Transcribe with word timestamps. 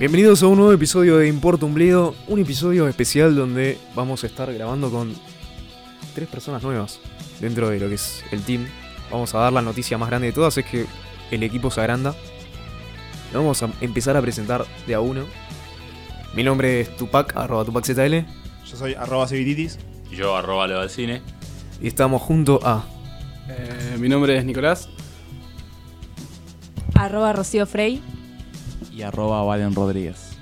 Bienvenidos 0.00 0.42
a 0.42 0.46
un 0.46 0.56
nuevo 0.56 0.72
episodio 0.72 1.18
de 1.18 1.28
Importa 1.28 1.66
un 1.66 1.74
Bledo, 1.74 2.14
un 2.26 2.40
episodio 2.40 2.88
especial 2.88 3.36
donde 3.36 3.76
vamos 3.94 4.24
a 4.24 4.28
estar 4.28 4.50
grabando 4.50 4.90
con 4.90 5.12
tres 6.14 6.26
personas 6.26 6.62
nuevas 6.62 7.00
dentro 7.38 7.68
de 7.68 7.78
lo 7.78 7.86
que 7.86 7.96
es 7.96 8.24
el 8.30 8.40
team. 8.42 8.66
Vamos 9.10 9.34
a 9.34 9.40
dar 9.40 9.52
la 9.52 9.60
noticia 9.60 9.98
más 9.98 10.08
grande 10.08 10.28
de 10.28 10.32
todas, 10.32 10.56
es 10.56 10.64
que 10.64 10.86
el 11.30 11.42
equipo 11.42 11.70
se 11.70 11.82
agranda. 11.82 12.14
Lo 13.34 13.40
vamos 13.40 13.62
a 13.62 13.68
empezar 13.82 14.16
a 14.16 14.22
presentar 14.22 14.64
de 14.86 14.94
a 14.94 15.00
uno. 15.00 15.26
Mi 16.32 16.44
nombre 16.44 16.80
es 16.80 16.96
Tupac, 16.96 17.36
arroba 17.36 17.66
TupacZL, 17.66 18.24
Yo 18.70 18.76
soy 18.78 18.94
arroba 18.94 19.28
Civititis. 19.28 19.78
Y 20.10 20.16
yo 20.16 20.34
arroba 20.34 20.66
Leo 20.66 20.80
del 20.80 20.88
cine. 20.88 21.20
y 21.78 21.88
estamos 21.88 22.22
junto 22.22 22.58
a... 22.62 22.86
Eh, 23.50 23.98
mi 23.98 24.08
nombre 24.08 24.34
es 24.38 24.46
Nicolás. 24.46 24.88
Arroba 26.94 27.34
Rocío 27.34 27.66
Frey. 27.66 28.00
Y 29.00 29.02
arroba 29.02 29.42
Valen 29.42 29.74
Rodríguez. 29.74 30.36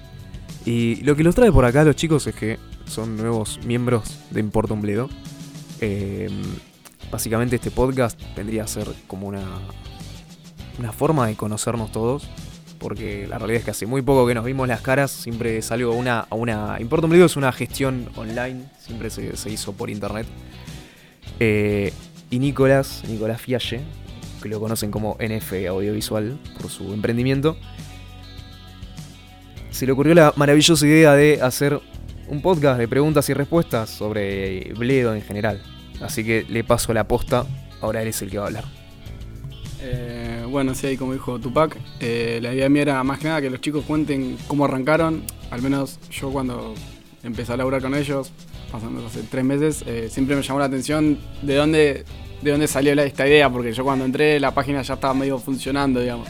Y 0.66 0.96
lo 0.96 1.14
que 1.16 1.22
los 1.22 1.34
trae 1.34 1.52
por 1.52 1.64
acá 1.64 1.84
los 1.84 1.96
chicos 1.96 2.26
es 2.26 2.34
que 2.34 2.58
son 2.86 3.16
nuevos 3.16 3.60
miembros 3.64 4.18
de 4.30 4.40
Importa 4.40 4.74
un 4.74 4.82
Bledo. 4.82 5.08
Eh, 5.80 6.28
básicamente 7.10 7.56
este 7.56 7.70
podcast 7.70 8.20
vendría 8.36 8.64
a 8.64 8.66
ser 8.66 8.88
como 9.06 9.28
una, 9.28 9.44
una 10.78 10.92
forma 10.92 11.28
de 11.28 11.36
conocernos 11.36 11.92
todos. 11.92 12.28
Porque 12.78 13.26
la 13.26 13.38
realidad 13.38 13.58
es 13.58 13.64
que 13.64 13.70
hace 13.72 13.86
muy 13.86 14.02
poco 14.02 14.26
que 14.26 14.34
nos 14.34 14.44
vimos 14.44 14.68
las 14.68 14.80
caras. 14.80 15.10
Siempre 15.10 15.62
salió 15.62 15.92
una, 15.92 16.20
a 16.20 16.34
una... 16.34 16.76
Importa 16.80 17.06
un 17.06 17.10
Bledo 17.10 17.26
es 17.26 17.36
una 17.36 17.52
gestión 17.52 18.08
online. 18.16 18.64
Siempre 18.80 19.10
se, 19.10 19.36
se 19.36 19.50
hizo 19.50 19.72
por 19.72 19.90
internet. 19.90 20.26
Eh, 21.40 21.92
y 22.30 22.38
Nicolás, 22.40 23.02
Nicolás 23.08 23.40
Fialle, 23.40 23.80
que 24.42 24.48
lo 24.48 24.60
conocen 24.60 24.90
como 24.90 25.16
NF 25.18 25.52
Audiovisual 25.68 26.38
por 26.60 26.70
su 26.70 26.92
emprendimiento, 26.92 27.56
se 29.78 29.86
le 29.86 29.92
ocurrió 29.92 30.12
la 30.12 30.32
maravillosa 30.34 30.84
idea 30.88 31.14
de 31.14 31.40
hacer 31.40 31.80
un 32.26 32.42
podcast 32.42 32.80
de 32.80 32.88
preguntas 32.88 33.28
y 33.28 33.32
respuestas 33.32 33.88
sobre 33.88 34.72
Bledo 34.76 35.14
en 35.14 35.22
general. 35.22 35.62
Así 36.00 36.24
que 36.24 36.44
le 36.48 36.64
paso 36.64 36.92
la 36.92 37.06
posta, 37.06 37.46
ahora 37.80 38.02
él 38.02 38.08
es 38.08 38.20
el 38.20 38.28
que 38.28 38.38
va 38.38 38.44
a 38.44 38.46
hablar. 38.48 38.64
Eh, 39.80 40.44
bueno, 40.50 40.74
sí, 40.74 40.96
como 40.96 41.12
dijo 41.12 41.38
Tupac, 41.38 41.76
eh, 42.00 42.40
la 42.42 42.52
idea 42.52 42.68
mía 42.68 42.82
era 42.82 43.04
más 43.04 43.20
que 43.20 43.28
nada 43.28 43.40
que 43.40 43.50
los 43.50 43.60
chicos 43.60 43.84
cuenten 43.84 44.36
cómo 44.48 44.64
arrancaron. 44.64 45.22
Al 45.52 45.62
menos 45.62 46.00
yo 46.10 46.32
cuando 46.32 46.74
empecé 47.22 47.52
a 47.52 47.56
laburar 47.56 47.80
con 47.80 47.94
ellos, 47.94 48.32
pasando 48.72 49.06
hace 49.06 49.22
tres 49.30 49.44
meses, 49.44 49.84
eh, 49.86 50.08
siempre 50.10 50.34
me 50.34 50.42
llamó 50.42 50.58
la 50.58 50.66
atención 50.66 51.18
de 51.42 51.54
dónde, 51.54 52.04
de 52.42 52.50
dónde 52.50 52.66
salió 52.66 53.00
esta 53.00 53.28
idea, 53.28 53.48
porque 53.48 53.72
yo 53.72 53.84
cuando 53.84 54.04
entré 54.04 54.40
la 54.40 54.52
página 54.52 54.82
ya 54.82 54.94
estaba 54.94 55.14
medio 55.14 55.38
funcionando, 55.38 56.00
digamos. 56.00 56.26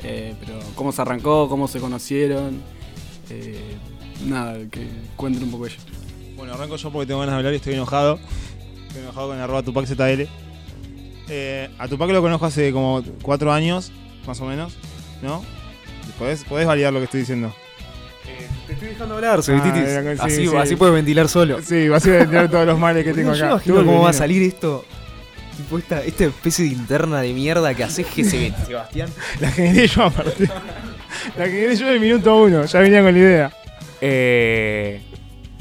Pero 0.00 0.60
cómo 0.74 0.92
se 0.92 1.00
arrancó, 1.00 1.48
cómo 1.48 1.66
se 1.66 1.80
conocieron, 1.80 2.60
eh, 3.30 3.76
nada, 4.26 4.58
que 4.70 4.86
cuenten 5.16 5.44
un 5.44 5.50
poco 5.50 5.66
ellos. 5.66 5.82
Bueno, 6.36 6.54
arranco 6.54 6.76
yo 6.76 6.90
porque 6.90 7.06
tengo 7.06 7.20
ganas 7.20 7.34
de 7.34 7.38
hablar 7.38 7.52
y 7.52 7.56
estoy 7.56 7.74
enojado. 7.74 8.18
Estoy 8.88 9.02
enojado 9.02 9.28
con 9.28 9.38
arroba 9.38 9.62
TupacZL. 9.62 10.28
Eh, 11.28 11.70
a 11.78 11.88
Tupac 11.88 12.10
lo 12.10 12.20
conozco 12.20 12.46
hace 12.46 12.72
como 12.72 13.02
cuatro 13.22 13.52
años, 13.52 13.92
más 14.26 14.40
o 14.40 14.46
menos, 14.46 14.74
¿no? 15.22 15.42
¿Podés, 16.18 16.44
podés 16.44 16.66
validar 16.66 16.92
lo 16.92 16.98
que 17.00 17.06
estoy 17.06 17.20
diciendo? 17.20 17.54
te 18.66 18.72
estoy 18.72 18.88
dejando 18.88 19.14
hablar, 19.16 19.42
sí, 19.42 19.52
así, 20.18 20.48
sí. 20.48 20.56
así 20.56 20.76
puedes 20.76 20.94
ventilar 20.94 21.28
solo. 21.28 21.60
Sí, 21.62 21.88
vas 21.88 22.06
a 22.06 22.18
entender 22.18 22.50
todos 22.50 22.66
los 22.66 22.78
males 22.78 23.04
que 23.04 23.12
tengo 23.12 23.34
Yo 23.34 23.44
acá. 23.44 23.54
imagino 23.54 23.76
cómo 23.76 24.02
va 24.02 24.10
a 24.10 24.14
salir 24.14 24.42
esto. 24.42 24.84
Tipo 25.56 25.78
esta, 25.78 26.02
esta 26.02 26.24
especie 26.24 26.64
de 26.64 26.72
interna 26.72 27.20
de 27.20 27.32
mierda 27.32 27.74
que 27.74 27.84
haces 27.84 28.06
que 28.06 28.24
se 28.24 28.38
ve, 28.38 28.54
Sebastián. 28.66 29.10
La 29.40 29.50
generé 29.50 29.86
yo 29.86 30.02
aparte. 30.04 30.48
La 31.36 31.46
generé 31.46 31.76
yo 31.76 31.86
del 31.88 32.00
minuto 32.00 32.36
uno, 32.42 32.64
ya 32.64 32.78
venía 32.80 33.02
con 33.02 33.12
la 33.12 33.18
idea. 33.18 33.52
Eh, 34.00 35.00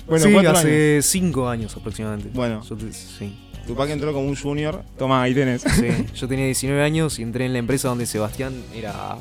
Bueno, 0.07 0.25
sí, 0.25 0.45
hace 0.45 1.00
cinco 1.01 1.47
años 1.50 1.75
aproximadamente. 1.75 2.29
Bueno. 2.33 2.61
Yo 2.67 2.75
te- 2.75 2.91
sí. 2.94 3.39
Tupac 3.66 3.89
entró 3.89 4.11
como 4.11 4.28
un 4.28 4.35
junior. 4.35 4.83
Toma, 4.97 5.22
ahí 5.23 5.33
tenés. 5.33 5.61
Sí, 5.61 5.88
yo 6.16 6.28
tenía 6.28 6.45
19 6.45 6.83
años 6.83 7.17
y 7.19 7.23
entré 7.23 7.45
en 7.45 7.53
la 7.53 7.59
empresa 7.59 7.88
donde 7.88 8.05
Sebastián 8.05 8.53
era 8.75 9.16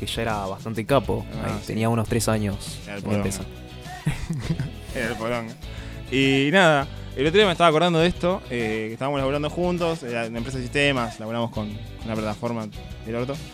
ella 0.00 0.22
era 0.22 0.38
bastante 0.46 0.84
capo. 0.84 1.24
Ah, 1.40 1.46
Ahí, 1.46 1.52
sí. 1.60 1.66
Tenía 1.68 1.88
unos 1.88 2.08
3 2.08 2.28
años 2.28 2.80
Era 2.84 2.96
el 2.96 3.04
en 3.04 3.10
la 3.10 3.16
empresa. 3.16 3.42
Era 4.94 5.08
el 5.08 5.14
poronga. 5.14 5.54
Y 6.10 6.48
nada, 6.52 6.88
el 7.16 7.26
otro 7.26 7.36
día 7.38 7.46
me 7.46 7.52
estaba 7.52 7.68
acordando 7.68 8.00
de 8.00 8.08
esto, 8.08 8.42
eh, 8.50 8.86
que 8.88 8.92
estábamos 8.94 9.20
laburando 9.20 9.50
juntos, 9.50 10.02
era 10.02 10.26
en 10.26 10.32
la 10.32 10.38
empresa 10.38 10.58
de 10.58 10.64
sistemas, 10.64 11.20
laburamos 11.20 11.50
con 11.52 11.68
una 12.04 12.14
plataforma 12.14 12.66
del 13.04 13.14
orto. 13.14 13.36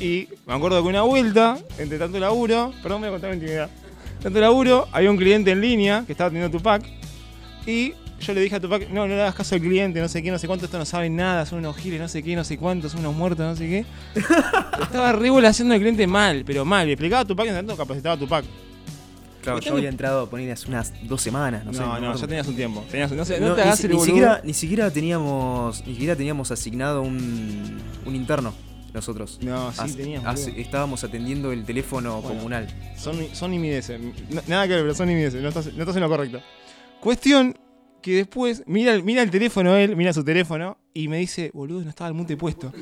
y 0.00 0.28
me 0.46 0.54
acuerdo 0.54 0.82
que 0.82 0.88
una 0.88 1.02
vuelta, 1.02 1.58
entre 1.78 1.98
tanto 1.98 2.18
laburo, 2.18 2.72
perdón, 2.82 3.00
voy 3.00 3.08
a 3.08 3.12
contar 3.12 3.30
mi 3.30 3.36
intimidad. 3.36 3.70
Tanto 4.22 4.40
laburo, 4.40 4.88
había 4.92 5.10
un 5.10 5.16
cliente 5.16 5.50
en 5.50 5.60
línea 5.60 6.04
que 6.06 6.12
estaba 6.12 6.30
teniendo 6.30 6.56
Tupac, 6.56 6.84
y 7.66 7.94
yo 8.20 8.32
le 8.32 8.40
dije 8.40 8.56
a 8.56 8.60
Tupac, 8.60 8.88
no, 8.90 9.06
no 9.06 9.14
le 9.14 9.20
hagas 9.20 9.34
caso 9.34 9.54
al 9.54 9.60
cliente, 9.60 10.00
no 10.00 10.08
sé 10.08 10.22
qué, 10.22 10.30
no 10.30 10.38
sé 10.38 10.46
cuánto, 10.46 10.64
esto 10.64 10.78
no 10.78 10.84
saben 10.84 11.16
nada, 11.16 11.44
son 11.46 11.58
unos 11.58 11.76
giles, 11.76 12.00
no 12.00 12.08
sé 12.08 12.22
qué, 12.22 12.34
no 12.34 12.44
sé 12.44 12.56
cuántos, 12.58 12.92
son 12.92 13.00
unos 13.00 13.14
muertos, 13.14 13.44
no 13.46 13.56
sé 13.56 13.68
qué. 13.68 13.84
Estaba 14.82 15.10
haciendo 15.48 15.74
al 15.74 15.80
cliente 15.80 16.06
mal, 16.06 16.42
pero 16.46 16.64
mal. 16.64 16.86
Le 16.86 16.94
explicaba 16.94 17.22
a 17.22 17.24
Tupac 17.24 17.46
y 17.46 17.48
en 17.50 17.56
tanto 17.56 17.76
capacitaba 17.76 18.14
a 18.14 18.18
Tupac. 18.18 18.44
Claro, 19.42 19.60
yo 19.60 19.74
había 19.74 19.88
entrado 19.88 20.22
a 20.22 20.30
poner 20.30 20.50
hace 20.50 20.66
unas 20.66 20.92
dos 21.04 21.22
semanas, 21.22 21.64
no, 21.64 21.70
No, 21.70 21.78
sé. 21.78 21.80
no, 21.84 21.86
me 21.88 21.96
acuerdo. 21.98 22.20
ya 22.20 22.26
tenías 22.26 22.48
un 22.48 22.56
tiempo. 22.56 22.84
Tenías, 22.90 23.12
no, 23.12 23.24
sé, 23.24 23.38
no, 23.38 23.48
No, 23.48 23.54
te 23.54 23.60
ni, 23.60 23.66
hagas 23.68 23.84
el 23.84 23.92
ni 23.92 24.00
siquiera, 24.00 24.40
ni 24.42 24.54
siquiera 24.54 24.90
teníamos 24.90 25.86
ni 25.86 25.92
siquiera 25.92 26.16
teníamos 26.16 26.50
asignado 26.50 27.02
un, 27.02 27.78
un 28.04 28.16
interno 28.16 28.52
nosotros. 28.96 29.38
No, 29.42 29.72
sí 29.72 29.80
As- 29.80 29.96
boludo. 29.96 30.60
estábamos 30.60 31.04
atendiendo 31.04 31.52
el 31.52 31.64
teléfono 31.64 32.20
Bueno. 32.20 32.36
comunal. 32.36 32.66
Son, 32.96 33.16
son 33.34 33.50
nada 34.48 34.66
que 34.66 34.74
ver, 34.74 34.82
pero 34.82 34.94
son 34.94 35.08
nimideces. 35.08 35.40
No 35.42 35.48
estás, 35.48 35.72
no 35.72 35.80
estás 35.82 35.94
en 35.96 36.02
lo 36.02 36.08
correcto. 36.08 36.40
Cuestión 37.00 37.56
que 38.02 38.14
después 38.14 38.62
mira, 38.66 38.92
el- 38.92 39.02
mira 39.02 39.22
el 39.22 39.30
teléfono 39.30 39.74
él, 39.76 39.96
mira 39.96 40.12
su 40.12 40.24
teléfono 40.24 40.78
y 40.94 41.08
me 41.08 41.18
dice, 41.18 41.50
boludo, 41.54 41.82
no 41.82 41.90
estaba 41.90 42.08
el 42.08 42.14
mute 42.14 42.36
puesto. 42.36 42.72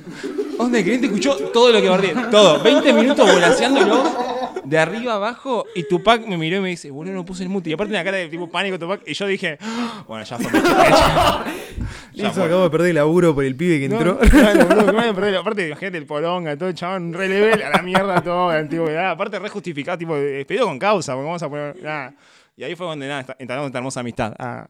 Onda, 0.59 0.79
el 0.79 0.85
cliente 0.85 1.07
escuchó 1.07 1.35
todo 1.53 1.73
lo 1.73 1.81
que 1.83 1.89
barré. 1.89 2.15
Todo. 2.31 2.63
20 2.63 2.93
minutos 2.93 3.27
volaseándolo 3.33 4.25
de 4.65 4.79
arriba 4.79 5.15
abajo 5.15 5.65
y 5.75 5.83
Tupac 5.89 6.27
me 6.27 6.39
miró 6.39 6.59
y 6.59 6.61
me 6.61 6.69
dice, 6.71 6.91
boludo, 6.91 7.13
no 7.15 7.25
puse 7.25 7.43
el 7.43 7.49
mute. 7.49 7.71
Y 7.71 7.73
aparte 7.73 7.93
una 7.93 8.05
cara 8.05 8.19
de 8.19 8.29
tipo 8.29 8.49
pánico 8.51 8.79
Tupac 8.79 9.03
y 9.07 9.15
yo 9.15 9.27
dije, 9.27 9.59
"Ah, 9.61 10.05
bueno, 10.07 10.25
ya 10.25 10.39
fue. 10.39 10.51
me 12.15 12.21
eché, 12.21 12.23
me 12.23 12.23
eché". 12.23 12.23
Ya 12.23 12.25
Listo, 12.25 12.35
fue. 12.41 12.45
acabo 12.45 12.63
de 12.65 12.71
perder 12.71 12.89
el 12.91 12.95
laburo 12.97 13.35
por 13.35 13.45
el 13.45 13.57
pibe 13.57 13.81
que 13.81 13.89
No, 13.89 13.97
entró. 13.97 14.19
claro, 14.19 14.67
boludo, 14.67 14.87
que 14.87 14.93
me 14.93 14.99
vayan 14.99 15.11
a 15.11 15.15
perder. 15.15 15.37
Aparte, 15.37 15.67
imagínate 15.69 15.99
el 15.99 16.07
poronga, 16.07 16.57
todo 16.57 16.69
el 16.69 16.75
chabón, 16.75 17.13
re 17.13 17.29
level, 17.29 17.63
a 17.63 17.71
la 17.71 17.83
mierda 17.83 18.21
todo, 18.23 18.53
la 18.53 18.59
antigüedad. 18.59 19.11
Aparte, 19.11 19.39
re 19.39 19.49
justificado, 19.49 19.99
tipo, 19.99 20.15
despedido 20.17 20.67
con 20.67 20.79
causa, 20.79 21.13
porque 21.15 21.27
vamos 21.27 21.43
a 21.43 21.49
poner. 21.49 21.83
Nada. 21.83 22.15
Y 22.57 22.63
ahí 22.65 22.77
fue 22.77 22.87
donde 22.87 23.09
nada, 23.09 23.35
entablamos 23.39 23.69
esta 23.69 23.79
hermosa 23.79 24.01
amistad. 24.01 24.35
Ah. 24.39 24.67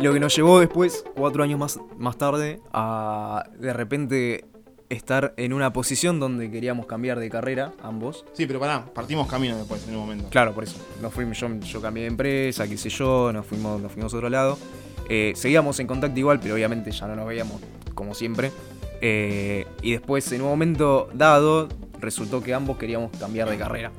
Lo 0.00 0.12
que 0.12 0.20
nos 0.20 0.34
llevó 0.36 0.60
después, 0.60 1.04
cuatro 1.16 1.42
años 1.42 1.58
más, 1.58 1.80
más 1.96 2.16
tarde, 2.16 2.60
a 2.72 3.44
de 3.58 3.72
repente 3.72 4.44
estar 4.88 5.34
en 5.36 5.52
una 5.52 5.72
posición 5.72 6.18
donde 6.18 6.50
queríamos 6.50 6.86
cambiar 6.86 7.18
de 7.18 7.28
carrera, 7.28 7.72
ambos. 7.82 8.24
Sí, 8.32 8.46
pero 8.46 8.58
pará, 8.60 8.84
partimos 8.94 9.26
camino 9.28 9.56
después, 9.56 9.86
en 9.86 9.94
un 9.94 10.00
momento. 10.00 10.28
Claro, 10.30 10.54
por 10.54 10.64
eso. 10.64 10.76
Nos 11.02 11.12
fuimos, 11.12 11.38
yo, 11.38 11.48
yo 11.60 11.80
cambié 11.82 12.04
de 12.04 12.08
empresa, 12.08 12.66
qué 12.66 12.76
sé 12.78 12.88
yo, 12.88 13.32
nos 13.32 13.44
fuimos, 13.46 13.80
nos 13.80 13.92
fuimos 13.92 14.12
a 14.14 14.16
otro 14.16 14.30
lado. 14.30 14.58
Eh, 15.08 15.32
seguíamos 15.36 15.78
en 15.80 15.86
contacto 15.86 16.18
igual, 16.18 16.40
pero 16.40 16.54
obviamente 16.54 16.90
ya 16.90 17.06
no 17.06 17.16
nos 17.16 17.26
veíamos 17.26 17.60
como 17.94 18.14
siempre. 18.14 18.50
Eh, 19.00 19.66
y 19.82 19.92
después, 19.92 20.30
en 20.32 20.42
un 20.42 20.48
momento 20.48 21.08
dado, 21.14 21.68
resultó 22.00 22.42
que 22.42 22.54
ambos 22.54 22.78
queríamos 22.78 23.10
cambiar 23.18 23.48
de 23.50 23.56
carrera. 23.58 23.92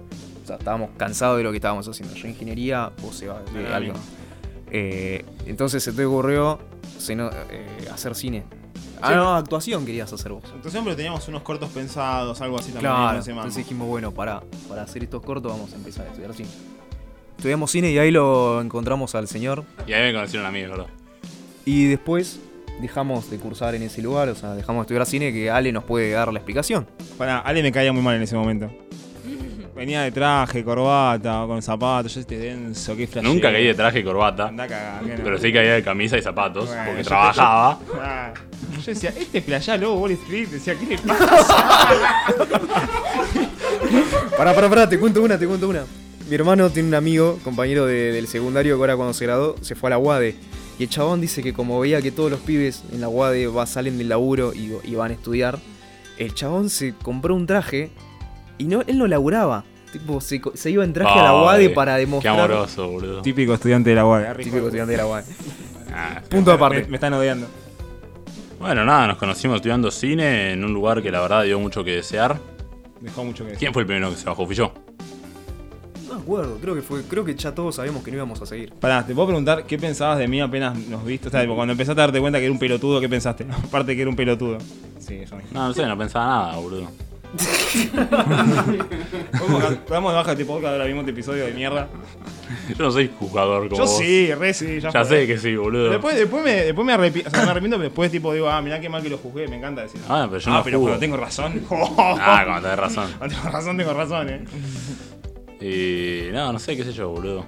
O 0.44 0.48
sea, 0.48 0.56
estábamos 0.58 0.90
cansados 0.98 1.38
de 1.38 1.44
lo 1.44 1.52
que 1.52 1.58
estábamos 1.58 1.88
haciendo. 1.88 2.16
Yo 2.16 2.28
ingeniería, 2.28 2.92
vos 3.02 3.16
se 3.16 3.28
va 3.28 3.42
de 3.54 3.68
algo. 3.68 3.94
Eh, 4.72 5.24
entonces 5.46 5.84
se 5.84 5.92
te 5.94 6.06
ocurrió 6.06 6.60
se 6.98 7.16
no- 7.16 7.30
hacer 7.94 8.14
cine. 8.16 8.44
Ah, 9.02 9.16
no, 9.16 9.36
actuación 9.36 9.86
querías 9.86 10.12
hacer 10.12 10.32
vos. 10.32 10.44
Entonces 10.46 10.72
siempre 10.72 10.96
teníamos 10.96 11.28
unos 11.28 11.42
cortos 11.42 11.70
pensados, 11.70 12.40
algo 12.42 12.58
así 12.60 12.72
también. 12.72 12.92
Claro, 12.94 13.22
entonces 13.26 13.56
dijimos, 13.56 13.88
bueno, 13.88 14.12
para, 14.12 14.42
para 14.68 14.84
hacer 14.84 15.04
estos 15.04 15.22
cortos 15.22 15.52
vamos 15.52 15.72
a 15.74 15.76
empezar 15.76 16.06
a 16.06 16.10
estudiar 16.10 16.34
cine. 16.34 16.50
Estudiamos 17.38 17.72
cine 17.72 17.92
y 17.92 17.98
ahí 17.98 18.12
lo 18.12 18.60
encontramos 18.62 19.16
al 19.16 19.28
señor. 19.28 19.64
Y 19.88 19.94
ahí 19.94 20.04
me 20.04 20.14
conocieron 20.14 20.46
a 20.46 20.52
mí, 20.52 20.62
¿verdad? 20.62 20.88
Y 21.64 21.86
después 21.86 22.42
dejamos 22.82 23.30
de 23.30 23.38
cursar 23.38 23.76
en 23.76 23.84
ese 23.84 24.02
lugar, 24.02 24.28
o 24.30 24.36
sea, 24.36 24.54
dejamos 24.56 24.82
de 24.82 24.84
estudiar 24.84 25.06
cine 25.06 25.32
que 25.32 25.50
Ale 25.50 25.72
nos 25.72 25.84
puede 25.86 26.12
dar 26.12 26.32
la 26.34 26.40
explicación. 26.40 26.88
Pará, 27.18 27.40
Ale 27.40 27.64
me 27.64 27.72
caía 27.72 27.94
muy 27.94 28.02
mal 28.02 28.16
en 28.16 28.24
ese 28.24 28.36
momento. 28.36 28.70
Venía 29.76 30.02
de 30.02 30.12
traje, 30.12 30.64
corbata, 30.64 31.44
con 31.48 31.62
zapatos, 31.62 32.14
yo 32.16 32.22
este 32.22 32.38
denso, 32.38 32.96
qué 32.98 33.08
flashero. 33.08 33.34
Nunca 33.34 33.52
caí 33.52 33.66
de 33.66 33.74
traje 33.74 34.00
y 34.00 34.04
corbata, 34.04 34.48
Andá 34.50 34.64
a 34.66 34.68
cagar, 34.68 35.04
que 35.06 35.18
no. 35.18 35.24
pero 35.24 35.38
sí 35.38 35.54
caía 35.54 35.74
de 35.76 35.84
camisa 35.84 36.18
y 36.18 36.22
zapatos, 36.22 36.68
Bueno, 36.68 36.84
porque 36.86 37.04
yo- 37.04 37.08
trabajaba. 37.08 37.80
Ah, 38.02 38.34
Yo 38.86 38.92
decía, 38.94 39.14
este 39.18 39.42
playá 39.42 39.78
lobo 39.78 40.02
Wall 40.02 40.12
Street, 40.12 40.48
decía, 40.50 40.76
¿qué 40.76 40.86
le 40.86 40.98
pasa? 40.98 42.26
Pará, 44.38 44.54
pará, 44.54 44.70
pará, 44.70 44.90
te 44.90 44.98
cuento 45.00 45.22
una, 45.22 45.38
te 45.38 45.48
cuento 45.48 45.68
una. 45.70 45.84
Mi 46.30 46.36
hermano 46.36 46.70
tiene 46.70 46.90
un 46.90 46.96
amigo, 46.96 47.40
compañero 47.44 47.86
de- 47.86 48.12
del 48.12 48.28
secundario, 48.28 48.76
que 48.78 48.82
ahora 48.82 48.96
cuando 48.96 49.14
se 49.14 49.26
graduó, 49.26 49.56
se 49.62 49.76
fue 49.76 49.88
a 49.90 49.92
la 49.92 49.98
UADE. 49.98 50.36
Y 50.78 50.84
el 50.84 50.90
chabón 50.90 51.20
dice 51.22 51.42
que 51.44 51.54
como 51.54 51.80
veía 51.80 52.02
que 52.02 52.12
todos 52.12 52.32
los 52.32 52.40
pibes 52.40 52.84
en 52.94 53.02
la 53.02 53.10
UADE 53.10 53.48
va, 53.48 53.66
salen 53.66 53.98
del 53.98 54.10
laburo 54.10 54.54
y, 54.54 54.74
y 54.84 54.96
van 54.96 55.12
a 55.12 55.14
estudiar, 55.14 55.60
el 56.18 56.34
chabón 56.34 56.70
se 56.70 56.94
compró 56.94 57.36
un 57.36 57.46
traje 57.48 57.92
y 58.60 58.66
no, 58.66 58.82
él 58.86 58.98
no 59.00 59.08
laburaba. 59.08 59.64
Tipo, 59.92 60.22
se, 60.22 60.40
se 60.54 60.70
iba 60.70 60.84
en 60.84 60.94
traje 60.94 61.18
a 61.20 61.24
la 61.24 61.36
UADE 61.42 61.72
para 61.72 61.96
Qué 61.96 62.02
demostrar. 62.02 62.36
amoroso, 62.38 62.88
boludo. 62.90 63.22
Típico 63.24 63.56
estudiante 63.56 63.90
de 63.90 63.96
la 63.96 64.06
UAD. 64.06 64.36
Típico 64.38 64.58
estudiante 64.58 64.92
de 64.92 64.98
la 64.98 65.08
UADE. 65.08 65.26
Ah, 65.92 66.22
Punto 66.30 66.52
aparte. 66.52 66.84
Me, 66.84 66.88
me 66.90 66.96
están 66.98 67.14
odiando. 67.14 67.48
Bueno, 68.60 68.86
nada, 68.86 69.08
nos 69.08 69.18
conocimos 69.18 69.56
estudiando 69.56 69.90
cine 69.90 70.52
en 70.52 70.64
un 70.64 70.74
lugar 70.74 71.02
que 71.02 71.10
la 71.12 71.22
verdad 71.22 71.44
dio 71.44 71.60
mucho 71.60 71.84
que 71.84 71.92
desear. 71.96 72.38
Dejó 73.02 73.24
mucho 73.24 73.44
que 73.46 73.52
decir. 73.52 73.60
¿Quién 73.60 73.74
fue 73.74 73.82
el 73.84 73.88
primero 73.88 74.12
que 74.12 74.18
se 74.18 74.26
bajó? 74.26 74.46
Fui 74.46 74.54
yo. 74.54 74.74
No 76.08 76.16
me 76.16 76.22
acuerdo, 76.22 76.58
creo 76.60 76.76
que 76.76 76.82
fue, 76.82 77.02
creo 77.04 77.24
que 77.24 77.34
ya 77.36 77.56
todos 77.56 77.76
sabíamos 77.76 78.04
que 78.04 78.12
no 78.12 78.18
íbamos 78.18 78.42
a 78.42 78.46
seguir. 78.46 78.74
Pará, 78.74 79.06
te 79.06 79.14
puedo 79.16 79.28
preguntar 79.28 79.64
qué 79.66 79.78
pensabas 79.78 80.18
de 80.20 80.28
mí 80.28 80.42
apenas 80.42 80.78
nos 80.78 81.06
viste. 81.06 81.30
O 81.30 81.32
sea, 81.32 81.42
tipo, 81.42 81.56
cuando 81.56 81.72
empezaste 81.72 82.00
a 82.02 82.04
darte 82.06 82.20
cuenta 82.20 82.38
que 82.40 82.46
era 82.46 82.52
un 82.52 82.60
pelotudo, 82.60 83.00
¿qué 83.00 83.08
pensaste? 83.10 83.46
Aparte 83.64 83.96
que 83.96 84.02
era 84.02 84.10
un 84.10 84.16
pelotudo. 84.16 84.58
Sí, 85.00 85.22
yo 85.28 85.38
No, 85.52 85.68
no 85.70 85.74
sé, 85.74 85.86
no 85.86 85.98
pensaba 85.98 86.26
nada, 86.28 86.58
boludo. 86.58 86.88
Podemos 89.88 90.14
bajar 90.14 90.32
este 90.34 90.46
podcast 90.46 90.74
ahora 90.74 90.86
mismo 90.86 91.02
este 91.02 91.12
episodio 91.12 91.46
de 91.46 91.54
mierda. 91.54 91.88
Yo 92.70 92.84
no 92.84 92.92
soy 92.92 93.12
jugador 93.20 93.70
como 93.70 93.82
Yo 93.82 93.86
vos. 93.86 93.98
sí, 93.98 94.34
re 94.34 94.54
sí, 94.54 94.80
ya, 94.80 94.90
Ya 94.92 95.06
fue. 95.06 95.20
sé 95.22 95.28
que 95.28 95.38
sí, 95.38 95.56
boludo. 95.56 95.92
Después, 95.92 96.16
después 96.16 96.44
me, 96.44 96.52
después 96.64 96.86
me 96.86 96.94
arrepiento, 96.94 97.30
o 97.30 97.34
sea, 97.34 97.44
me 97.46 97.52
arrepiento, 97.52 97.78
pero 97.78 97.90
después 97.90 98.12
tipo 98.12 98.34
digo, 98.34 98.50
ah, 98.50 98.62
mirá 98.62 98.80
qué 98.80 98.90
mal 98.90 99.04
que 99.04 99.10
lo 99.10 99.18
juzgué, 99.18 99.48
me 99.48 99.58
encanta 99.58 99.84
decir. 99.84 100.02
Ah, 100.10 100.26
pero 100.30 100.40
yo 100.40 100.52
ah, 100.52 100.58
no 100.58 100.64
pero 100.64 100.78
jugo. 100.78 100.88
cuando 100.90 101.00
tengo 101.00 101.18
razón. 101.18 101.62
Ah, 101.70 102.42
cuando 102.46 102.62
tenés 102.64 102.80
razón. 102.80 103.12
Cuando 103.18 103.36
tengo 103.36 103.50
razón, 103.50 103.78
tengo 103.78 103.94
razón, 103.94 104.30
eh. 104.30 104.46
Y 105.62 106.32
no, 106.32 106.54
no 106.54 106.60
sé, 106.60 106.76
qué 106.76 106.84
sé 106.84 106.94
yo, 106.94 107.10
boludo. 107.10 107.46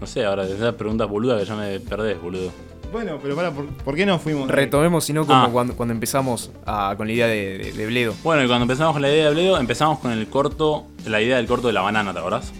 No 0.00 0.06
sé, 0.06 0.24
ahora 0.24 0.46
de 0.46 0.54
esas 0.54 0.74
preguntas 0.74 1.08
boludas 1.08 1.40
que 1.40 1.46
ya 1.46 1.54
me 1.56 1.78
perdés, 1.80 2.20
boludo. 2.20 2.50
Bueno, 2.92 3.18
pero 3.22 3.34
para, 3.34 3.50
¿por, 3.50 3.66
por 3.68 3.94
qué 3.96 4.04
no 4.04 4.18
fuimos? 4.18 4.50
Retomemos, 4.50 5.04
sino 5.04 5.26
como 5.26 5.44
Ah. 5.44 5.48
cuando, 5.50 5.74
cuando 5.74 5.94
empezamos 5.94 6.50
a- 6.66 6.94
con 6.96 7.06
la 7.06 7.12
idea 7.14 7.26
de, 7.26 7.56
de- 7.58 7.72
de 7.72 7.86
Bledo. 7.86 8.14
Bueno, 8.22 8.42
y 8.44 8.46
cuando 8.46 8.64
empezamos 8.64 8.92
con 8.92 9.00
la 9.02 9.08
idea 9.08 9.26
de 9.26 9.30
Bledo, 9.32 9.58
empezamos 9.58 9.98
con 9.98 10.12
el 10.12 10.26
corto, 10.28 10.86
la 11.06 11.20
idea 11.22 11.36
del 11.38 11.46
corto 11.46 11.68
de 11.68 11.72
la 11.72 11.80
banana, 11.80 12.12
¿te 12.12 12.18
acordás? 12.18 12.52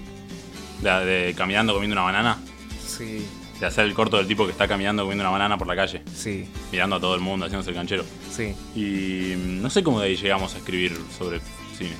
De, 0.80 0.90
de 0.90 1.34
caminando 1.34 1.74
comiendo 1.74 1.94
una 1.94 2.02
banana. 2.04 2.38
Sí, 2.86 3.26
De 3.60 3.66
hacer 3.66 3.84
el 3.84 3.94
corto 3.94 4.16
del 4.16 4.26
tipo 4.26 4.44
que 4.46 4.52
está 4.52 4.66
caminando 4.66 5.02
comiendo 5.04 5.22
una 5.22 5.30
banana 5.30 5.56
por 5.58 5.66
la 5.68 5.76
calle, 5.76 6.02
sí, 6.14 6.46
mirando 6.72 6.96
a 6.96 7.00
todo 7.00 7.14
el 7.14 7.20
mundo, 7.20 7.46
haciéndose 7.46 7.70
el 7.70 7.76
canchero. 7.76 8.04
sí. 8.30 8.54
Y 8.74 9.36
mm, 9.36 9.62
no 9.62 9.70
sé 9.70 9.82
cómo 9.84 10.00
de 10.00 10.06
ahí 10.08 10.16
llegamos 10.16 10.54
a 10.54 10.58
escribir 10.58 10.96
sobre 11.16 11.40
cine. 11.78 11.92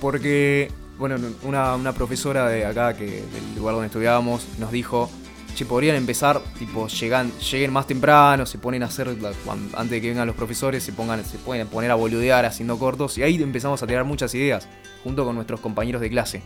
Porque, 0.00 0.70
bueno, 0.98 1.16
una, 1.42 1.74
una 1.74 1.92
profesora 1.92 2.48
de 2.48 2.64
acá, 2.66 2.96
que 2.96 3.04
del 3.06 3.54
lugar 3.56 3.74
donde 3.74 3.86
estudiábamos, 3.88 4.46
nos 4.58 4.70
dijo, 4.72 5.10
che, 5.54 5.64
podrían 5.66 5.96
empezar, 5.96 6.40
tipo, 6.58 6.88
llegan, 6.88 7.30
lleguen 7.38 7.72
más 7.72 7.86
temprano, 7.86 8.44
se 8.46 8.58
ponen 8.58 8.82
a 8.82 8.86
hacer, 8.86 9.08
antes 9.08 9.90
de 9.90 10.00
que 10.00 10.08
vengan 10.08 10.26
los 10.26 10.36
profesores, 10.36 10.82
se 10.82 10.92
pongan, 10.92 11.24
se 11.24 11.38
pueden 11.38 11.66
poner 11.68 11.90
a 11.90 11.94
boludear 11.94 12.44
haciendo 12.44 12.78
cortos, 12.78 13.16
y 13.18 13.22
ahí 13.22 13.42
empezamos 13.42 13.82
a 13.82 13.86
tirar 13.86 14.04
muchas 14.04 14.34
ideas, 14.34 14.68
junto 15.02 15.24
con 15.24 15.34
nuestros 15.34 15.60
compañeros 15.60 16.00
de 16.00 16.10
clase. 16.10 16.42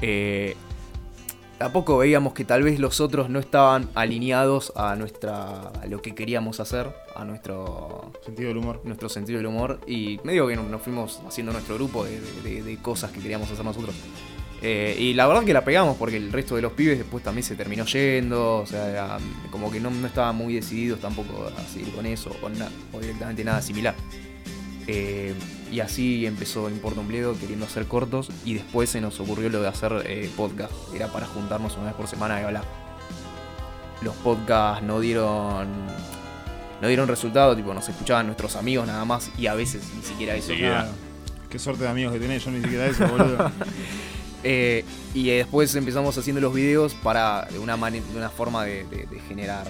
Eh, 0.00 0.56
a 1.60 1.68
poco 1.72 1.96
veíamos 1.98 2.32
que 2.32 2.44
tal 2.44 2.64
vez 2.64 2.80
los 2.80 3.00
otros 3.00 3.30
no 3.30 3.38
estaban 3.38 3.88
alineados 3.94 4.72
a 4.74 4.96
nuestra 4.96 5.60
a 5.68 5.86
lo 5.86 6.02
que 6.02 6.12
queríamos 6.12 6.58
hacer, 6.58 6.92
a 7.14 7.24
nuestro 7.24 8.10
Sentido 8.24 8.48
del 8.48 8.56
humor. 8.58 8.80
nuestro 8.82 9.08
sentido 9.08 9.36
del 9.38 9.46
humor 9.46 9.78
y 9.86 10.18
medio 10.24 10.48
que 10.48 10.56
nos 10.56 10.66
nos 10.66 10.82
fuimos 10.82 11.20
haciendo 11.24 11.52
nuestro 11.52 11.76
grupo 11.76 12.04
de, 12.04 12.20
de- 12.42 12.62
de 12.64 12.76
cosas 12.78 13.12
que 13.12 13.20
queríamos 13.20 13.48
hacer 13.48 13.64
nosotros. 13.64 13.94
Eh, 14.64 14.94
y 14.96 15.14
la 15.14 15.26
verdad 15.26 15.42
que 15.44 15.52
la 15.52 15.64
pegamos 15.64 15.96
porque 15.96 16.16
el 16.16 16.30
resto 16.30 16.54
de 16.54 16.62
los 16.62 16.72
pibes 16.72 16.96
después 16.98 17.24
también 17.24 17.42
se 17.44 17.56
terminó 17.56 17.84
yendo, 17.84 18.58
o 18.58 18.66
sea, 18.66 18.88
era 18.88 19.18
como 19.50 19.70
que 19.72 19.80
no, 19.80 19.90
no 19.90 20.06
estaban 20.06 20.36
muy 20.36 20.54
decididos 20.54 21.00
tampoco 21.00 21.48
a 21.56 21.60
seguir 21.68 21.92
con 21.92 22.06
eso 22.06 22.30
o, 22.42 22.48
na- 22.48 22.70
o 22.92 23.00
directamente 23.00 23.42
nada 23.42 23.60
similar. 23.60 23.94
Eh, 24.86 25.34
y 25.70 25.80
así 25.80 26.26
empezó 26.26 26.68
Importa 26.68 27.00
un 27.00 27.08
Bledo 27.08 27.36
queriendo 27.38 27.64
hacer 27.66 27.86
cortos 27.86 28.28
y 28.44 28.54
después 28.54 28.90
se 28.90 29.00
nos 29.00 29.18
ocurrió 29.20 29.48
lo 29.48 29.62
de 29.62 29.68
hacer 29.68 30.04
eh, 30.06 30.30
podcast. 30.36 30.72
Era 30.94 31.08
para 31.08 31.26
juntarnos 31.26 31.74
una 31.76 31.86
vez 31.86 31.94
por 31.94 32.06
semana 32.06 32.40
y 32.40 32.44
hablar. 32.44 32.64
Los 34.02 34.14
podcasts 34.16 34.84
no 34.84 35.00
dieron 35.00 35.68
no 36.80 36.88
dieron 36.88 37.06
resultado, 37.08 37.56
tipo 37.56 37.72
nos 37.74 37.88
escuchaban 37.88 38.26
nuestros 38.26 38.54
amigos 38.56 38.86
nada 38.86 39.04
más 39.04 39.30
y 39.38 39.46
a 39.46 39.54
veces 39.54 39.82
ni 39.96 40.02
siquiera 40.02 40.34
eso. 40.36 40.52
Claro. 40.56 40.90
Qué 41.48 41.58
suerte 41.58 41.84
de 41.84 41.90
amigos 41.90 42.12
que 42.12 42.18
tenés, 42.20 42.44
yo 42.44 42.50
ni 42.50 42.60
siquiera 42.62 42.86
eso, 42.86 43.06
boludo. 43.08 43.50
Eh, 44.44 44.84
y 45.14 45.28
después 45.28 45.74
empezamos 45.76 46.16
haciendo 46.18 46.40
los 46.40 46.52
videos 46.52 46.94
para 46.94 47.46
de 47.50 47.58
una, 47.58 47.76
de 47.76 48.02
una 48.16 48.28
forma 48.30 48.64
de, 48.64 48.84
de- 48.84 49.06
de 49.06 49.20
generar, 49.28 49.68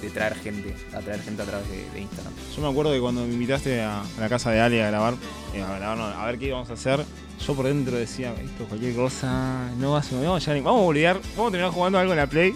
de 0.00 0.10
traer 0.10 0.34
gente, 0.36 0.74
atraer 0.94 1.20
gente 1.22 1.42
a 1.42 1.44
través 1.44 1.68
de, 1.68 1.90
de 1.90 2.00
Instagram. 2.00 2.32
Yo 2.56 2.62
me 2.62 2.68
acuerdo 2.68 2.92
que 2.92 3.00
cuando 3.00 3.22
me 3.26 3.32
invitaste 3.34 3.82
a, 3.82 4.00
a 4.00 4.20
la 4.20 4.28
casa 4.28 4.50
de 4.50 4.60
Ale 4.60 4.82
a 4.82 4.88
grabar, 4.90 5.14
eh, 5.54 5.62
a, 5.62 5.76
grabar, 5.76 5.98
no, 5.98 6.04
a 6.04 6.24
ver 6.26 6.38
qué 6.38 6.46
íbamos 6.46 6.70
a 6.70 6.72
hacer, 6.74 7.04
yo 7.46 7.54
por 7.54 7.66
dentro 7.66 7.96
decía, 7.96 8.32
esto 8.42 8.64
cualquier 8.66 8.94
cosa, 8.94 9.68
no 9.78 9.92
va 9.92 9.98
a 9.98 10.02
ser, 10.02 10.18
vamos 10.22 10.36
a, 10.36 10.38
llegar 10.40 10.56
ni- 10.56 10.62
vamos 10.62 10.80
a 10.80 10.84
boludear, 10.84 11.20
vamos 11.36 11.48
a 11.48 11.50
terminar 11.50 11.72
jugando 11.72 11.98
algo 11.98 12.12
en 12.12 12.18
la 12.18 12.26
Play 12.26 12.54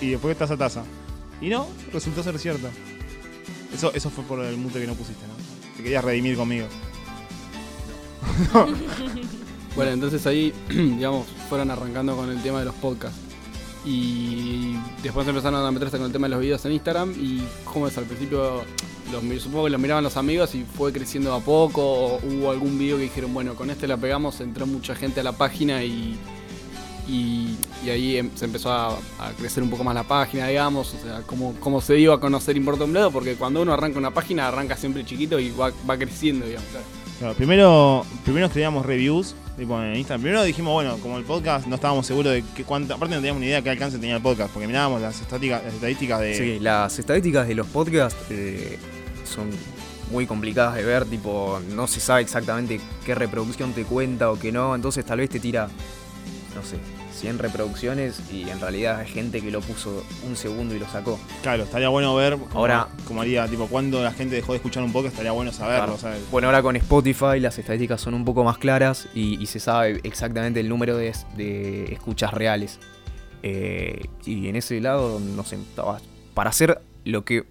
y 0.00 0.10
después 0.10 0.36
taza 0.38 0.54
a 0.54 0.56
taza. 0.56 0.84
Y 1.42 1.48
no, 1.48 1.66
resultó 1.92 2.22
ser 2.22 2.38
cierto. 2.38 2.68
Eso, 3.74 3.92
eso 3.94 4.08
fue 4.10 4.24
por 4.24 4.42
el 4.44 4.56
mute 4.56 4.80
que 4.80 4.86
no 4.86 4.94
pusiste, 4.94 5.26
¿no? 5.26 5.34
Te 5.76 5.82
querías 5.82 6.02
redimir 6.04 6.36
conmigo. 6.36 6.66
Bueno, 9.76 9.92
entonces 9.92 10.26
ahí, 10.26 10.52
digamos, 10.68 11.26
fueron 11.48 11.70
arrancando 11.70 12.16
con 12.16 12.30
el 12.30 12.42
tema 12.42 12.60
de 12.60 12.66
los 12.66 12.74
podcasts. 12.76 13.18
Y 13.84 14.76
después 15.02 15.26
empezaron 15.26 15.64
a 15.64 15.70
meterse 15.70 15.96
con 15.96 16.06
el 16.06 16.12
tema 16.12 16.26
de 16.26 16.32
los 16.32 16.40
videos 16.40 16.64
en 16.66 16.72
Instagram. 16.72 17.12
Y 17.12 17.42
como 17.64 17.86
es, 17.86 17.96
al 17.96 18.04
principio, 18.04 18.62
los, 19.10 19.42
supongo 19.42 19.64
que 19.64 19.70
los 19.70 19.80
miraban 19.80 20.04
los 20.04 20.16
amigos 20.16 20.54
y 20.54 20.64
fue 20.64 20.92
creciendo 20.92 21.32
a 21.34 21.40
poco. 21.40 21.82
o 21.82 22.20
hubo 22.22 22.50
algún 22.50 22.78
video 22.78 22.96
que 22.96 23.04
dijeron, 23.04 23.32
bueno, 23.32 23.54
con 23.54 23.70
este 23.70 23.86
la 23.86 23.96
pegamos, 23.96 24.40
entró 24.40 24.66
mucha 24.66 24.94
gente 24.94 25.20
a 25.20 25.22
la 25.22 25.32
página 25.32 25.82
y, 25.82 26.18
y, 27.08 27.56
y 27.84 27.90
ahí 27.90 28.16
em- 28.18 28.30
se 28.34 28.44
empezó 28.44 28.70
a, 28.70 28.98
crecer 29.38 29.62
un 29.62 29.70
poco 29.70 29.82
más 29.82 29.94
la 29.94 30.04
página, 30.04 30.46
digamos. 30.48 30.94
O 30.94 30.98
sea, 30.98 31.22
cómo, 31.26 31.54
cómo 31.58 31.80
se 31.80 31.98
iba 31.98 32.14
a 32.14 32.20
conocer 32.20 32.58
Importa 32.58 32.84
un 32.84 32.92
Bledo, 32.92 33.10
porque 33.10 33.36
cuando 33.36 33.62
uno 33.62 33.72
arranca 33.72 33.98
una 33.98 34.12
página, 34.12 34.48
arranca 34.48 34.76
siempre 34.76 35.06
chiquito 35.06 35.38
y 35.38 35.52
va, 35.52 35.72
creciendo, 35.96 36.44
digamos. 36.44 36.68
Claro, 37.18 37.34
primero, 37.34 38.04
primero 38.24 38.46
escribíamos 38.46 38.84
reviews 38.84 39.34
en 39.60 39.96
Instagram. 39.96 40.22
Primero 40.22 40.42
dijimos, 40.42 40.72
bueno, 40.72 40.96
como 40.98 41.18
el 41.18 41.24
podcast 41.24 41.66
no 41.66 41.74
estábamos 41.76 42.06
seguros 42.06 42.32
de 42.32 42.44
qué 42.54 42.64
cuánta. 42.64 42.94
Aparte 42.94 43.14
no 43.14 43.20
teníamos 43.20 43.40
ni 43.40 43.46
idea 43.46 43.58
de 43.58 43.62
qué 43.62 43.70
alcance 43.70 43.98
tenía 43.98 44.16
el 44.16 44.22
podcast, 44.22 44.52
porque 44.52 44.66
mirábamos 44.66 45.00
las 45.00 45.20
estadísticas 45.20 46.20
de. 46.20 46.34
Sí, 46.34 46.58
las 46.60 46.98
estadísticas 46.98 47.46
de 47.46 47.54
los 47.54 47.66
podcasts 47.66 48.26
eh, 48.30 48.78
son 49.24 49.50
muy 50.10 50.26
complicadas 50.26 50.74
de 50.74 50.84
ver, 50.84 51.04
tipo, 51.04 51.60
no 51.74 51.86
se 51.86 52.00
sabe 52.00 52.22
exactamente 52.22 52.80
qué 53.04 53.14
reproducción 53.14 53.72
te 53.72 53.84
cuenta 53.84 54.30
o 54.30 54.38
qué 54.38 54.50
no, 54.50 54.74
entonces 54.74 55.04
tal 55.04 55.18
vez 55.18 55.30
te 55.30 55.38
tira, 55.38 55.68
no 56.54 56.62
sé, 56.62 56.76
100 57.12 57.38
reproducciones 57.38 58.20
y 58.32 58.48
en 58.48 58.60
realidad 58.60 59.00
hay 59.00 59.06
gente 59.08 59.40
que 59.40 59.50
lo 59.50 59.60
puso 59.60 60.04
un 60.26 60.36
segundo 60.36 60.74
y 60.74 60.78
lo 60.78 60.88
sacó. 60.88 61.18
Claro, 61.42 61.64
estaría 61.64 61.88
bueno 61.88 62.14
ver 62.14 62.34
cómo, 62.38 62.50
Ahora- 62.54 62.88
cómo 63.06 63.20
haría, 63.22 63.46
tipo, 63.48 63.66
cuando 63.66 64.02
la 64.02 64.12
gente 64.12 64.36
dejó 64.36 64.52
de 64.52 64.56
escuchar 64.56 64.82
un 64.82 64.92
podcast, 64.92 65.14
estaría 65.14 65.32
bueno 65.32 65.52
saberlo, 65.52 65.84
Claro. 65.96 65.98
¿sabes? 65.98 66.22
Bueno, 66.30 66.48
ahora 66.48 66.62
con 66.62 66.76
Spotify 66.76 67.38
las 67.40 67.58
estadísticas 67.58 68.00
son 68.00 68.14
un 68.14 68.24
poco 68.24 68.44
más 68.44 68.58
claras 68.58 69.08
y, 69.14 69.40
y 69.42 69.46
se 69.46 69.60
sabe 69.60 70.00
exactamente 70.04 70.60
el 70.60 70.68
número 70.68 70.96
de, 70.96 71.12
de 71.36 71.84
escuchas 71.92 72.32
reales. 72.32 72.78
Eh, 73.42 74.02
y 74.24 74.48
en 74.48 74.56
ese 74.56 74.80
lado, 74.80 75.18
no 75.20 75.44
sé, 75.44 75.58
para 76.34 76.50
hacer 76.50 76.80
lo 77.04 77.24
que... 77.24 77.44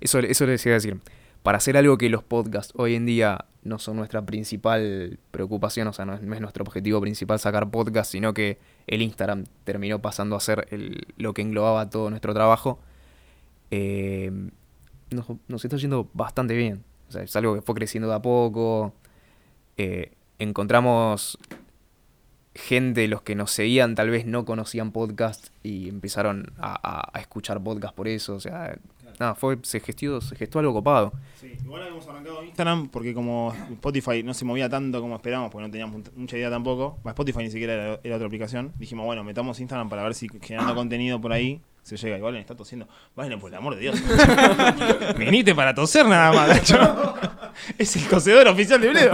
Eso, 0.00 0.18
eso 0.18 0.44
les 0.46 0.64
iba 0.66 0.74
a 0.74 0.76
decir. 0.76 0.98
Para 1.44 1.58
hacer 1.58 1.76
algo 1.76 1.98
que 1.98 2.08
los 2.08 2.22
podcasts 2.22 2.72
hoy 2.74 2.94
en 2.94 3.04
día 3.04 3.44
no 3.64 3.78
son 3.78 3.96
nuestra 3.98 4.24
principal 4.24 5.18
preocupación, 5.30 5.86
o 5.88 5.92
sea, 5.92 6.06
no 6.06 6.14
es, 6.14 6.22
nuestro 6.22 6.64
objetivo 6.64 7.02
principal 7.02 7.38
sacar 7.38 7.70
podcasts, 7.70 8.12
sino 8.12 8.32
que 8.32 8.56
el 8.86 9.02
Instagram 9.02 9.44
terminó 9.64 10.00
pasando 10.00 10.36
a 10.36 10.40
ser 10.40 10.66
lo 11.18 11.34
que 11.34 11.42
englobaba 11.42 11.90
todo 11.90 12.08
nuestro 12.08 12.32
trabajo. 12.32 12.78
Eh, 13.70 14.32
nos, 15.10 15.64
está 15.66 15.76
yendo 15.76 16.08
bastante 16.14 16.56
bien. 16.56 16.82
O 17.10 17.12
sea, 17.12 17.22
es 17.22 17.36
algo 17.36 17.54
que 17.56 17.60
fue 17.60 17.74
creciendo 17.74 18.08
de 18.08 18.14
a 18.14 18.22
poco. 18.22 18.94
Eh, 19.76 20.12
encontramos 20.38 21.36
gente, 22.54 23.06
los 23.06 23.20
que 23.20 23.34
nos 23.34 23.50
seguían 23.50 23.94
tal 23.96 24.08
vez 24.08 24.24
no 24.24 24.46
conocían 24.46 24.92
podcast 24.92 25.48
y 25.62 25.90
empezaron 25.90 26.54
a 26.58 27.12
escuchar 27.20 27.62
podcast 27.62 27.94
por 27.94 28.08
eso. 28.08 28.34
O 28.34 28.40
sea, 28.40 28.78
nada, 29.18 29.34
fue, 29.34 29.58
se 29.62 29.80
gestó, 29.80 30.20
se 30.20 30.36
gestó 30.36 30.58
algo 30.58 30.72
copado. 30.72 31.12
Sí, 31.40 31.52
igual 31.64 31.82
habíamos 31.82 32.06
arrancado 32.08 32.42
Instagram 32.44 32.88
porque 32.88 33.14
como 33.14 33.54
Spotify 33.72 34.22
no 34.22 34.34
se 34.34 34.44
movía 34.44 34.68
tanto 34.68 35.00
como 35.00 35.14
esperábamos, 35.16 35.50
porque 35.52 35.66
no 35.66 35.70
teníamos 35.70 36.02
mucha- 36.16 36.36
idea 36.36 36.50
tampoco. 36.50 36.98
Spotify 37.06 37.38
ni 37.44 37.50
siquiera 37.50 37.72
era, 37.74 38.00
era 38.02 38.16
otra 38.16 38.26
aplicación. 38.26 38.72
Dijimos, 38.78 39.04
bueno, 39.06 39.24
metamos 39.24 39.60
Instagram 39.60 39.88
para 39.88 40.02
ver 40.02 40.14
si 40.14 40.28
generando 40.40 40.74
contenido 40.76 41.20
por 41.20 41.32
ahí 41.32 41.60
se 41.82 41.96
llega. 41.96 42.16
Igual 42.16 42.36
está 42.36 42.54
tosiendo. 42.54 42.88
Valen, 43.14 43.38
por 43.38 43.50
el 43.50 43.56
amor 43.56 43.74
de 43.74 43.80
Dios. 43.82 44.02
Viniste 45.18 45.54
para 45.54 45.74
toser 45.74 46.06
nada 46.06 46.32
más, 46.32 46.48
Nacho. 46.70 47.14
Es 47.78 47.94
el 47.96 48.08
tosedor 48.08 48.48
oficial 48.48 48.80
de 48.80 48.88
Bledo, 48.88 49.12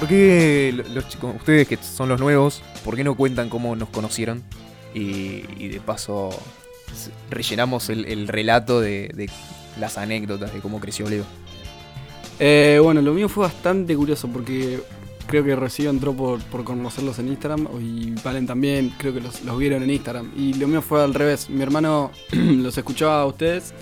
¿Por 0.00 0.08
qué 0.08 0.72
lo- 0.74 0.94
los 0.94 1.08
chicos, 1.08 1.34
ustedes 1.36 1.68
que 1.68 1.76
son 1.76 2.08
los 2.08 2.18
nuevos, 2.18 2.62
por 2.86 2.96
qué 2.96 3.04
no 3.04 3.14
cuentan 3.14 3.50
cómo 3.50 3.76
nos 3.76 3.90
conocieron? 3.90 4.42
Y, 4.94 5.68
de 5.68 5.78
paso 5.78 6.30
rellenamos 7.28 7.90
el, 7.90 8.06
el 8.06 8.26
relato 8.26 8.80
de, 8.80 9.30
las 9.78 9.98
anécdotas 9.98 10.54
de 10.54 10.60
cómo 10.60 10.80
creció 10.80 11.06
Leo. 11.06 11.24
Eh, 12.38 12.80
bueno, 12.82 13.02
lo 13.02 13.12
mío 13.12 13.28
fue 13.28 13.44
bastante 13.44 13.94
curioso 13.94 14.26
porque 14.28 14.80
creo 15.26 15.44
que 15.44 15.54
Rocío 15.54 15.90
entró 15.90 16.14
por, 16.14 16.42
por 16.44 16.64
conocerlos 16.64 17.18
en 17.18 17.28
Instagram 17.28 17.68
y 17.78 18.12
Valen 18.24 18.46
también, 18.46 18.94
creo 18.96 19.12
que 19.12 19.20
los, 19.20 19.58
vieron 19.58 19.82
en 19.82 19.90
Instagram. 19.90 20.32
Y 20.34 20.54
lo 20.54 20.66
mío 20.66 20.80
fue 20.80 21.02
al 21.04 21.12
revés. 21.12 21.50
Mi 21.50 21.60
hermano 21.62 22.10
los 22.32 22.78
escuchaba 22.78 23.20
a 23.20 23.26
ustedes 23.26 23.74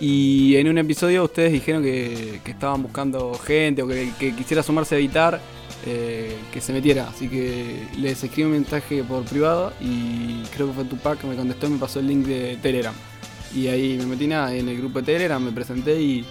y 0.00 0.56
en 0.56 0.66
un 0.66 0.78
episodio 0.78 1.22
ustedes 1.22 1.52
dijeron 1.52 1.84
que, 1.84 2.40
que 2.42 2.50
estaban 2.50 2.82
buscando 2.82 3.34
gente 3.34 3.82
o 3.82 3.86
que, 3.86 4.10
que 4.18 4.34
quisiera 4.34 4.64
sumarse 4.64 4.96
a 4.96 4.98
editar, 4.98 5.40
eh, 5.86 6.36
que 6.52 6.60
se 6.60 6.72
metiera. 6.72 7.08
Así 7.08 7.28
que 7.28 7.86
les 7.96 8.22
escribí 8.22 8.46
un 8.46 8.52
mensaje 8.52 9.02
por 9.04 9.24
privado 9.24 9.72
y 9.80 10.42
creo 10.54 10.68
que 10.68 10.74
fue 10.74 10.84
Tupac 10.84 11.20
que 11.20 11.26
me 11.26 11.36
contestó 11.36 11.66
y 11.66 11.70
me 11.70 11.78
pasó 11.78 12.00
el 12.00 12.08
link 12.08 12.26
de 12.26 12.58
Telegram. 12.60 12.94
Y 13.54 13.66
ahí 13.66 13.96
me 13.98 14.06
metí 14.06 14.26
nada 14.26 14.54
en 14.54 14.68
el 14.68 14.76
grupo 14.76 15.00
de 15.00 15.06
Telegram, 15.06 15.42
me 15.42 15.52
presenté 15.52 16.00
y 16.00 16.24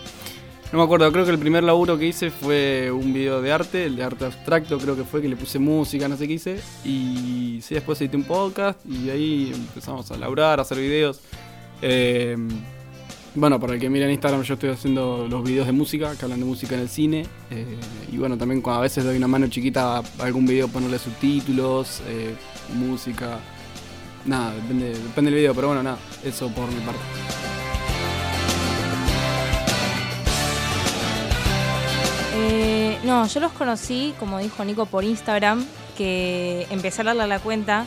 no 0.71 0.77
me 0.77 0.83
acuerdo, 0.85 1.11
creo 1.11 1.25
que 1.25 1.31
el 1.31 1.39
primer 1.39 1.63
laburo 1.63 1.97
que 1.97 2.05
hice 2.05 2.29
fue 2.29 2.91
un 2.91 3.11
video 3.11 3.41
de 3.41 3.51
arte, 3.51 3.85
el 3.85 3.95
de 3.95 4.03
arte 4.03 4.25
abstracto 4.25 4.77
creo 4.77 4.95
que 4.95 5.03
fue, 5.03 5.19
que 5.19 5.27
le 5.27 5.35
puse 5.35 5.57
música, 5.57 6.07
no 6.07 6.15
sé 6.15 6.27
qué 6.27 6.33
hice. 6.33 6.59
Y 6.85 7.59
sí, 7.63 7.73
después 7.73 7.99
edité 8.01 8.17
un 8.17 8.23
podcast 8.23 8.79
y 8.85 9.09
ahí 9.09 9.51
empezamos 9.53 10.09
a 10.11 10.17
laburar, 10.17 10.59
a 10.59 10.61
hacer 10.61 10.77
videos. 10.77 11.21
Eh, 11.81 12.37
bueno, 13.35 13.59
para 13.59 13.73
el 13.73 13.79
que 13.79 13.89
mira 13.89 14.05
en 14.05 14.11
Instagram 14.11 14.41
yo 14.43 14.55
estoy 14.55 14.69
haciendo 14.69 15.27
los 15.29 15.43
videos 15.43 15.67
de 15.67 15.71
música, 15.71 16.15
que 16.15 16.25
hablan 16.25 16.39
de 16.39 16.45
música 16.45 16.75
en 16.75 16.81
el 16.81 16.89
cine. 16.89 17.25
eh, 17.51 17.77
y 18.11 18.17
bueno, 18.17 18.37
también 18.37 18.61
cuando 18.61 18.79
a 18.79 18.83
veces 18.83 19.03
doy 19.03 19.17
una 19.17 19.27
mano 19.27 19.47
chiquita 19.47 19.97
a 19.97 20.03
algún 20.19 20.45
video 20.45 20.67
ponerle 20.67 20.99
subtítulos, 20.99 22.01
eh, 22.07 22.35
música. 22.75 23.39
Nada, 24.25 24.53
depende, 24.53 24.89
depende 24.89 25.31
del 25.31 25.39
video, 25.39 25.55
pero 25.55 25.67
bueno, 25.67 25.83
nada, 25.83 25.97
eso 26.23 26.49
por 26.49 26.67
mi 26.69 26.79
parte. 26.81 26.99
Eh, 32.35 32.97
no, 33.03 33.27
yo 33.27 33.39
los 33.39 33.51
conocí, 33.53 34.13
como 34.19 34.39
dijo 34.39 34.63
Nico, 34.65 34.85
por 34.85 35.03
Instagram, 35.03 35.65
que 35.97 36.67
empecé 36.69 37.01
a 37.01 37.05
darle 37.05 37.27
la 37.27 37.39
cuenta 37.39 37.85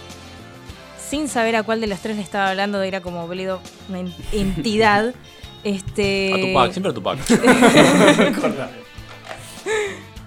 sin 1.13 1.29
saber 1.29 1.57
a 1.57 1.63
cuál 1.63 1.79
de 1.83 1.89
los 1.89 2.01
tres 2.01 2.17
le 2.17 2.23
estaba 2.23 2.49
hablando, 2.49 2.81
era 2.83 3.03
como 3.03 3.29
Bledo, 3.29 3.61
una 3.91 4.01
en- 4.01 4.15
entidad. 4.33 5.13
este, 5.63 6.33
A 6.33 6.41
Tupac, 6.41 6.73
siempre 6.73 6.91
a 6.91 6.95
Tupac. 6.95 7.19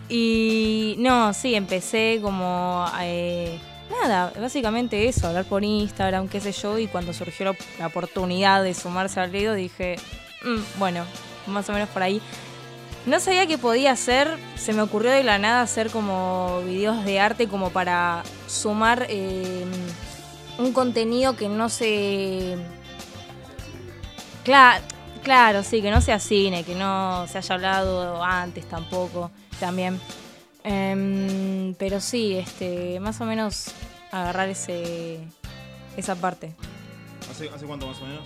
Y 0.08 0.96
no, 1.00 1.34
sí, 1.34 1.56
empecé 1.56 2.20
como... 2.22 2.86
eh, 3.02 3.58
nada, 4.04 4.32
básicamente 4.40 5.08
eso, 5.08 5.28
hablar 5.28 5.46
por 5.46 5.64
Instagram, 5.64 6.28
qué 6.28 6.40
sé 6.40 6.52
yo, 6.52 6.78
y 6.78 6.86
cuando 6.86 7.12
surgió 7.14 7.46
la, 7.48 7.56
la 7.80 7.88
oportunidad 7.88 8.62
de 8.64 8.76
sumarse 8.76 9.20
al 9.20 9.32
Bledo 9.32 9.56
dije, 9.56 9.96
"Mm, 10.44 10.80
bueno, 10.80 11.04
más 11.48 11.68
o 11.70 11.74
menos 11.74 11.90
por 11.90 12.04
ahí. 12.04 12.22
No 13.08 13.20
sabía 13.20 13.48
qué 13.48 13.58
podía 13.58 13.92
hacer, 13.94 14.38
se 14.56 14.74
me 14.74 14.84
ocurrió 14.84 15.10
de 15.10 15.24
la 15.24 15.40
nada 15.40 15.62
hacer 15.62 15.90
como 15.90 16.62
videos 16.68 17.04
de 17.04 17.20
arte 17.20 17.48
como 17.48 17.72
para 17.72 18.22
sumar 18.48 19.08
eh, 19.10 19.66
un 20.58 20.74
contenido 20.74 21.36
que 21.36 21.50
no 21.50 21.70
se... 21.70 22.58
Claro, 24.44 24.84
claro, 25.24 25.64
sí, 25.64 25.82
que 25.82 25.92
no 25.92 26.02
sea 26.02 26.20
cine, 26.20 26.64
que 26.64 26.76
no 26.76 27.26
se 27.28 27.40
haya 27.40 27.56
hablado 27.56 28.24
antes 28.24 28.68
tampoco, 28.70 29.32
también. 29.60 30.00
Em, 30.64 31.74
pero 31.76 32.00
sí, 32.00 32.36
este, 32.36 33.00
más 33.00 33.20
o 33.22 33.26
menos 33.26 33.72
agarrar 34.12 34.50
ese 34.50 35.20
esa 35.98 36.16
parte. 36.16 36.56
¿Hace, 37.30 37.50
¿Hace 37.50 37.66
cuánto 37.66 37.88
más 37.88 38.00
o 38.02 38.06
menos? 38.06 38.24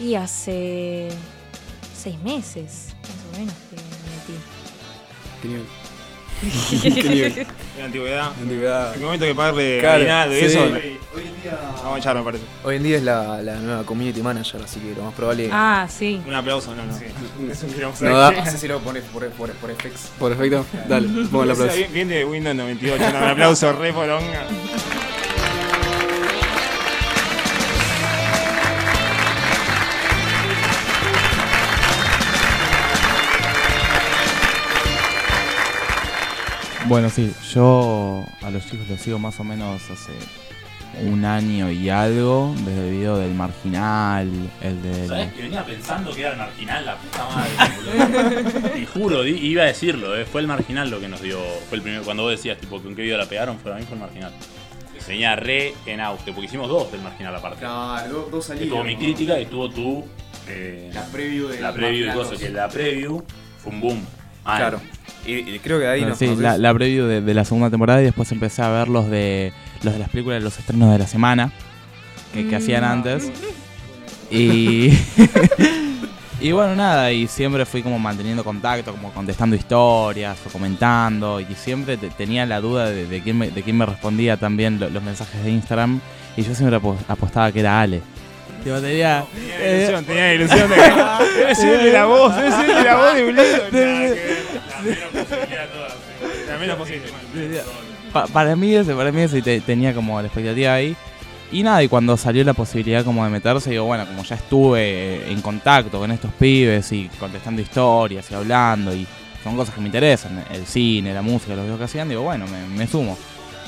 Y 0.00 0.14
hace 0.14 1.08
seis 1.96 2.18
meses, 2.20 2.94
más 3.02 3.36
o 3.36 3.38
menos, 3.38 3.54
que 3.70 3.76
me 3.76 3.82
metí. 4.16 4.44
¿Qué 5.42 5.48
En 6.72 7.46
la 7.78 7.84
antigüedad. 7.86 8.32
Antigüedad. 8.40 8.88
En 8.94 9.00
el 9.00 9.04
momento 9.04 9.24
que 9.26 9.34
pagarle 9.34 9.78
Claro, 9.80 9.96
aguinaldo 9.96 10.36
y 10.36 10.40
sí. 10.40 10.44
eso. 10.46 10.60
Hoy 10.62 11.22
en 11.24 11.42
día, 11.42 11.58
Vamos 11.82 11.96
a 11.96 11.98
echar, 11.98 12.16
me 12.16 12.22
parece. 12.22 12.44
hoy 12.64 12.76
en 12.76 12.82
día 12.82 12.96
es 12.96 13.02
la, 13.02 13.42
la 13.42 13.56
nueva 13.56 13.82
community 13.84 14.22
manager, 14.22 14.60
así 14.62 14.78
que 14.80 14.94
lo 14.94 15.04
más 15.04 15.14
probable. 15.14 15.48
Ah, 15.52 15.86
sí. 15.88 16.20
Un 16.26 16.34
aplauso, 16.34 16.74
no, 16.74 16.82
no. 16.84 17.52
Es 17.52 17.62
un 17.62 17.72
quilombo. 17.72 17.96
No 18.00 18.18
da. 18.18 18.30
No 18.44 18.44
sé 18.50 18.58
si 18.58 18.68
lo 18.68 18.78
pones 18.80 19.02
por, 19.04 19.28
por, 19.30 19.50
por 19.52 19.70
FX. 19.74 20.10
Por 20.18 20.32
efecto, 20.32 20.64
dale, 20.88 21.08
pongo 21.30 21.44
el 21.44 21.50
aplauso. 21.52 21.74
Bien, 21.76 21.92
bien 21.92 22.08
de 22.08 22.24
Windows 22.24 22.56
98, 22.56 23.04
no, 23.12 23.18
un 23.18 23.24
aplauso 23.24 23.72
re 23.72 23.92
poronga. 23.92 24.46
Bueno, 36.88 37.10
sí, 37.10 37.32
yo 37.52 38.24
a 38.42 38.50
los 38.50 38.64
chicos 38.66 38.88
los 38.88 39.00
sigo 39.00 39.18
más 39.18 39.38
o 39.40 39.44
menos 39.44 39.82
hace 39.90 40.12
un 41.02 41.24
año 41.24 41.70
y 41.70 41.90
algo, 41.90 42.54
desde 42.64 42.88
el 42.88 42.94
video 42.96 43.18
del 43.18 43.34
Marginal, 43.34 44.28
el 44.62 44.82
del... 44.82 45.06
¿Sabes 45.08 45.32
que 45.34 45.42
venía 45.42 45.64
pensando 45.64 46.12
que 46.12 46.22
era 46.22 46.30
el 46.32 46.38
marginal, 46.38 46.86
la 46.86 46.96
puta 46.96 47.28
madre? 47.28 47.50
boludo? 47.76 48.76
y 48.78 48.86
juro, 48.86 49.22
di- 49.22 49.36
iba 49.38 49.62
a 49.64 49.66
decirlo, 49.66 50.16
eh, 50.16 50.24
fue 50.24 50.40
el 50.40 50.46
marginal 50.46 50.90
lo 50.90 50.98
que 50.98 51.08
nos 51.08 51.20
dio. 51.20 51.38
Fue 51.68 51.76
el 51.76 51.82
primero, 51.82 52.02
cuando 52.04 52.22
vos 52.24 52.32
decías, 52.32 52.58
tipo, 52.58 52.80
que 52.80 52.88
un 52.88 52.96
qué 52.96 53.02
video 53.02 53.18
la 53.18 53.26
pegaron, 53.26 53.58
fue 53.58 53.72
a 53.72 53.76
mí 53.76 53.82
fue 53.82 53.94
el 53.94 54.00
marginal. 54.00 54.32
Que 54.94 55.00
se 55.00 55.12
venía 55.12 55.36
re 55.36 55.74
en 55.86 56.00
auge, 56.00 56.32
porque 56.32 56.46
hicimos 56.46 56.68
dos 56.68 56.90
del 56.90 57.02
marginal 57.02 57.36
aparte. 57.36 57.58
Claro, 57.60 58.28
dos 58.32 58.48
Estuvo 58.50 58.82
mi 58.82 58.96
crítica 58.96 59.38
y 59.38 59.42
estuvo 59.42 59.68
tu. 59.70 60.04
eh, 60.48 60.90
La 60.94 61.04
preview 61.06 61.48
de 61.48 61.60
la 61.60 61.72
preview 61.72 62.10
y 62.10 62.12
cosas, 62.14 62.38
que 62.38 62.48
la 62.48 62.68
preview 62.68 63.22
fue 63.62 63.72
un 63.72 63.80
boom. 63.80 64.06
Claro. 64.44 64.80
Y, 65.28 65.54
y 65.54 65.58
creo 65.58 65.78
que 65.78 65.86
ahí 65.86 66.00
Bueno, 66.00 66.10
nos 66.10 66.18
sí, 66.18 66.34
la, 66.36 66.56
la 66.58 66.72
preview 66.74 67.06
de, 67.06 67.20
de 67.20 67.34
la 67.34 67.44
segunda 67.44 67.68
temporada 67.70 68.00
y 68.00 68.04
después 68.04 68.30
empecé 68.32 68.62
a 68.62 68.70
ver 68.70 68.88
los 68.88 69.10
de 69.10 69.52
los 69.82 69.92
de 69.92 69.98
las 70.00 70.08
películas 70.08 70.38
de 70.40 70.44
los 70.44 70.58
estrenos 70.58 70.90
de 70.90 70.98
la 70.98 71.06
semana 71.06 71.52
que, 72.32 72.48
que 72.48 72.56
hacían 72.56 72.82
antes. 72.84 73.30
Y 74.30 74.92
y 76.40 76.52
bueno, 76.52 76.76
nada, 76.76 77.10
y 77.12 77.26
siempre 77.26 77.64
fui 77.66 77.82
como 77.82 77.98
manteniendo 77.98 78.44
contacto, 78.44 78.92
como 78.92 79.12
contestando 79.12 79.56
historias 79.56 80.38
o 80.46 80.50
comentando 80.50 81.40
y 81.40 81.46
siempre 81.54 81.96
te- 81.96 82.10
tenía 82.10 82.46
la 82.46 82.60
duda 82.60 82.88
de, 82.90 83.06
de 83.06 83.20
quién, 83.22 83.38
me, 83.38 83.50
de 83.50 83.62
quién 83.62 83.76
me 83.76 83.86
respondía 83.86 84.36
también 84.36 84.78
lo- 84.78 84.88
los 84.90 85.02
mensajes 85.02 85.42
de 85.44 85.50
Instagram 85.50 86.00
y 86.36 86.42
yo 86.42 86.54
siempre 86.54 86.76
apo- 86.78 86.96
apostaba 87.08 87.50
que 87.52 87.60
era 87.60 87.80
Ale. 87.80 88.00
Tipo, 88.64 88.80
tenía- 88.80 89.24
Tenía 89.34 89.76
ilusión, 89.76 90.04
tenía 90.04 90.34
ilusión 90.34 90.68
de 90.70 90.74
que. 90.76 90.82
Debe 91.38 91.54
ser 91.54 91.82
de 91.82 91.92
la 91.92 92.04
voz, 92.06 92.36
debe 92.36 92.50
ser 92.50 92.66
de 92.66 92.82
la 92.84 92.96
voz 92.96 93.14
de 93.14 93.22
menos 96.58 96.76
posible. 96.76 97.02
Pa- 98.12 98.26
para 98.26 98.56
mí 98.56 98.74
ese, 98.74 98.94
para 98.94 99.12
mí 99.12 99.20
ese 99.22 99.42
te- 99.42 99.60
tenía 99.60 99.94
como 99.94 100.20
la 100.20 100.26
expectativa 100.26 100.74
ahí. 100.74 100.96
Y 101.50 101.62
nada, 101.62 101.82
y 101.82 101.88
cuando 101.88 102.16
salió 102.16 102.44
la 102.44 102.52
posibilidad 102.52 103.04
como 103.04 103.24
de 103.24 103.30
meterse, 103.30 103.70
digo, 103.70 103.84
bueno, 103.84 104.06
como 104.06 104.22
ya 104.22 104.34
estuve 104.34 104.80
eh, 104.82 105.30
en 105.32 105.40
contacto 105.40 105.98
con 105.98 106.10
estos 106.10 106.30
pibes 106.34 106.92
y 106.92 107.08
contestando 107.18 107.62
historias 107.62 108.30
y 108.30 108.34
hablando 108.34 108.94
y 108.94 109.06
son 109.42 109.56
cosas 109.56 109.74
que 109.74 109.80
me 109.80 109.86
interesan, 109.86 110.44
el 110.52 110.66
cine, 110.66 111.14
la 111.14 111.22
música, 111.22 111.54
los 111.54 111.64
videos 111.64 111.78
que 111.78 111.84
hacían, 111.84 112.08
digo, 112.08 112.22
bueno, 112.22 112.46
me, 112.48 112.66
me 112.76 112.86
sumo. 112.86 113.16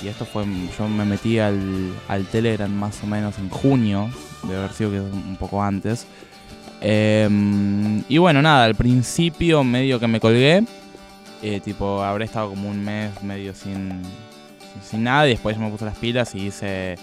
Y 0.03 0.09
esto 0.09 0.27
fue, 0.27 0.45
yo 0.79 0.89
me 0.89 1.05
metí 1.07 1.39
al, 1.39 1.93
al 2.09 2.27
Telegram 2.27 2.71
más 2.71 2.99
o 3.03 3.07
menos 3.07 3.39
en 3.39 3.49
junio, 3.49 4.11
de 4.43 4.57
haber 4.57 4.73
sido 4.73 4.91
un 4.91 5.37
poco 5.39 5.63
antes. 5.63 6.07
Em, 6.81 8.03
y 8.09 8.19
bueno, 8.19 8.41
nada, 8.41 8.65
al 8.65 8.75
principio 8.75 9.63
medio 9.63 10.01
que 10.01 10.07
me 10.07 10.19
colgué, 10.19 10.65
eh, 11.43 11.61
tipo, 11.61 12.03
habré 12.03 12.25
estado 12.25 12.51
como 12.51 12.69
un 12.71 12.83
mes 12.83 13.23
medio 13.23 13.55
sin, 13.55 14.03
sin, 14.83 15.05
nada 15.05 15.27
y 15.27 15.31
después 15.31 15.59
me 15.59 15.71
puse 15.71 15.85
las 15.85 15.99
pilas 15.99 16.35
y 16.35 16.47
hice... 16.47 16.97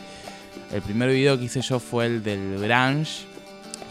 El 0.72 0.82
primer 0.82 1.10
video 1.10 1.38
que 1.38 1.46
hice 1.46 1.62
yo 1.62 1.80
fue 1.80 2.08
el 2.08 2.24
del 2.24 2.60
Grange, 2.60 3.26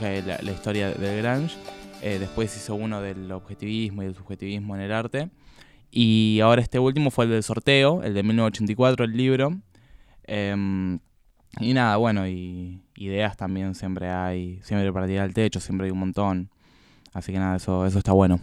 la, 0.02 0.52
historia 0.52 0.90
del 0.90 1.22
Grange. 1.22 1.56
Eh, 2.02 2.18
después 2.18 2.54
hice 2.54 2.70
uno 2.70 3.00
del 3.00 3.32
objetivismo 3.32 4.02
y 4.02 4.06
del 4.06 4.14
subjetivismo 4.14 4.76
en 4.76 4.82
el 4.82 4.92
arte. 4.92 5.30
Y 5.90 6.40
ahora 6.42 6.60
este 6.60 6.78
último 6.78 7.10
fue 7.10 7.24
el 7.24 7.30
del 7.30 7.42
sorteo, 7.42 8.02
el 8.02 8.12
de 8.12 8.22
1984, 8.22 9.06
el 9.06 9.16
libro. 9.16 9.56
Em, 10.24 10.98
y 11.60 11.72
nada, 11.72 11.96
bueno, 11.96 12.28
y 12.28 12.82
ideas 12.96 13.36
también 13.36 13.74
siempre 13.74 14.08
hay, 14.10 14.60
siempre 14.62 14.92
para 14.92 15.06
tirar 15.06 15.24
al 15.24 15.34
techo, 15.34 15.60
siempre 15.60 15.86
hay 15.86 15.90
un 15.90 15.98
montón. 15.98 16.50
Así 17.12 17.32
que 17.32 17.38
nada, 17.38 17.56
eso, 17.56 17.86
eso 17.86 17.98
está 17.98 18.12
bueno. 18.12 18.40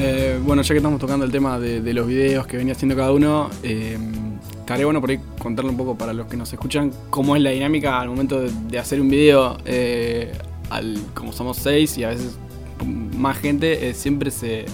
Eh, 0.00 0.40
bueno, 0.44 0.62
ya 0.62 0.74
que 0.74 0.76
estamos 0.76 1.00
tocando 1.00 1.24
el 1.24 1.32
tema 1.32 1.58
de, 1.58 1.92
los 1.92 2.06
videos 2.06 2.46
que 2.46 2.56
venía 2.56 2.72
haciendo 2.72 2.94
cada 2.94 3.12
uno, 3.12 3.50
eh, 3.62 3.98
estaría 4.68 4.84
bueno 4.84 5.00
por 5.00 5.08
ahí 5.08 5.18
contarle 5.38 5.70
un 5.70 5.78
poco 5.78 5.96
para 5.96 6.12
los 6.12 6.26
que 6.26 6.36
nos 6.36 6.52
escuchan 6.52 6.92
cómo 7.08 7.34
es 7.34 7.40
la 7.40 7.48
dinámica 7.48 7.98
al 7.98 8.10
momento 8.10 8.42
de, 8.42 8.78
hacer 8.78 9.00
un 9.00 9.08
video. 9.08 9.56
eh, 9.64 10.30
al, 10.68 10.98
como 11.14 11.32
somos 11.32 11.56
seis 11.56 11.96
y 11.96 12.04
a 12.04 12.10
veces 12.10 12.36
más 12.84 13.38
gente, 13.38 13.88
eh, 13.88 13.94
siempre 13.94 14.30
se 14.30 14.66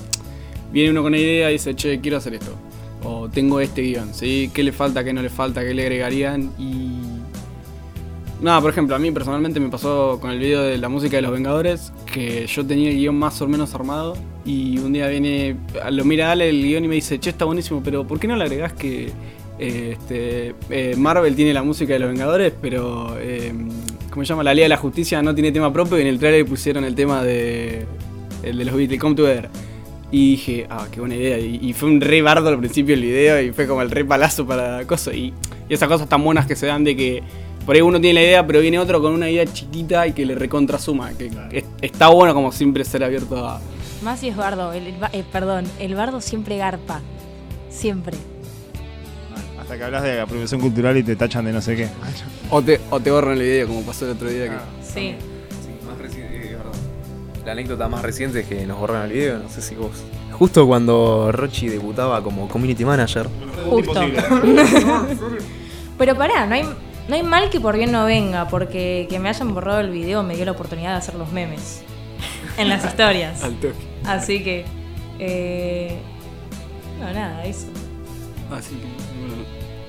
viene 0.73 0.91
uno 0.91 1.03
con 1.03 1.13
una 1.13 1.19
idea 1.19 1.49
y 1.51 1.53
dice, 1.53 1.77
che, 1.77 2.01
quiero 2.01 2.17
hacer 2.17 2.35
esto. 2.35 2.57
O 3.05 3.29
tengo 3.29 3.61
este 3.61 3.83
guion, 3.83 4.13
¿sí? 4.13 4.51
¿Qué 4.53 4.65
le 4.65 4.73
falta, 4.73 5.05
qué 5.05 5.13
no 5.13 5.23
le 5.23 5.31
falta, 5.31 5.65
qué 5.65 5.73
le 5.73 5.83
agregarían? 5.83 6.51
Y... 6.59 6.99
Nada, 8.43 8.61
por 8.61 8.71
ejemplo, 8.71 8.97
a 8.97 8.99
mí 8.99 9.13
personalmente 9.13 9.61
me 9.61 9.69
pasó 9.69 10.19
con 10.21 10.33
el 10.33 10.41
video 10.41 10.63
de 10.63 10.77
la 10.77 10.89
música 10.89 11.19
de 11.19 11.23
los 11.23 11.31
Vengadores, 11.31 11.93
que 12.13 12.49
yo 12.49 12.67
tenía 12.67 12.91
el 12.91 12.97
guion 12.97 13.15
más 13.15 13.41
o 13.41 13.47
menos 13.47 13.77
armado 13.77 14.17
y 14.45 14.77
un 14.79 14.93
día 14.93 15.07
viene, 15.07 15.57
lo 15.93 16.05
mira 16.05 16.33
Ale 16.33 16.51
el 16.51 16.63
guion 16.63 16.85
y 16.85 16.89
me 16.89 16.97
dice, 16.97 17.21
che, 17.21 17.31
está 17.31 17.45
buenísimo, 17.45 17.81
pero 17.83 18.05
¿por 18.05 18.19
qué 18.19 18.27
no 18.27 18.35
le 18.35 18.43
agregás 18.43 18.73
que 18.73 19.13
este, 19.58 20.54
eh, 20.70 20.94
Marvel 20.96 21.34
tiene 21.37 21.52
la 21.54 21.62
música 21.62 21.92
de 21.92 21.99
los 22.00 22.08
Vengadores, 22.11 22.52
pero, 22.61 23.16
eh, 23.18 23.52
¿cómo 24.11 24.25
se 24.25 24.28
llama? 24.30 24.42
La 24.42 24.52
Liga 24.54 24.64
de 24.64 24.68
la 24.70 24.76
Justicia 24.76 25.23
no 25.23 25.34
tiene 25.34 25.52
tema 25.52 25.73
propio 25.73 25.99
y 25.99 26.02
en 26.02 26.08
el 26.08 26.18
trailer 26.18 26.44
pusieron 26.46 26.84
el 26.84 26.94
tema 26.94 27.23
de, 27.23 27.84
el 28.42 28.58
de 28.58 28.64
los 28.64 28.75
Beatles, 28.76 29.00
Come 29.00 29.14
Together. 29.14 29.49
Y 30.11 30.32
dije, 30.32 30.66
ah, 30.70 30.87
qué 30.92 31.00
buena 31.00 31.16
idea. 31.16 31.38
Y, 31.38 31.58
y 31.62 31.73
fue 31.73 31.88
un 31.88 32.00
re 32.00 32.23
bardo 32.23 32.49
al 32.49 32.58
principio 32.58 32.94
el 32.94 33.00
video 33.02 33.40
y 33.40 33.50
fue 33.52 33.66
como 33.66 33.82
el 33.82 33.90
re 33.90 34.04
palazo 34.04 34.46
para 34.46 34.87
cosas. 34.87 35.14
Y, 35.14 35.32
y 35.68 35.75
esas 35.75 35.88
cosas 35.88 36.08
tan 36.08 36.23
buenas 36.23 36.46
que 36.46 36.54
se 36.54 36.66
dan 36.66 36.84
de 36.84 36.94
que 36.94 37.23
por 37.66 37.75
ahí 37.75 37.80
uno 37.80 38.00
tiene 38.00 38.20
la 38.20 38.26
idea, 38.26 38.46
pero 38.46 38.61
viene 38.61 38.78
otro 38.78 39.00
con 39.02 39.12
una 39.12 39.28
idea 39.28 39.44
chiquita 39.46 40.06
y 40.06 40.12
que 40.12 40.25
le 40.25 40.34
recontra 40.37 40.78
suma. 40.78 41.11
Que 41.18 41.30
es- 41.50 41.64
está 41.80 42.08
bueno 42.08 42.32
como 42.34 42.52
siempre 42.52 42.84
ser 42.84 43.02
abierto 43.02 43.44
a. 43.44 43.61
Más 44.02 44.20
si 44.20 44.28
es 44.28 44.37
bardo, 44.37 44.73
el, 44.73 44.88
eh, 45.12 45.25
perdón, 45.32 45.64
el 45.80 45.94
bardo 45.96 46.20
siempre 46.20 46.58
garpa. 46.58 47.00
Siempre. 47.68 48.16
Hasta 49.75 49.78
que 49.81 49.85
hablas 49.87 50.02
de 50.04 50.21
apropiación 50.21 50.61
cultural 50.61 50.97
y 50.97 51.02
te 51.02 51.16
tachan 51.16 51.47
de 51.47 51.52
no 51.52 51.61
sé 51.61 51.75
qué. 51.75 51.88
O 52.49 52.62
te, 52.62 52.81
o 52.90 53.00
te 53.00 53.11
borran 53.11 53.33
el 53.33 53.40
video, 53.40 53.66
como 53.66 53.83
pasó 53.83 54.04
el 54.04 54.12
otro 54.12 54.31
día. 54.31 54.45
que 54.45 54.57
Sí. 54.81 55.16
Sí, 55.64 55.85
más 55.85 55.99
reciente, 55.99 56.54
verdad. 56.57 56.71
La 57.45 57.52
anécdota 57.52 57.88
más 57.88 58.02
reciente 58.02 58.40
es 58.40 58.47
que 58.47 58.64
nos 58.66 58.78
borraron 58.78 59.07
el 59.07 59.12
video, 59.12 59.38
no 59.40 59.49
sé 59.49 59.61
si 59.61 59.75
vos. 59.75 59.90
Justo 60.31 60.64
cuando 60.69 61.33
Rochi 61.33 61.69
debutaba 61.69 62.23
como 62.23 62.47
community 62.49 62.85
manager. 62.85 63.28
Justo. 63.69 64.00
Pero 65.99 66.14
pará, 66.14 66.47
no 66.47 66.54
hay, 66.54 66.62
no 67.09 67.14
hay 67.16 67.25
mal 67.25 67.50
que 67.50 67.59
por 67.59 67.76
bien 67.76 67.90
no 67.90 68.04
venga, 68.04 68.47
porque 68.47 69.09
que 69.11 69.19
me 69.19 69.28
hayan 69.28 69.54
borrado 69.54 69.81
el 69.81 69.90
video 69.90 70.23
me 70.23 70.37
dio 70.37 70.45
la 70.45 70.52
oportunidad 70.52 70.93
de 70.93 70.99
hacer 70.99 71.16
los 71.16 71.33
memes 71.33 71.83
en 72.59 72.69
las 72.69 72.85
historias. 72.85 73.43
Al 73.43 73.54
toque. 73.54 73.75
Así 74.04 74.45
que. 74.45 74.66
Eh, 75.19 75.99
no, 77.00 77.12
nada, 77.12 77.45
eso. 77.45 77.66
Así 78.52 78.76
que. 78.76 79.03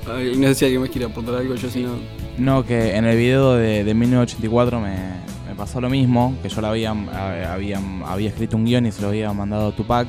No 0.07 0.47
sé 0.47 0.55
si 0.55 0.65
alguien 0.65 0.81
más 0.81 0.89
quiere 0.89 1.05
aportar 1.07 1.35
algo, 1.35 1.55
yo 1.55 1.69
si 1.69 1.81
no. 1.81 1.93
No, 2.37 2.63
que 2.63 2.95
en 2.95 3.05
el 3.05 3.17
video 3.17 3.55
de, 3.55 3.83
de 3.83 3.93
1984 3.93 4.79
me, 4.79 5.55
pasó 5.55 5.81
lo 5.81 5.89
mismo, 5.89 6.35
que 6.43 6.49
yo 6.49 6.61
le 6.61 6.67
había, 6.67 6.93
escrito 8.27 8.57
un 8.57 8.65
guion 8.65 8.85
y 8.85 8.91
se 8.91 9.01
lo 9.01 9.07
había 9.07 9.31
mandado 9.33 9.69
a 9.69 9.71
Tupac 9.75 10.07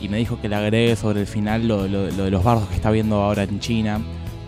y 0.00 0.08
me 0.08 0.16
dijo 0.18 0.40
que 0.40 0.48
le 0.48 0.56
agregue 0.56 0.96
sobre 0.96 1.20
el 1.20 1.26
final 1.26 1.68
lo, 1.68 1.84
de 1.84 2.30
los 2.30 2.42
bardos 2.42 2.68
que 2.68 2.74
está 2.74 2.90
viendo 2.90 3.22
ahora 3.22 3.44
en 3.44 3.60
China, 3.60 4.00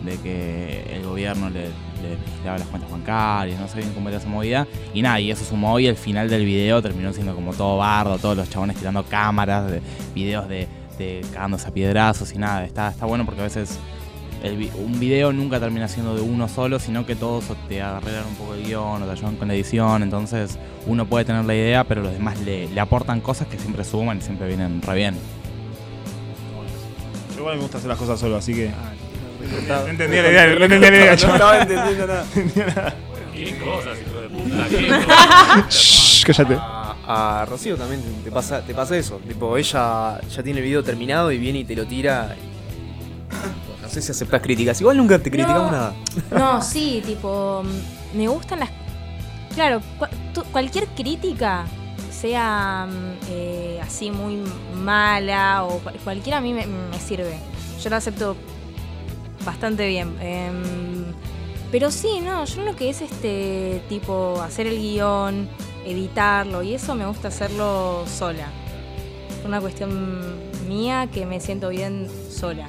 de 0.03 0.17
que 0.17 0.95
el 0.95 1.03
gobierno 1.03 1.49
le, 1.49 1.65
le 2.01 2.15
vigilaba 2.25 2.57
las 2.57 2.67
cuentas 2.67 2.91
bancarias, 2.91 3.59
no 3.59 3.67
sé 3.67 3.77
bien 3.77 3.93
cómo 3.93 4.09
era 4.09 4.17
esa 4.17 4.27
movida, 4.27 4.67
y 4.93 5.01
nada, 5.01 5.19
y 5.19 5.31
eso 5.31 5.45
sumó 5.45 5.79
y 5.79 5.87
el 5.87 5.95
final 5.95 6.29
del 6.29 6.45
video 6.45 6.81
terminó 6.81 7.13
siendo 7.13 7.35
como 7.35 7.53
todo 7.53 7.77
bardo, 7.77 8.17
todos 8.17 8.35
los 8.35 8.49
chabones 8.49 8.75
tirando 8.75 9.03
cámaras, 9.03 9.71
de, 9.71 9.81
videos 10.13 10.49
de, 10.49 10.67
de 10.97 11.21
cagándose 11.31 11.67
a 11.67 11.71
piedrazos 11.71 12.33
y 12.33 12.37
nada, 12.37 12.65
está, 12.65 12.89
está 12.89 13.05
bueno 13.05 13.25
porque 13.25 13.41
a 13.41 13.45
veces 13.45 13.79
el 14.43 14.55
vi- 14.57 14.71
un 14.75 14.99
video 14.99 15.31
nunca 15.33 15.59
termina 15.59 15.87
siendo 15.87 16.15
de 16.15 16.21
uno 16.21 16.47
solo, 16.47 16.79
sino 16.79 17.05
que 17.05 17.15
todos 17.15 17.45
te 17.67 17.81
arreglan 17.81 18.25
un 18.27 18.35
poco 18.35 18.53
el 18.53 18.63
guion 18.63 19.01
o 19.03 19.05
te 19.05 19.11
ayudan 19.11 19.35
con 19.35 19.47
la 19.47 19.53
edición. 19.55 20.03
Entonces 20.03 20.57
uno 20.87 21.05
puede 21.05 21.25
tener 21.25 21.43
la 21.45 21.55
idea, 21.55 21.83
pero 21.83 22.01
los 22.01 22.13
demás 22.13 22.39
le, 22.41 22.67
le 22.69 22.79
aportan 22.79 23.19
cosas 23.21 23.47
que 23.47 23.57
siempre 23.59 23.83
suman 23.83 24.19
y 24.19 24.21
siempre 24.21 24.47
vienen 24.47 24.81
re 24.81 24.95
bien. 24.95 25.15
Yo 27.33 27.39
igual 27.41 27.55
me 27.55 27.61
gusta 27.61 27.77
hacer 27.77 27.89
las 27.89 27.97
cosas 27.97 28.19
solo, 28.19 28.37
así 28.37 28.53
que. 28.53 28.71
No 29.67 29.87
entendía 29.87 30.21
la 30.21 30.29
idea, 30.29 30.47
no 30.47 30.65
entendía 30.65 30.91
la 30.91 30.97
idea, 30.97 31.15
chaval. 31.17 31.35
estaba 31.35 31.61
entendiendo 31.61 32.07
nada. 32.07 32.25
¿Qué 33.33 33.57
cosas, 33.57 33.97
hijo 34.05 34.19
de 34.21 34.29
puta? 34.29 34.67
¿Qué 34.69 34.87
cosas? 35.05 35.73
Shh, 35.73 36.23
cállate. 36.25 36.55
A, 36.59 37.41
a 37.41 37.45
Rocío 37.45 37.77
también 37.77 38.01
te 38.23 38.31
pasa, 38.31 38.61
te 38.61 38.73
pasa 38.73 38.97
eso. 38.97 39.19
Tipo, 39.27 39.55
ella 39.57 40.19
ya 40.29 40.43
tiene 40.43 40.59
el 40.59 40.65
video 40.65 40.83
terminado 40.83 41.31
y 41.31 41.37
viene 41.37 41.59
y 41.59 41.63
te 41.65 41.75
lo 41.75 41.85
tira. 41.85 42.35
No 43.89 43.93
sé 43.95 44.01
si 44.03 44.11
aceptas 44.11 44.41
críticas. 44.41 44.79
Igual 44.81 44.97
nunca 44.97 45.17
te 45.17 45.31
criticamos 45.31 45.71
No. 45.71 45.77
nada. 45.77 45.93
No, 46.31 46.61
sí, 46.73 47.01
tipo, 47.05 47.63
mm, 47.63 48.17
me 48.17 48.27
gustan 48.27 48.59
las... 48.59 48.69
Claro, 49.55 49.81
cualquier 50.51 50.85
crítica, 50.89 51.65
sea 52.11 52.87
mm, 52.87 53.17
eh, 53.31 53.79
así 53.81 54.11
muy 54.11 54.43
mala 54.75 55.63
o 55.65 55.79
cual- 55.79 55.95
cualquiera 56.03 56.37
a 56.37 56.41
mí 56.41 56.53
me, 56.53 56.67
me 56.67 56.99
sirve. 56.99 57.39
Yo 57.83 57.89
lo 57.89 57.95
acepto 57.95 58.35
bastante 59.43 59.87
bien. 59.87 60.15
Em, 60.21 61.05
pero 61.71 61.89
sí, 61.89 62.19
no, 62.23 62.45
yo 62.45 62.61
lo 62.63 62.75
que 62.75 62.89
es 62.91 63.01
este 63.01 63.81
tipo, 63.89 64.39
hacer 64.43 64.67
el 64.67 64.77
guion, 64.79 65.49
editarlo 65.83 66.61
y 66.61 66.75
eso 66.75 66.93
me 66.93 67.07
gusta 67.07 67.29
hacerlo 67.29 68.03
sola. 68.07 68.47
Es 69.39 69.43
una 69.45 69.59
cuestión 69.59 70.35
mía 70.67 71.07
que 71.11 71.25
me 71.25 71.39
siento 71.39 71.69
bien 71.69 72.07
sola. 72.31 72.67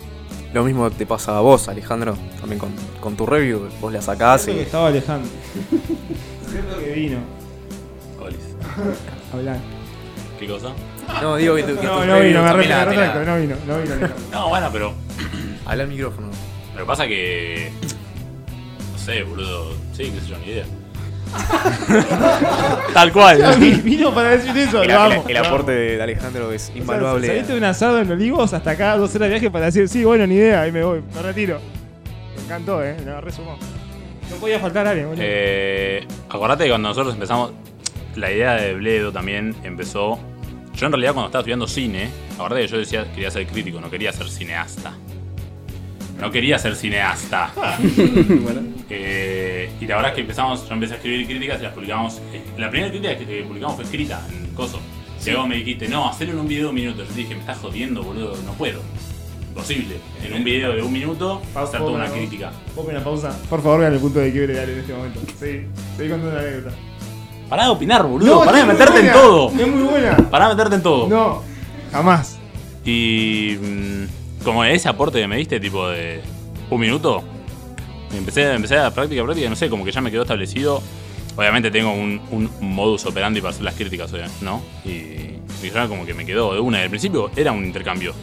Lo 0.53 0.65
mismo 0.65 0.91
te 0.91 1.07
pasa 1.07 1.37
a 1.39 1.41
vos, 1.41 1.69
Alejandro. 1.69 2.17
También 2.41 2.59
con, 2.59 2.71
con 3.01 3.17
tu 3.17 3.25
review. 3.27 3.69
Vos 3.81 3.93
la 3.93 4.03
sacás 4.03 4.43
Cierto 4.43 4.57
que 4.59 4.63
y. 4.63 4.67
estaba 4.67 4.89
Alejandro. 4.89 5.31
Cierto 6.51 6.79
que 6.85 6.91
vino. 6.93 7.19
Olis. 8.21 8.39
Hablar. 9.33 9.59
¿Qué 10.39 10.47
cosa? 10.49 10.71
No, 11.23 11.37
digo 11.37 11.55
que, 11.57 11.63
tu- 11.65 11.77
que 11.77 11.87
No, 11.87 12.05
no 12.05 12.21
vino, 12.21 12.43
me 12.43 12.53
retracto, 12.53 12.95
la- 12.95 13.25
no 13.25 13.37
vino, 13.41 13.57
no 13.67 13.79
vino. 13.79 14.09
No, 14.33 14.49
bueno, 14.49 14.69
pero. 14.73 14.93
Habla 15.67 15.83
al 15.85 15.89
micrófono. 15.89 16.29
Pero 16.75 16.87
pasa 16.87 17.07
que. 17.07 17.71
No 18.93 18.99
sé, 18.99 19.23
boludo. 19.23 19.73
Sí, 19.93 20.11
qué 20.11 20.21
sé 20.21 20.27
yo, 20.27 20.39
ni 20.39 20.47
idea. 20.47 20.65
Tal 22.95 23.12
cual. 23.12 23.40
Vino 23.83 24.12
para 24.14 24.31
decir 24.31 24.57
eso, 24.57 24.83
El, 24.83 24.88
lo 24.88 25.01
amo. 25.01 25.25
el 25.29 25.37
aporte 25.37 25.73
de, 25.73 26.03
Alejandro 26.03 26.53
es 26.53 26.64
O 26.64 26.66
sea, 26.73 26.77
invaluable. 26.77 27.27
saliste 27.27 27.53
de 27.53 27.59
un 27.59 27.64
asado 27.64 28.01
en 28.01 28.11
Olivos 28.11 28.53
hasta 28.53 28.71
acá, 28.73 28.97
dos 28.97 29.14
horas 29.14 29.29
de 29.29 29.35
viaje 29.35 29.51
para 29.51 29.66
decir, 29.66 29.88
sí, 29.88 30.05
bueno, 30.05 30.27
ni 30.27 30.35
idea, 30.37 30.62
ahí 30.62 30.73
me 30.73 30.83
voy, 30.83 31.03
me 31.14 31.23
retiro. 31.23 31.61
Me 32.37 32.43
encantó, 32.45 32.85
eh, 32.85 32.97
me 33.05 33.11
agarré 33.11 33.33
sumó. 33.33 33.57
No 34.31 34.37
podía 34.37 34.59
faltar 34.61 34.87
alguien, 34.87 35.09
boludo. 35.09 35.23
Eh, 35.25 36.07
acordate 36.29 36.64
que 36.64 36.71
cuando 36.71 36.88
nosotros 36.88 37.14
empezamos, 37.14 37.53
la 38.16 38.31
idea 38.31 38.55
de 38.55 38.75
Bledo 38.75 39.12
también 39.12 39.55
empezó. 39.64 40.19
Yo 40.75 40.87
en 40.87 40.93
realidad 40.93 41.12
cuando 41.12 41.27
estaba 41.27 41.40
estudiando 41.43 41.66
cine, 41.66 42.11
acordate 42.35 42.62
que 42.62 42.69
yo 42.69 42.79
decía 42.79 43.05
que 43.05 43.11
quería 43.11 43.31
ser 43.31 43.47
crítico, 43.47 43.81
no 43.81 43.90
quería 43.90 44.12
ser 44.12 44.29
cineasta. 44.29 44.93
No 46.20 46.30
quería 46.30 46.59
ser 46.59 46.76
cineasta. 46.76 47.52
Eh, 48.92 49.70
y 49.80 49.87
la 49.87 49.94
verdad 49.96 50.11
es 50.11 50.14
que 50.16 50.20
empezamos, 50.22 50.66
yo 50.68 50.74
empecé 50.74 50.94
a 50.94 50.96
escribir 50.96 51.24
críticas 51.24 51.61
y 51.61 51.62
las 51.62 51.72
publicamos. 51.72 52.20
eh, 52.33 52.42
La 52.59 52.68
primera 52.70 52.90
crítica 52.90 53.16
que 53.16 53.44
publicamos 53.46 53.76
fue 53.76 53.85
escrita 53.85 54.20
en 54.33 54.52
Coso. 54.52 54.80
Y 55.24 55.30
luego 55.30 55.46
me 55.46 55.54
dijiste, 55.56 55.87
no, 55.88 56.09
hacerlo 56.09 56.35
en 56.35 56.40
un 56.40 56.48
video 56.48 56.64
de 56.64 56.68
un 56.70 56.74
minuto. 56.74 57.04
Yo 57.04 57.09
te 57.09 57.14
dije, 57.14 57.35
me 57.35 57.40
estás 57.40 57.59
jodiendo, 57.59 58.02
boludo, 58.02 58.37
no 58.44 58.52
puedo. 58.54 58.80
Imposible. 59.48 59.96
En 60.24 60.33
un 60.33 60.42
video 60.42 60.72
de 60.72 60.83
un 60.83 60.92
minuto, 60.92 61.40
hacer 61.54 61.78
toda 61.78 61.92
una 61.92 62.09
crítica. 62.11 62.50
Ponme 62.74 62.90
una 62.90 63.04
pausa. 63.04 63.30
Por 63.48 63.62
favor, 63.62 63.78
vean 63.80 63.92
el 63.92 64.00
punto 64.00 64.18
de 64.18 64.33
quiebre 64.33 64.54
de 64.54 64.61
Ale 64.61 64.72
en 64.72 64.78
este 64.80 64.92
momento. 64.92 65.20
Sí, 65.38 65.61
seguí 65.96 66.11
contando 66.11 66.35
la 66.35 66.40
anécdota. 66.40 66.76
Pará 67.48 67.64
de 67.66 67.70
opinar, 67.70 68.02
boludo, 68.06 68.35
No, 68.40 68.44
pará 68.44 68.59
de 68.59 68.64
meterte 68.64 69.00
en 69.06 69.12
todo. 69.12 69.50
Es 69.50 69.68
muy 69.68 69.83
buena. 69.85 70.16
Pará 70.30 70.48
de 70.48 70.54
meterte 70.56 70.74
en 70.76 70.83
todo. 70.83 71.06
No, 71.09 71.42
jamás. 71.92 72.38
Y 72.85 73.56
como 74.44 74.64
ese 74.64 74.88
aporte 74.88 75.18
que 75.20 75.26
me 75.29 75.37
diste, 75.37 75.61
tipo 75.61 75.88
de 75.88 76.20
un 76.70 76.81
minuto, 76.81 77.22
empecé, 78.16 78.53
empecé 78.53 78.79
a 78.79 78.90
práctica, 78.90 79.22
práctica, 79.24 79.48
no 79.48 79.57
sé, 79.57 79.68
como 79.68 79.85
que 79.85 79.92
ya 79.92 80.00
me 80.00 80.11
quedó 80.11 80.22
establecido. 80.22 80.83
Obviamente 81.37 81.70
tengo 81.70 81.92
un, 81.92 82.20
un 82.31 82.50
modus 82.61 83.07
operandi 83.07 83.40
para 83.40 83.50
hacer 83.50 83.64
las 83.64 83.74
críticas, 83.74 84.12
¿no? 84.40 84.61
Y, 84.85 84.88
y 85.62 85.70
ya 85.72 85.87
como 85.87 86.05
que 86.05 86.12
me 86.14 86.26
quedó 86.26 86.55
de 86.55 86.61
una. 86.61 86.81
Al 86.83 86.90
principio 86.90 87.31
era 87.37 87.53
un 87.53 87.64
intercambio. 87.64 88.14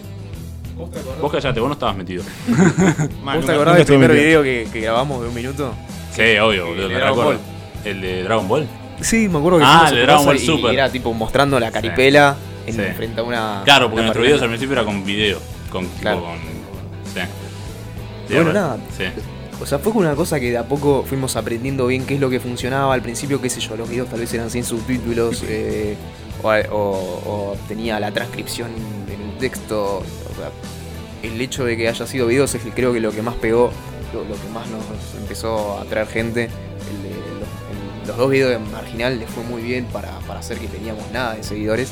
Vos 1.21 1.31
callate, 1.31 1.59
vos 1.59 1.69
no 1.69 1.73
estabas 1.73 1.95
metido. 1.95 2.23
Man, 3.23 3.37
¿Vos 3.37 3.45
te 3.45 3.51
acordás 3.51 3.77
del 3.77 3.85
primer 3.85 4.11
metido. 4.11 4.41
video 4.43 4.43
que, 4.43 4.67
que 4.71 4.81
grabamos 4.81 5.21
de 5.23 5.29
un 5.29 5.33
minuto? 5.33 5.73
Sí, 6.11 6.37
obvio, 6.37 6.67
El 6.73 6.77
de 6.89 6.95
Dragon 6.95 7.17
recuerdo. 7.17 7.39
El 7.85 8.01
de 8.01 8.23
Dragon 8.23 8.47
Ball. 8.47 8.67
Sí, 9.01 9.27
me 9.29 9.37
acuerdo 9.39 9.59
que 9.59 9.65
Ah, 9.65 9.85
el 9.89 9.95
de 9.95 10.01
Dragon 10.03 10.25
Ball 10.25 10.35
y 10.35 10.39
Super. 10.45 10.73
era 10.73 10.91
tipo 10.91 11.13
mostrando 11.13 11.59
la 11.59 11.71
caripela 11.71 12.35
en, 12.67 12.73
Sí. 12.75 12.81
frente 12.95 13.21
a 13.21 13.23
una. 13.23 13.61
Claro, 13.63 13.87
porque 13.89 14.01
nuestro 14.03 14.21
video 14.21 14.39
al 14.41 14.47
principio 14.49 14.73
era 14.73 14.83
con 14.83 15.03
video. 15.03 15.39
Con, 15.71 15.85
tipo, 15.85 16.01
Claro. 16.01 16.21
con 16.21 16.37
sí. 17.13 17.19
Bueno, 18.33 18.53
nada. 18.53 18.77
Sí. 18.97 19.03
O 19.61 19.65
sea, 19.65 19.79
fue 19.79 19.91
una 19.93 20.13
cosa 20.15 20.39
que 20.39 20.51
de 20.51 20.57
a 20.57 20.67
poco 20.67 21.03
fuimos 21.07 21.35
aprendiendo 21.35 21.87
bien 21.87 22.05
qué 22.05 22.15
es 22.15 22.19
lo 22.19 22.29
que 22.29 22.39
funcionaba. 22.39 22.93
Al 22.93 23.01
principio, 23.01 23.41
qué 23.41 23.49
sé 23.49 23.59
yo, 23.59 23.75
los 23.75 23.89
videos 23.89 24.09
tal 24.09 24.19
vez 24.19 24.33
eran 24.33 24.49
sin 24.51 24.63
subtítulos 24.63 25.43
eh, 25.47 25.95
o, 26.43 26.49
o- 26.49 27.51
o 27.51 27.57
tenía 27.67 27.99
la 27.99 28.11
transcripción 28.11 28.69
en 29.11 29.19
el 29.31 29.37
texto. 29.37 29.97
O 29.99 30.35
sea, 30.39 30.51
el 31.23 31.39
hecho 31.41 31.65
de 31.65 31.75
que 31.75 31.87
haya 31.87 32.05
sido 32.05 32.27
videos 32.27 32.53
es 32.53 32.61
creo 32.75 32.93
que 32.93 32.99
lo 32.99 33.11
que 33.11 33.21
más 33.23 33.35
pegó 33.35 33.71
lo, 34.13 34.19
lo 34.23 34.35
que 34.35 34.47
más 34.53 34.67
nos 34.69 34.81
empezó 35.19 35.77
a 35.79 35.81
atraer 35.81 36.07
gente. 36.07 36.43
El 36.43 37.03
de 37.03 37.09
los, 37.09 38.01
el- 38.03 38.07
los 38.07 38.17
dos 38.17 38.29
videos 38.29 38.51
de 38.51 38.59
Marginal 38.71 39.17
les 39.19 39.29
fue 39.29 39.43
muy 39.43 39.61
bien 39.63 39.85
para, 39.85 40.11
para 40.27 40.39
hacer 40.41 40.59
que 40.59 40.67
teníamos 40.67 41.03
nada 41.11 41.33
de 41.35 41.43
seguidores. 41.43 41.89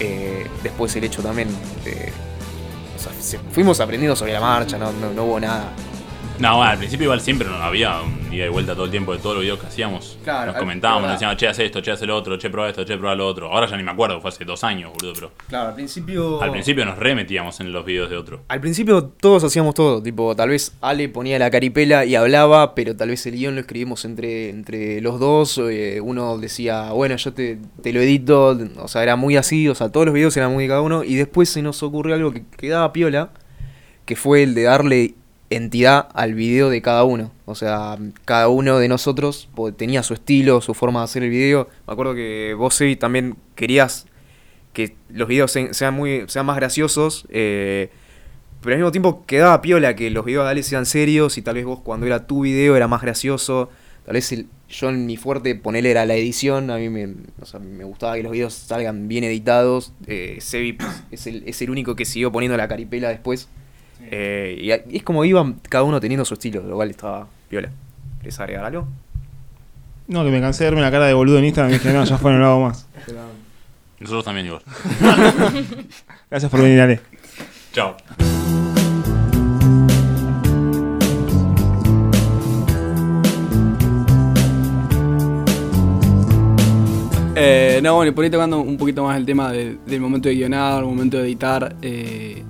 Eh, 0.00 0.46
después 0.62 0.94
el 0.96 1.04
hecho 1.04 1.22
también 1.22 1.48
de... 1.84 2.12
sea, 3.02 3.12
se- 3.20 3.38
fuimos 3.38 3.80
aprendiendo 3.80 4.14
sobre 4.16 4.32
la 4.32 4.40
marcha, 4.40 4.78
no, 4.78 4.92
no, 4.92 5.24
hubo 5.24 5.40
nada. 5.40 5.72
No, 6.38 6.56
bueno, 6.56 6.70
al 6.72 6.78
principio 6.78 7.04
igual 7.04 7.20
siempre 7.20 7.46
no 7.48 7.54
había 7.56 8.00
ida 8.30 8.46
y 8.46 8.48
vuelta 8.48 8.74
todo 8.74 8.86
el 8.86 8.90
tiempo 8.90 9.12
de 9.12 9.18
todos 9.18 9.36
los 9.36 9.42
videos 9.42 9.58
que 9.60 9.66
hacíamos. 9.66 10.11
Claro, 10.22 10.46
nos 10.46 10.54
al- 10.56 10.60
comentábamos, 10.60 11.02
nos 11.02 11.12
decíamos, 11.12 11.36
che, 11.36 11.48
haz 11.48 11.58
esto, 11.58 11.82
che, 11.82 11.90
haz 11.90 12.02
lo 12.02 12.16
otro, 12.16 12.38
che, 12.38 12.48
prueba 12.50 12.68
esto, 12.70 12.84
che, 12.84 12.96
prueba 12.96 13.14
lo 13.14 13.26
otro. 13.26 13.52
Ahora 13.52 13.66
ya 13.66 13.76
ni 13.76 13.82
me 13.82 13.90
acuerdo, 13.90 14.20
fue 14.20 14.28
hace 14.30 14.44
dos 14.44 14.64
años, 14.64 14.90
boludo, 14.92 15.12
pero 15.14 15.32
Claro, 15.48 15.68
al 15.70 15.74
principio... 15.74 16.42
al 16.42 16.50
principio 16.50 16.84
nos 16.84 16.98
remetíamos 16.98 17.60
en 17.60 17.72
los 17.72 17.84
videos 17.84 18.10
de 18.10 18.16
otro. 18.16 18.42
Al 18.48 18.60
principio 18.60 19.04
todos 19.04 19.44
hacíamos 19.44 19.74
todo, 19.74 20.02
tipo, 20.02 20.34
tal 20.36 20.48
vez 20.50 20.72
Ale 20.80 21.08
ponía 21.08 21.38
la 21.38 21.50
caripela 21.50 22.04
y 22.04 22.14
hablaba, 22.14 22.74
pero 22.74 22.96
tal 22.96 23.08
vez 23.08 23.24
el 23.26 23.34
guion 23.34 23.54
lo 23.54 23.60
escribimos 23.60 24.04
entre, 24.04 24.50
entre 24.50 25.00
los 25.00 25.18
dos, 25.20 25.58
eh, 25.58 26.00
uno 26.02 26.38
decía, 26.38 26.92
bueno, 26.92 27.16
yo 27.16 27.32
te, 27.32 27.58
te 27.82 27.92
lo 27.92 28.00
edito, 28.00 28.58
o 28.76 28.88
sea, 28.88 29.02
era 29.02 29.16
muy 29.16 29.36
así, 29.36 29.68
o 29.68 29.74
sea, 29.74 29.90
todos 29.90 30.06
los 30.06 30.14
videos 30.14 30.36
eran 30.36 30.52
muy 30.52 30.64
de 30.64 30.68
cada 30.68 30.80
uno, 30.82 31.04
y 31.04 31.14
después 31.16 31.48
se 31.48 31.62
nos 31.62 31.82
ocurrió 31.82 32.14
algo 32.14 32.32
que 32.32 32.44
quedaba 32.56 32.92
piola, 32.92 33.30
que 34.04 34.16
fue 34.16 34.42
el 34.42 34.54
de 34.54 34.62
darle 34.64 35.14
entidad 35.56 36.08
al 36.14 36.34
video 36.34 36.68
de 36.70 36.82
cada 36.82 37.04
uno, 37.04 37.32
o 37.46 37.54
sea, 37.54 37.98
cada 38.24 38.48
uno 38.48 38.78
de 38.78 38.88
nosotros 38.88 39.48
tenía 39.76 40.02
su 40.02 40.14
estilo, 40.14 40.60
su 40.60 40.74
forma 40.74 41.00
de 41.00 41.04
hacer 41.04 41.22
el 41.22 41.30
video, 41.30 41.68
me 41.86 41.92
acuerdo 41.92 42.14
que 42.14 42.54
vos, 42.56 42.74
Sebi, 42.74 42.96
también 42.96 43.36
querías 43.54 44.06
que 44.72 44.96
los 45.10 45.28
videos 45.28 45.52
se- 45.52 45.74
sean, 45.74 45.94
muy, 45.94 46.24
sean 46.28 46.46
más 46.46 46.56
graciosos, 46.56 47.26
eh, 47.28 47.90
pero 48.62 48.74
al 48.74 48.78
mismo 48.80 48.92
tiempo 48.92 49.24
quedaba 49.26 49.60
piola 49.60 49.96
que 49.96 50.10
los 50.10 50.24
videos 50.24 50.44
de 50.44 50.50
Ale 50.50 50.62
sean 50.62 50.86
serios 50.86 51.36
y 51.36 51.42
tal 51.42 51.56
vez 51.56 51.64
vos 51.64 51.80
cuando 51.80 52.06
era 52.06 52.26
tu 52.26 52.42
video 52.42 52.76
era 52.76 52.86
más 52.88 53.02
gracioso. 53.02 53.70
Tal 54.04 54.14
vez 54.14 54.34
yo 54.68 54.88
en 54.88 55.04
mi 55.06 55.16
fuerte 55.16 55.54
ponerle 55.56 55.90
era 55.90 56.06
la 56.06 56.14
edición, 56.14 56.70
a 56.70 56.76
mí 56.78 56.88
me, 56.88 57.08
o 57.40 57.44
sea, 57.46 57.58
me 57.60 57.82
gustaba 57.84 58.14
que 58.14 58.22
los 58.22 58.30
videos 58.32 58.54
salgan 58.54 59.08
bien 59.08 59.24
editados. 59.24 59.92
Eh, 60.06 60.38
Sebi 60.40 60.74
pues, 60.74 61.02
es, 61.10 61.26
el, 61.26 61.42
es 61.46 61.60
el 61.60 61.70
único 61.70 61.96
que 61.96 62.04
siguió 62.04 62.30
poniendo 62.32 62.56
la 62.56 62.68
caripela 62.68 63.08
después. 63.08 63.48
Eh, 64.14 64.58
y, 64.90 64.96
es 64.96 65.02
como 65.02 65.24
iban 65.24 65.54
cada 65.70 65.84
uno 65.84 65.98
teniendo 65.98 66.26
su 66.26 66.34
estilo, 66.34 66.60
lo 66.62 66.76
cual 66.76 66.90
estaba 66.90 67.26
piola. 67.48 67.70
¿Querés 68.20 68.38
agregar 68.40 68.66
algo? 68.66 68.86
No, 70.06 70.22
que 70.22 70.30
me 70.30 70.38
cansé 70.38 70.64
de 70.64 70.70
verme 70.70 70.82
la 70.82 70.90
cara 70.90 71.06
de 71.06 71.14
boludo 71.14 71.38
en 71.38 71.46
Instagram 71.46 71.70
y 71.70 71.78
dije, 71.78 71.92
no, 71.94 72.04
ya 72.04 72.18
fue, 72.18 72.30
no 72.32 72.38
lo 72.38 72.46
hago 72.46 72.60
más. 72.66 72.86
Nosotros 74.00 74.24
también 74.24 74.46
igual. 74.48 74.62
Gracias 76.30 76.50
por 76.50 76.60
venir, 76.60 76.78
Ale. 76.80 77.00
Chao. 77.72 77.96
Eh, 87.34 87.80
no, 87.82 87.94
bueno, 87.96 88.10
y 88.10 88.14
por 88.14 88.24
ahí 88.24 88.30
tocando 88.30 88.60
un 88.60 88.76
poquito 88.76 89.04
más 89.04 89.16
el 89.16 89.24
tema 89.24 89.50
de- 89.50 89.78
del 89.86 90.00
momento 90.00 90.28
de 90.28 90.34
guionar, 90.34 90.80
el 90.82 90.88
momento 90.88 91.16
de 91.16 91.24
editar. 91.24 91.76
eh, 91.82 92.42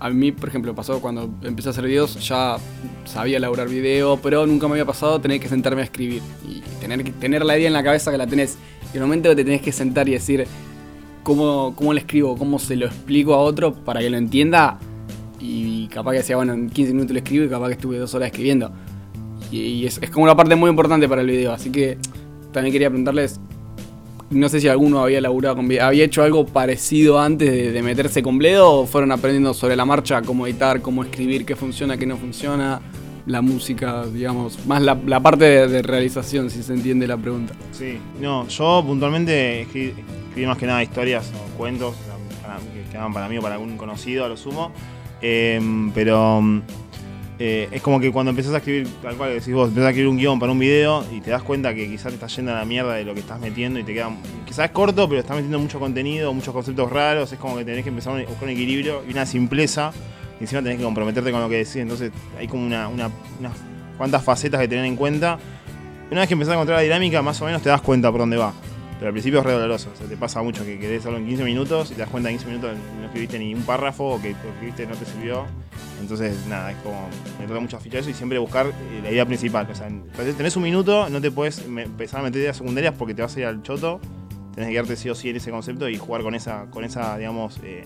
a 0.00 0.08
mí, 0.08 0.32
por 0.32 0.48
ejemplo, 0.48 0.74
pasó 0.74 1.00
cuando 1.00 1.30
empecé 1.42 1.68
a 1.68 1.72
hacer 1.72 1.84
videos, 1.84 2.26
ya 2.26 2.56
sabía 3.04 3.36
elaborar 3.36 3.68
video, 3.68 4.16
pero 4.16 4.46
nunca 4.46 4.66
me 4.66 4.72
había 4.72 4.86
pasado 4.86 5.20
tener 5.20 5.38
que 5.38 5.48
sentarme 5.48 5.82
a 5.82 5.84
escribir. 5.84 6.22
Y 6.48 6.62
tener, 6.80 7.12
tener 7.12 7.44
la 7.44 7.58
idea 7.58 7.68
en 7.68 7.74
la 7.74 7.82
cabeza 7.82 8.10
que 8.10 8.16
la 8.16 8.26
tenés. 8.26 8.56
Y 8.94 8.96
el 8.96 9.02
momento 9.02 9.28
que 9.28 9.36
te 9.36 9.44
tenés 9.44 9.60
que 9.60 9.72
sentar 9.72 10.08
y 10.08 10.12
decir 10.12 10.46
cómo, 11.22 11.74
cómo 11.76 11.92
le 11.92 12.00
escribo, 12.00 12.34
cómo 12.36 12.58
se 12.58 12.76
lo 12.76 12.86
explico 12.86 13.34
a 13.34 13.38
otro 13.40 13.74
para 13.74 14.00
que 14.00 14.08
lo 14.08 14.16
entienda. 14.16 14.78
Y 15.38 15.86
capaz 15.88 16.12
que 16.12 16.18
decía, 16.18 16.36
bueno, 16.36 16.54
en 16.54 16.70
15 16.70 16.92
minutos 16.94 17.12
lo 17.12 17.18
escribo 17.18 17.44
y 17.44 17.48
capaz 17.50 17.66
que 17.66 17.74
estuve 17.74 17.98
dos 17.98 18.14
horas 18.14 18.28
escribiendo. 18.28 18.72
Y, 19.50 19.58
y 19.58 19.86
es, 19.86 19.98
es 20.00 20.08
como 20.08 20.24
una 20.24 20.34
parte 20.34 20.56
muy 20.56 20.70
importante 20.70 21.06
para 21.10 21.20
el 21.20 21.26
video. 21.26 21.52
Así 21.52 21.70
que 21.70 21.98
también 22.52 22.72
quería 22.72 22.88
preguntarles 22.88 23.38
no 24.30 24.48
sé 24.48 24.60
si 24.60 24.68
alguno 24.68 25.02
había 25.02 25.20
laburado 25.20 25.56
con 25.56 25.66
Bledo. 25.66 25.84
¿Había 25.84 26.04
hecho 26.04 26.22
algo 26.22 26.46
parecido 26.46 27.20
antes 27.20 27.72
de, 27.72 27.82
meterse 27.82 28.22
con 28.22 28.38
Bledo 28.38 28.70
o 28.70 28.86
fueron 28.86 29.10
aprendiendo 29.12 29.52
sobre 29.54 29.76
la 29.76 29.84
marcha 29.84 30.22
cómo 30.22 30.46
editar, 30.46 30.80
cómo 30.80 31.02
escribir, 31.02 31.44
qué 31.44 31.56
funciona, 31.56 31.96
qué 31.96 32.06
no 32.06 32.16
funciona? 32.16 32.80
La 33.26 33.42
música, 33.42 34.06
digamos, 34.06 34.64
más 34.66 34.82
la, 34.82 35.20
parte 35.20 35.68
de, 35.68 35.82
realización, 35.82 36.48
si 36.48 36.62
se 36.62 36.72
entiende 36.72 37.06
la 37.06 37.16
pregunta. 37.16 37.54
Sí, 37.72 37.98
no, 38.20 38.48
yo 38.48 38.82
puntualmente 38.86 39.62
escribí, 39.62 39.94
más 40.46 40.56
que 40.56 40.66
nada 40.66 40.82
historias 40.82 41.30
o 41.34 41.58
cuentos 41.58 41.94
que 42.74 42.90
quedaban 42.90 43.12
para 43.12 43.28
mí 43.28 43.38
o 43.38 43.42
para 43.42 43.56
algún 43.56 43.76
conocido 43.76 44.24
a 44.24 44.28
lo 44.28 44.36
sumo. 44.36 44.72
Em, 45.20 45.92
pero 45.92 46.42
eh, 47.42 47.68
es 47.72 47.80
como 47.80 47.98
que 47.98 48.12
cuando 48.12 48.28
empezás 48.28 48.52
a 48.52 48.58
escribir, 48.58 48.86
tal 49.00 49.16
cual 49.16 49.32
decís 49.32 49.54
vos, 49.54 49.68
empezás 49.68 49.86
a 49.86 49.90
escribir 49.90 50.10
un 50.10 50.18
guion 50.18 50.38
para 50.38 50.52
un 50.52 50.58
video 50.58 51.06
y 51.10 51.22
te 51.22 51.30
das 51.30 51.42
cuenta 51.42 51.74
que 51.74 51.88
quizás 51.88 52.08
te 52.08 52.16
estás 52.16 52.36
yendo 52.36 52.52
a 52.52 52.56
la 52.56 52.66
mierda 52.66 52.92
de 52.92 53.02
lo 53.02 53.14
que 53.14 53.20
estás 53.20 53.40
metiendo 53.40 53.80
y 53.80 53.82
te 53.82 53.94
queda. 53.94 54.10
Quizás 54.44 54.66
es 54.66 54.70
corto, 54.72 55.08
pero 55.08 55.22
estás 55.22 55.36
metiendo 55.36 55.58
mucho 55.58 55.80
contenido, 55.80 56.34
muchos 56.34 56.52
conceptos 56.52 56.90
raros. 56.92 57.32
Es 57.32 57.38
como 57.38 57.56
que 57.56 57.64
tenés 57.64 57.82
que 57.82 57.88
empezar 57.88 58.12
a 58.14 58.18
buscar 58.26 58.44
un 58.44 58.50
equilibrio 58.50 59.02
y 59.08 59.12
una 59.12 59.24
simpleza. 59.24 59.90
Y 60.38 60.44
encima 60.44 60.62
tenés 60.62 60.76
que 60.76 60.84
comprometerte 60.84 61.32
con 61.32 61.40
lo 61.40 61.48
que 61.48 61.56
decís. 61.56 61.76
Entonces 61.76 62.12
hay 62.38 62.46
como 62.46 62.66
una, 62.66 62.88
una, 62.88 63.08
unas 63.38 63.52
cuantas 63.96 64.22
facetas 64.22 64.60
que 64.60 64.68
tener 64.68 64.84
en 64.84 64.96
cuenta. 64.96 65.38
Una 66.10 66.20
vez 66.20 66.28
que 66.28 66.34
empezás 66.34 66.52
a 66.52 66.56
encontrar 66.56 66.76
la 66.76 66.82
dinámica, 66.82 67.22
más 67.22 67.40
o 67.40 67.46
menos 67.46 67.62
te 67.62 67.70
das 67.70 67.80
cuenta 67.80 68.10
por 68.10 68.20
dónde 68.20 68.36
va. 68.36 68.52
Pero 69.00 69.08
al 69.08 69.12
principio 69.14 69.40
es 69.40 69.46
re 69.46 69.52
doloroso. 69.52 69.88
Te 70.08 70.16
pasa 70.18 70.42
mucho 70.42 70.62
que 70.62 70.78
querés 70.78 71.00
hacerlo 71.00 71.16
en 71.18 71.26
15 71.26 71.42
minutos 71.44 71.90
y 71.90 71.94
te 71.94 72.00
das 72.00 72.10
cuenta 72.10 72.28
en 72.30 72.36
15 72.36 72.50
minutos 72.52 72.76
no 73.00 73.06
escribiste 73.06 73.38
ni 73.38 73.54
un 73.54 73.62
párrafo 73.62 74.04
o 74.04 74.20
que 74.22 74.30
escribiste 74.32 74.86
no 74.86 74.94
te 74.94 75.06
sirvió. 75.06 75.46
Entonces, 76.02 76.36
nada, 76.48 76.70
es 76.72 76.76
como. 76.78 77.08
Me 77.40 77.46
toca 77.46 77.60
mucho 77.60 77.80
fichar 77.80 78.00
eso 78.00 78.10
y 78.10 78.14
siempre 78.14 78.38
buscar 78.38 78.66
eh, 78.66 79.00
la 79.02 79.10
idea 79.10 79.24
principal. 79.24 79.66
O 79.70 79.74
sea, 79.74 79.86
en- 79.88 80.04
tenés 80.36 80.54
un 80.56 80.62
minuto, 80.64 81.08
no 81.08 81.18
te 81.20 81.30
puedes 81.30 81.64
empezar 81.66 82.20
a 82.20 82.24
meter 82.24 82.42
ideas 82.42 82.58
secundarias 82.58 82.94
porque 82.98 83.14
te 83.14 83.22
vas 83.22 83.34
a 83.36 83.40
ir 83.40 83.46
al 83.46 83.62
choto. 83.62 84.00
Tenés 84.54 84.68
que 84.68 84.72
quedarte 84.74 84.96
sí 84.96 85.08
o 85.08 85.14
sí 85.14 85.30
en 85.30 85.36
ese 85.36 85.50
concepto 85.50 85.88
y 85.88 85.96
jugar 85.96 86.22
con 86.22 86.34
esa, 86.34 86.66
con 86.70 86.84
esa 86.84 87.16
digamos, 87.16 87.58
eh, 87.64 87.84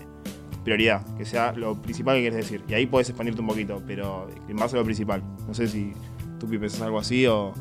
prioridad. 0.65 1.01
Que 1.17 1.23
sea 1.23 1.53
lo 1.53 1.81
principal 1.81 2.15
que 2.17 2.21
quieres 2.23 2.37
decir. 2.39 2.61
Y 2.67 2.73
ahí 2.73 2.87
podés 2.87 3.07
expandirte 3.07 3.39
un 3.39 3.47
poquito, 3.47 3.81
pero 3.87 4.27
en 4.49 4.55
base 4.57 4.75
a 4.75 4.79
lo 4.79 4.85
principal. 4.85 5.23
No 5.47 5.53
sé 5.53 5.67
si 5.69 5.93
tú 6.41 6.47
pensás 6.49 6.81
algo 6.81 6.99
así 6.99 7.25
o. 7.25 7.53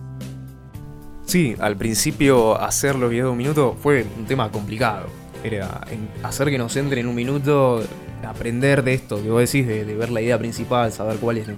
Sí, 1.26 1.56
al 1.58 1.76
principio 1.76 2.60
hacer 2.60 2.96
los 2.96 3.10
videos 3.10 3.26
de 3.28 3.32
un 3.32 3.38
minuto 3.38 3.76
fue 3.82 4.04
un 4.16 4.26
tema 4.26 4.50
complicado. 4.50 5.06
Era 5.42 5.80
hacer 6.22 6.50
que 6.50 6.58
nos 6.58 6.76
entre 6.76 7.00
en 7.00 7.06
un 7.06 7.14
minuto, 7.14 7.82
aprender 8.26 8.82
de 8.82 8.94
esto 8.94 9.22
que 9.22 9.30
vos 9.30 9.40
decís, 9.40 9.66
de, 9.66 9.84
de 9.84 9.94
ver 9.94 10.10
la 10.10 10.20
idea 10.20 10.38
principal, 10.38 10.92
saber 10.92 11.16
cuál 11.16 11.38
es. 11.38 11.48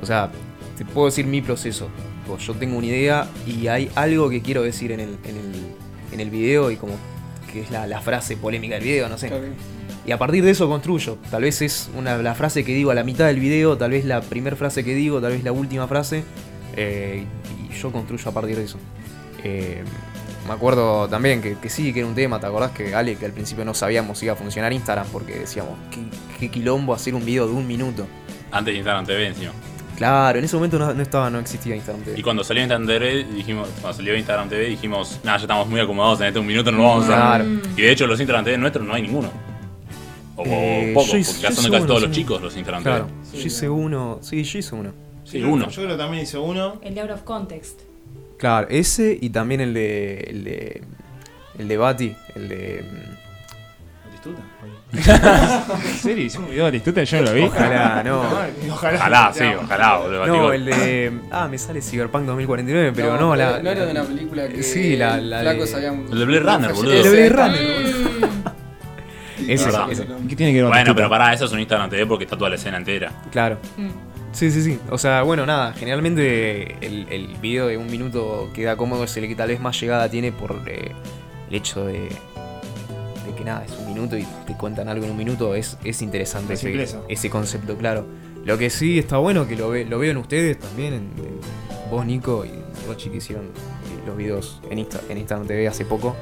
O 0.00 0.06
sea, 0.06 0.30
te 0.76 0.84
puedo 0.84 1.06
decir 1.06 1.26
mi 1.26 1.40
proceso. 1.42 1.88
Yo 2.38 2.54
tengo 2.54 2.76
una 2.76 2.86
idea 2.86 3.26
y 3.46 3.68
hay 3.68 3.90
algo 3.94 4.28
que 4.28 4.42
quiero 4.42 4.62
decir 4.62 4.92
en 4.92 5.00
el, 5.00 5.18
en 5.24 5.36
el, 5.36 5.52
en 6.12 6.20
el 6.20 6.30
video 6.30 6.70
y 6.70 6.76
como 6.76 6.92
que 7.50 7.62
es 7.62 7.70
la, 7.70 7.86
la 7.86 8.02
frase 8.02 8.36
polémica 8.36 8.74
del 8.74 8.84
video, 8.84 9.08
no 9.08 9.16
sé. 9.16 9.30
Y 10.06 10.12
a 10.12 10.18
partir 10.18 10.44
de 10.44 10.50
eso 10.50 10.68
construyo. 10.68 11.18
Tal 11.30 11.42
vez 11.42 11.62
es 11.62 11.90
una, 11.96 12.18
la 12.18 12.34
frase 12.34 12.64
que 12.64 12.74
digo 12.74 12.90
a 12.90 12.94
la 12.94 13.04
mitad 13.04 13.26
del 13.26 13.40
video, 13.40 13.78
tal 13.78 13.92
vez 13.92 14.04
la 14.04 14.20
primera 14.20 14.56
frase 14.56 14.84
que 14.84 14.94
digo, 14.94 15.20
tal 15.20 15.32
vez 15.32 15.44
la 15.44 15.52
última 15.52 15.88
frase. 15.88 16.22
eh, 16.76 17.24
y 17.70 17.74
yo 17.74 17.90
construyo 17.90 18.28
a 18.30 18.32
partir 18.32 18.56
de 18.56 18.64
eso. 18.64 18.78
Eh, 19.44 19.82
me 20.46 20.54
acuerdo 20.54 21.08
también 21.08 21.42
que, 21.42 21.56
que 21.58 21.68
sí, 21.68 21.92
que 21.92 22.00
era 22.00 22.08
un 22.08 22.14
tema, 22.14 22.40
¿te 22.40 22.46
acordás 22.46 22.70
que 22.72 22.94
Ale, 22.94 23.16
que 23.16 23.26
al 23.26 23.32
principio 23.32 23.64
no 23.64 23.74
sabíamos 23.74 24.18
si 24.18 24.24
iba 24.26 24.32
a 24.34 24.36
funcionar 24.36 24.72
Instagram 24.72 25.06
porque 25.12 25.34
decíamos, 25.40 25.72
qué, 25.90 26.00
qué 26.38 26.50
quilombo 26.50 26.94
hacer 26.94 27.14
un 27.14 27.24
video 27.24 27.46
de 27.46 27.52
un 27.52 27.66
minuto. 27.66 28.06
Antes 28.50 28.72
de 28.72 28.78
Instagram 28.78 29.04
TV 29.06 29.26
encima. 29.26 29.52
Claro, 29.96 30.38
en 30.38 30.44
ese 30.44 30.54
momento 30.56 30.78
no, 30.78 30.94
no 30.94 31.02
estaba, 31.02 31.28
no 31.28 31.38
existía 31.40 31.74
Instagram 31.74 32.04
TV. 32.04 32.18
Y 32.20 32.22
cuando 32.22 32.44
salió 32.44 32.62
Instagram 32.62 32.86
TV, 32.86 33.24
dijimos, 33.24 33.68
cuando 33.80 33.96
salió 33.96 34.16
Instagram 34.16 34.48
TV, 34.48 34.66
dijimos, 34.68 35.18
nada, 35.24 35.38
ya 35.38 35.42
estamos 35.44 35.66
muy 35.68 35.80
acomodados 35.80 36.20
en 36.20 36.28
este 36.28 36.38
un 36.38 36.46
minuto, 36.46 36.70
no 36.72 36.78
lo 36.78 36.84
vamos 36.84 37.04
a 37.04 37.06
Claro. 37.08 37.44
hacer. 37.44 37.60
Y 37.76 37.82
de 37.82 37.90
hecho, 37.92 38.06
los 38.06 38.18
Instagram 38.20 38.44
TV 38.44 38.56
nuestros 38.58 38.86
no 38.86 38.94
hay 38.94 39.02
ninguno. 39.02 39.30
O, 40.36 40.42
o 40.42 40.46
Eh, 40.46 40.94
yo 40.94 41.00
hice- 41.00 41.32
porque 41.32 41.42
ya 41.42 41.50
son 41.52 41.64
hice 41.64 41.70
casi 41.72 41.76
uno, 41.82 41.86
todos 41.86 42.00
sí. 42.00 42.06
los 42.06 42.16
chicos 42.16 42.40
los 42.42 42.56
Instagram 42.56 42.82
Claro, 42.84 43.06
TV. 43.06 43.38
yo 43.42 43.46
hice 43.48 43.68
uno, 43.68 44.18
sí, 44.22 44.44
yo 44.44 44.58
hice 44.60 44.74
uno. 44.76 44.92
Sí, 45.24 45.42
uno. 45.42 45.68
Yo 45.68 45.82
creo 45.82 45.88
que 45.88 45.96
también 46.02 46.22
hice 46.22 46.38
uno. 46.38 46.78
El 46.80 46.94
de 46.94 47.00
Out 47.02 47.10
of 47.10 47.22
Context. 47.24 47.80
Claro, 48.38 48.66
ese 48.70 49.18
y 49.20 49.30
también 49.30 49.60
el 49.60 49.74
de. 49.74 50.18
el 50.30 50.44
de. 50.44 50.82
el 51.58 51.68
de 51.68 51.76
Bati, 51.76 52.16
el 52.34 52.48
de. 52.48 52.84
¿En 54.92 55.94
serio? 55.98 56.24
¿Hicimos 56.24 56.46
un 56.48 56.52
video 56.54 56.70
de? 56.70 56.80
Yo 57.04 57.18
no 57.18 57.22
lo 57.26 57.34
vi. 57.34 57.42
Ojalá, 57.42 58.02
no. 58.02 58.22
Ojalá. 58.72 58.96
Ojalá, 58.98 59.32
sí, 59.34 59.44
ojalá, 59.62 59.96
boludo. 59.98 60.26
No, 60.26 60.52
el 60.52 60.64
de. 60.64 61.12
Ah, 61.30 61.46
me 61.48 61.58
sale 61.58 61.82
Cyberpunk 61.82 62.24
2049, 62.24 62.92
pero 62.94 63.12
no, 63.14 63.20
no, 63.20 63.36
la. 63.36 63.60
no 63.62 63.70
era 63.70 63.84
de 63.84 63.90
una 63.92 64.04
película 64.04 64.48
que 64.48 64.62
Sí, 64.62 64.96
la- 64.96 65.18
la 65.18 65.42
de- 65.42 65.50
habían- 65.74 66.06
El 66.10 66.18
de 66.18 66.24
Blade 66.24 66.40
Runner, 66.40 66.72
boludo. 66.72 66.92
El 66.94 67.02
de. 67.02 67.10
Blade 67.10 67.28
Runner. 67.28 68.28
Ese, 69.46 69.68
ese. 69.90 70.06
¿Qué 70.28 70.36
tiene 70.36 70.52
que 70.52 70.58
ver 70.58 70.64
con 70.64 70.70
Bueno, 70.72 70.94
pero 70.94 71.08
pará, 71.08 71.32
eso 71.32 71.44
es 71.44 71.52
un 71.52 71.60
Instagram 71.60 71.88
TV 71.90 72.06
porque 72.06 72.24
está 72.24 72.36
toda 72.36 72.50
la 72.50 72.56
escena 72.56 72.76
entera. 72.78 73.12
Claro. 73.30 73.58
Mm. 73.76 73.88
Sí, 74.38 74.52
sí, 74.52 74.62
sí. 74.62 74.78
O 74.88 74.98
sea, 74.98 75.22
bueno, 75.24 75.44
nada. 75.46 75.72
Generalmente 75.72 76.76
el, 76.80 77.08
el 77.10 77.26
video 77.42 77.66
de 77.66 77.76
un 77.76 77.90
minuto 77.90 78.48
queda 78.54 78.76
cómodo, 78.76 79.02
es 79.02 79.16
el 79.16 79.26
que 79.26 79.34
tal 79.34 79.48
vez 79.48 79.58
más 79.58 79.80
llegada 79.80 80.08
tiene 80.08 80.30
por 80.30 80.62
eh, 80.68 80.92
el 81.48 81.54
hecho 81.56 81.84
de, 81.84 82.02
de 82.02 83.34
que 83.36 83.44
nada, 83.44 83.64
es 83.64 83.72
un 83.72 83.92
minuto 83.92 84.16
y 84.16 84.24
te 84.46 84.56
cuentan 84.56 84.88
algo 84.88 85.06
en 85.06 85.10
un 85.10 85.16
minuto, 85.16 85.56
es, 85.56 85.76
es 85.82 86.02
interesante 86.02 86.54
ese, 86.54 86.86
ese 87.08 87.30
concepto, 87.30 87.76
claro. 87.76 88.06
Lo 88.44 88.56
que 88.56 88.70
sí 88.70 89.00
está 89.00 89.18
bueno, 89.18 89.48
que 89.48 89.56
lo, 89.56 89.70
ve, 89.70 89.84
lo 89.84 89.98
veo 89.98 90.12
en 90.12 90.18
ustedes 90.18 90.56
también, 90.56 90.94
en, 90.94 91.00
en 91.18 91.90
vos 91.90 92.06
Nico 92.06 92.44
y 92.44 92.52
Rochi 92.86 93.10
que 93.10 93.16
hicieron 93.16 93.46
los 94.06 94.16
videos 94.16 94.60
en, 94.70 94.78
Insta, 94.78 95.00
en 95.08 95.18
Instagram 95.18 95.48
TV 95.48 95.66
hace 95.66 95.84
poco, 95.84 96.14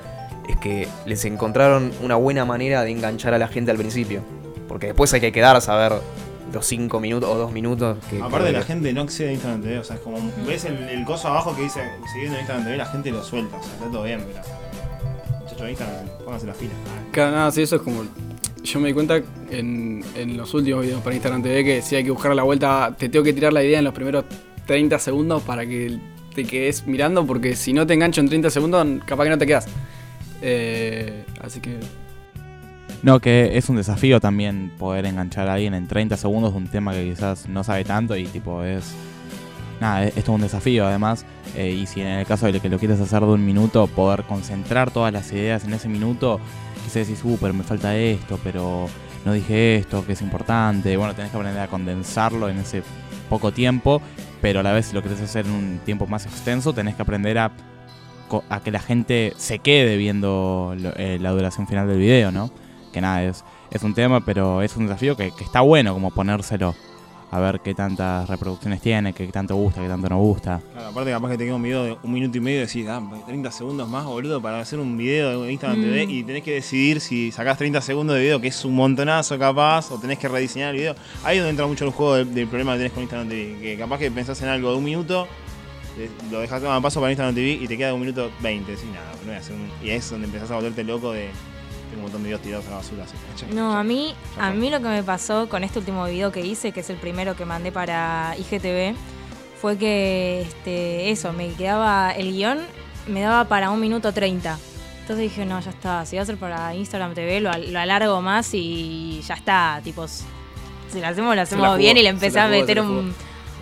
es 0.48 0.57
que 0.57 0.88
les 1.05 1.22
encontraron 1.26 1.92
una 2.00 2.16
buena 2.16 2.46
manera 2.46 2.83
de 2.83 2.92
enganchar 2.92 3.35
a 3.35 3.38
la 3.38 3.48
gente 3.48 3.72
al 3.72 3.76
principio. 3.76 4.22
Porque 4.68 4.87
después 4.87 5.12
hay 5.12 5.20
que 5.20 5.33
quedarse 5.33 5.70
a 5.70 5.76
ver 5.76 5.92
los 6.52 6.66
5 6.66 7.00
minutos 7.00 7.28
o 7.28 7.37
2 7.37 7.52
minutos. 7.52 7.98
Que, 8.11 8.20
Aparte 8.20 8.52
la 8.52 8.62
gente 8.62 8.92
no 8.92 9.02
accede 9.02 9.30
a 9.30 9.32
Instagram 9.32 9.62
TV, 9.62 9.78
o 9.78 9.85
sea, 9.85 9.96
es 9.96 10.02
como 10.02 10.18
ves 10.46 10.64
el, 10.64 10.76
el 10.76 11.04
coso 11.04 11.28
abajo 11.28 11.54
que 11.54 11.62
dice 11.62 11.80
siguiendo 12.12 12.38
Instagram 12.38 12.64
TV, 12.64 12.76
la 12.76 12.87
gente 12.87 13.11
lo 13.11 13.22
suelta, 13.22 13.56
o 13.56 13.62
sea, 13.62 13.72
está 13.74 13.90
todo 13.90 14.04
bien, 14.04 14.24
pero 14.26 14.40
muchachos 15.40 15.68
Instagram, 15.68 16.06
pónganse 16.24 16.46
las 16.46 16.56
pilas. 16.56 16.76
Claro, 17.12 17.32
nada, 17.32 17.50
sí, 17.50 17.62
eso 17.62 17.76
es 17.76 17.82
como. 17.82 18.04
Yo 18.62 18.80
me 18.80 18.88
di 18.88 18.94
cuenta 18.94 19.22
en, 19.50 20.04
en 20.16 20.37
los 20.37 20.52
últimos 20.52 20.82
videos 20.82 21.00
para 21.00 21.14
Instagram 21.14 21.42
TV 21.42 21.64
que 21.64 21.82
si 21.82 21.94
hay 21.94 22.02
que 22.02 22.11
buscar 22.11 22.35
la 22.35 22.42
vuelta, 22.42 22.94
te 22.98 23.09
tengo 23.09 23.24
que 23.24 23.32
tirar 23.32 23.52
la 23.52 23.62
idea 23.62 23.78
en 23.78 23.85
los 23.85 23.94
primeros 23.94 24.24
30 24.66 24.98
segundos 24.98 25.42
para 25.42 25.64
que 25.64 26.00
te 26.35 26.44
quedes 26.44 26.87
mirando, 26.87 27.24
porque 27.24 27.54
si 27.54 27.72
no 27.72 27.87
te 27.87 27.94
engancho 27.94 28.20
en 28.20 28.28
30 28.28 28.50
segundos, 28.50 28.87
capaz 29.06 29.24
que 29.24 29.30
no 29.30 29.38
te 29.38 29.46
quedas. 29.46 29.66
Eh, 30.42 31.24
así 31.40 31.61
que. 31.61 31.78
No, 33.07 33.21
que 33.21 33.57
es 33.57 33.69
un 33.69 33.77
desafío 33.77 34.19
también 34.19 34.73
poder 34.77 35.07
enganchar 35.07 35.47
a 35.47 35.55
alguien 35.55 35.75
en 35.75 35.87
30 35.87 36.16
segundos 36.16 36.51
de 36.51 36.59
un 36.59 36.66
tema 36.66 36.92
que 36.92 37.05
quizás 37.05 37.49
no 37.49 37.62
sabe 37.62 37.85
tanto 37.85 38.16
y 38.16 38.25
tipo 38.25 38.64
es... 38.64 38.97
Nada, 39.81 40.07
es, 40.07 40.16
es 40.16 40.29
un 40.29 40.40
desafío 40.40 40.85
además. 40.85 41.25
eh, 41.55 41.71
y 41.71 41.87
si 41.87 42.01
en 42.01 42.09
el 42.09 42.27
caso 42.27 42.51
de 42.51 42.59
que 42.59 42.69
lo 42.69 42.81
quieres 42.81 43.01
hacer 43.01 43.21
de 43.21 43.27
un 43.29 43.47
minuto, 43.47 43.87
poder 43.87 44.25
concentrar 44.25 44.90
todas 44.90 45.12
las 45.12 45.31
ideas 45.31 45.64
en 45.64 45.75
ese 45.75 45.88
minuto, 45.88 46.40
quizás 46.83 47.07
decís, 47.07 47.21
uh, 47.23 47.38
pero 47.40 47.55
me 47.55 47.62
falta 47.62 47.97
esto, 47.97 48.40
pero 48.42 48.88
no 49.25 49.33
dije 49.33 49.77
esto, 49.77 50.05
que 50.05 50.14
es 50.14 50.21
importante. 50.21 50.97
Bueno, 50.97 51.14
tenés 51.14 51.31
que 51.31 51.37
aprender 51.37 51.62
a 51.62 51.69
condensarlo 51.69 52.49
en 52.49 52.59
ese 52.59 52.83
poco 53.31 53.53
tiempo, 53.53 54.03
pero 54.42 54.59
a 54.59 54.62
la 54.64 54.73
vez 54.73 54.87
si 54.87 54.95
lo 54.95 55.03
querés 55.05 55.21
hacer 55.21 55.47
en 55.47 55.53
un 55.53 55.79
tiempo 55.85 56.09
más 56.09 56.27
extenso, 56.27 56.73
tenés 56.73 56.97
que 56.97 57.03
aprender 57.03 57.38
a, 57.38 57.53
a 58.49 58.61
que 58.64 58.73
la 58.73 58.81
gente 58.81 59.33
se 59.37 59.61
quede 59.61 59.97
viendo 59.97 60.75
eh, 60.97 61.19
la 61.21 61.31
duración 61.31 61.69
final 61.69 61.87
del 61.87 62.01
video, 62.01 62.33
¿no? 62.33 62.51
Que 62.96 63.02
nada, 63.02 63.22
es, 63.24 63.44
es 63.70 63.82
un 63.82 63.92
tema, 63.92 64.24
pero 64.24 64.62
es 64.62 64.74
un 64.74 64.87
desafío 64.87 65.18
que, 65.18 65.30
que 65.30 65.44
está 65.44 65.61
bueno 65.61 65.92
como 65.92 66.11
ponérselo 66.11 66.74
a 67.30 67.38
ver 67.40 67.61
qué 67.61 67.74
tantas 67.74 68.26
reproducciones 68.26 68.80
tiene, 68.80 69.12
qué 69.12 69.26
tanto 69.26 69.54
gusta, 69.54 69.82
qué 69.82 69.88
tanto 69.88 70.09
no 70.09 70.18
gusta. 70.18 70.62
Claro, 70.72 70.88
aparte 70.88 71.11
capaz 71.11 71.28
que 71.32 71.37
te 71.37 71.44
queda 71.44 71.56
un 71.56 71.62
video 71.62 71.85
de 71.85 71.96
un 72.02 72.11
minuto 72.11 72.38
y 72.38 72.40
medio 72.40 72.62
y 72.62 72.66
decís, 72.66 72.87
ah, 72.88 73.02
30 73.26 73.50
segundos 73.50 73.87
más, 73.87 74.06
boludo, 74.06 74.40
para 74.40 74.61
hacer 74.61 74.78
un 74.78 74.96
video 74.96 75.42
de 75.42 75.52
Instagram 75.52 75.78
Mm. 75.78 75.82
TV 75.82 76.02
y 76.04 76.22
tenés 76.22 76.42
que 76.42 76.54
decidir 76.54 77.02
si 77.02 77.30
sacás 77.32 77.59
30 77.59 77.82
segundos 77.82 78.16
de 78.16 78.22
video, 78.22 78.40
que 78.40 78.48
es 78.48 78.64
un 78.64 78.74
montonazo 78.74 79.38
capaz, 79.38 79.90
o 79.92 79.98
tenés 79.98 80.18
que 80.18 80.28
rediseñar 80.28 80.70
el 80.70 80.80
video. 80.80 80.94
Ahí 81.22 81.37
es 81.37 81.42
donde 81.42 81.50
entra 81.50 81.66
mucho 81.66 81.85
el 81.85 81.90
juego 81.90 82.14
del, 82.14 82.32
del 82.32 82.48
problema 82.48 82.72
que 82.72 82.78
tenés 82.78 82.92
con 82.92 83.02
Instagram 83.02 83.28
TV, 83.28 83.59
que 83.61 83.76
capaz 83.76 83.98
que 83.98 84.11
pensás 84.11 84.40
en 84.40 84.48
algo 84.48 84.70
de 84.70 84.76
un 84.78 84.85
minuto, 84.85 85.28
lo 86.30 86.40
dejás 86.40 86.62
a 86.62 86.80
paso 86.80 87.00
para 87.00 87.12
Instagram 87.12 87.35
TV 87.35 87.62
y 87.62 87.68
te 87.68 87.76
queda 87.76 87.92
un 87.92 88.00
minuto 88.00 88.30
20, 88.40 88.70
decís 88.70 88.88
nada, 88.90 89.12
no 89.20 89.26
voy 89.26 89.35
a 89.35 89.38
hacer 89.38 89.54
un... 89.54 89.68
Y 89.87 89.90
ahí 89.90 89.96
es 89.98 90.09
donde 90.09 90.28
empezás 90.28 90.50
a 90.50 90.54
volverte 90.54 90.82
loco 90.82 91.12
de... 91.12 91.28
Un 91.96 92.02
montón 92.02 92.22
de 92.22 92.28
videos 92.28 92.42
tirados 92.42 92.66
a 92.66 92.70
la 92.70 92.76
basura. 92.76 93.04
Así, 93.04 93.46
No, 93.54 93.76
a 93.76 93.82
mí, 93.82 94.14
a 94.38 94.50
mí 94.50 94.70
lo 94.70 94.78
que 94.78 94.88
me 94.88 95.02
pasó 95.02 95.48
con 95.48 95.64
este 95.64 95.78
último 95.78 96.04
video 96.04 96.30
que 96.30 96.40
hice, 96.44 96.72
que 96.72 96.80
es 96.80 96.90
el 96.90 96.96
primero 96.96 97.35
que 97.35 97.44
mandé 97.44 97.72
para 97.72 98.35
IGTV, 98.38 98.94
fue 99.61 99.78
que 99.78 100.42
este, 100.42 101.11
eso, 101.11 101.32
me 101.32 101.48
quedaba 101.54 102.11
el 102.12 102.32
guion, 102.32 102.59
me 103.09 103.20
daba 103.22 103.46
para 103.48 103.70
un 103.70 103.80
minuto 103.80 104.12
30. 104.12 104.59
Entonces 105.00 105.22
dije, 105.30 105.46
no, 105.46 105.59
ya 105.61 105.70
está, 105.70 106.04
si 106.04 106.16
va 106.16 106.22
a 106.22 106.26
ser 106.26 106.37
para 106.37 106.74
Instagram 106.74 107.14
TV, 107.14 107.40
lo, 107.40 107.50
lo 107.56 107.78
alargo 107.78 108.20
más 108.20 108.50
y 108.52 109.22
ya 109.26 109.35
está. 109.35 109.80
Tipo, 109.85 110.06
si 110.09 110.24
lo 111.00 111.06
hacemos, 111.06 111.35
lo 111.35 111.42
hacemos 111.42 111.66
jugó, 111.66 111.78
bien 111.78 111.96
y 111.96 112.02
le 112.02 112.09
empecé 112.11 112.40
a 112.40 112.48
meter 112.48 112.80
un, 112.80 113.14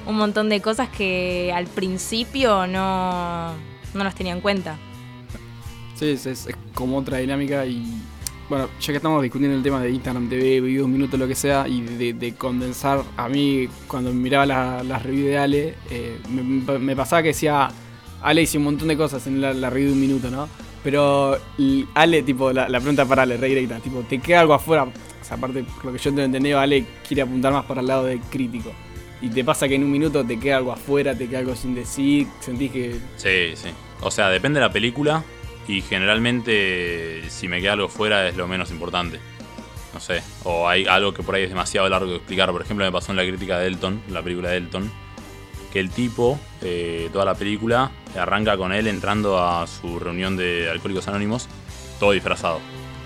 un 0.07 0.17
montón 0.17 0.49
de 0.49 0.61
cosas 0.63 0.89
que 0.89 1.53
al 1.55 1.67
principio 1.67 2.67
no, 2.67 3.53
no 3.93 4.05
las 4.05 4.15
tenía 4.15 4.33
en 4.33 4.41
cuenta. 4.41 4.77
Sí, 5.97 6.07
es, 6.11 6.27
es- 6.27 6.47
es 6.49 6.57
como 6.75 6.97
otra 6.99 7.19
dinámica 7.19 7.65
y 7.67 7.85
bueno, 8.55 8.71
ya 8.81 8.93
que 8.93 8.99
estamos 8.99 9.21
discutiendo 9.21 9.57
el 9.57 9.65
tema 9.65 9.81
de 9.81 9.91
Instagram 9.91 10.29
TV, 10.29 10.61
videos, 10.61 10.87
minutos, 10.87 11.19
lo 11.19 11.27
que 11.27 11.35
sea, 11.35 11.67
y 11.67 11.81
de, 11.81 12.13
de 12.13 12.35
condensar, 12.37 13.03
a 13.17 13.29
mí 13.29 13.69
cuando 13.89 14.13
miraba 14.13 14.47
las 14.47 14.87
la 14.87 14.99
reviews 15.01 15.27
de 15.27 15.39
Ale, 15.39 15.75
eh, 15.91 16.21
me, 16.31 16.79
me 16.79 16.95
pasaba 16.95 17.23
que 17.23 17.29
decía, 17.29 17.69
Ale 18.23 18.43
hizo 18.43 18.59
un 18.59 18.65
montón 18.65 18.87
de 18.87 18.97
cosas 18.97 19.27
en 19.27 19.41
la, 19.41 19.53
la 19.53 19.71
review 19.71 19.89
de 19.89 19.95
un 19.95 20.01
minuto, 20.01 20.31
¿no? 20.31 20.49
Pero 20.85 21.37
Ale, 21.95 22.23
tipo, 22.23 22.53
la, 22.53 22.69
pregunta 22.69 23.05
para 23.07 23.23
Ale, 23.23 23.39
re 23.39 23.49
directa, 23.49 23.81
tipo, 23.81 24.03
¿te 24.03 24.21
queda 24.21 24.43
algo 24.43 24.55
afuera? 24.55 24.87
Aparte, 25.29 25.65
lo 25.83 25.93
que 25.93 25.99
yo 25.99 26.15
te 26.15 26.21
he 26.21 26.25
entendido, 26.25 26.61
Ale 26.61 26.85
quiere 27.09 27.23
apuntar 27.23 27.53
más 27.53 27.65
para 27.65 27.81
el 27.81 27.89
lado 27.89 28.05
de 28.05 28.21
crítico. 28.21 28.71
Y 29.21 29.31
te 29.31 29.43
pasa 29.43 29.67
que 29.67 29.75
en 29.75 29.83
un 29.83 29.91
minuto 29.91 30.25
te 30.25 30.39
queda 30.39 30.59
algo 30.59 30.71
afuera, 30.71 31.13
te 31.13 31.27
queda 31.27 31.41
algo 31.41 31.57
sin 31.57 31.75
decir, 31.75 32.29
sentís 32.39 32.71
que 32.71 33.01
Sí, 33.17 33.57
sí. 33.57 33.71
O 34.01 34.13
sea, 34.13 34.29
depende 34.29 34.61
de 34.61 34.67
la 34.67 34.73
película 34.73 35.25
y 35.69 35.81
generalmente 35.83 37.23
si 37.31 37.49
me 37.49 37.61
queda 37.61 37.73
algo 37.75 37.89
fuera 37.89 38.29
es 38.29 38.37
lo 38.37 38.47
menos 38.49 38.71
importante. 38.71 39.21
No 39.93 40.01
sé. 40.01 40.23
O 40.43 40.69
hay 40.69 40.87
algo 40.87 41.15
que 41.15 41.23
por 41.23 41.35
ahí 41.37 41.45
es 41.45 41.49
demasiado 41.51 41.89
largo 41.89 42.11
de 42.11 42.17
explicar. 42.17 42.51
Por 42.51 42.63
ejemplo, 42.63 42.85
me 42.85 42.91
pasó 42.93 43.13
en 43.13 43.17
la 43.17 43.23
crítica 43.25 43.59
de 43.59 43.69
Elton, 43.69 44.03
la 44.11 44.23
película 44.23 44.51
de 44.51 44.57
Elton, 44.57 44.91
que 45.73 45.79
el 45.81 45.91
tipo, 45.91 46.39
eh, 46.63 47.09
toda 47.13 47.25
la 47.25 47.35
película, 47.35 47.91
arranca 48.17 48.57
con 48.57 48.73
él 48.73 48.87
entrando 48.89 49.39
a 49.39 49.67
su 49.67 49.99
reunión 50.01 50.37
de 50.37 50.69
Alcohólicos 50.71 51.07
Anónimos, 51.09 51.49
todo 52.01 52.11
disfrazado. 52.13 52.61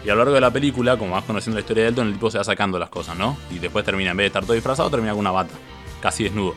Y 0.05 0.09
a 0.09 0.13
lo 0.15 0.19
largo 0.21 0.35
de 0.35 0.41
la 0.41 0.51
película, 0.51 0.97
como 0.97 1.13
vas 1.13 1.25
conociendo 1.25 1.57
la 1.57 1.61
historia 1.61 1.83
de 1.83 1.89
Elton, 1.91 2.07
el 2.07 2.13
tipo 2.15 2.31
se 2.31 2.39
va 2.39 2.45
sacando 2.45 2.79
las 2.79 2.89
cosas, 2.89 3.17
¿no? 3.19 3.37
Y 3.51 3.59
después 3.59 3.85
termina, 3.85 4.13
en 4.13 4.17
vez 4.17 4.25
de 4.25 4.29
estar 4.29 4.45
todo 4.45 4.55
disfrazado, 4.55 4.89
termina 4.91 5.13
con 5.13 5.21
una 5.21 5.31
bata, 5.31 5.55
casi 6.01 6.25
desnudo. 6.25 6.55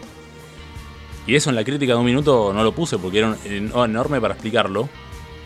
Y 1.27 1.35
eso 1.35 1.49
en 1.49 1.55
la 1.55 1.63
crítica 1.63 1.93
de 1.93 1.99
un 1.99 2.05
minuto 2.05 2.51
no 2.53 2.63
lo 2.63 2.71
puse 2.71 2.97
porque 2.97 3.19
era 3.19 3.35
en- 3.45 3.71
enorme 3.75 4.21
para 4.21 4.33
explicarlo. 4.33 4.89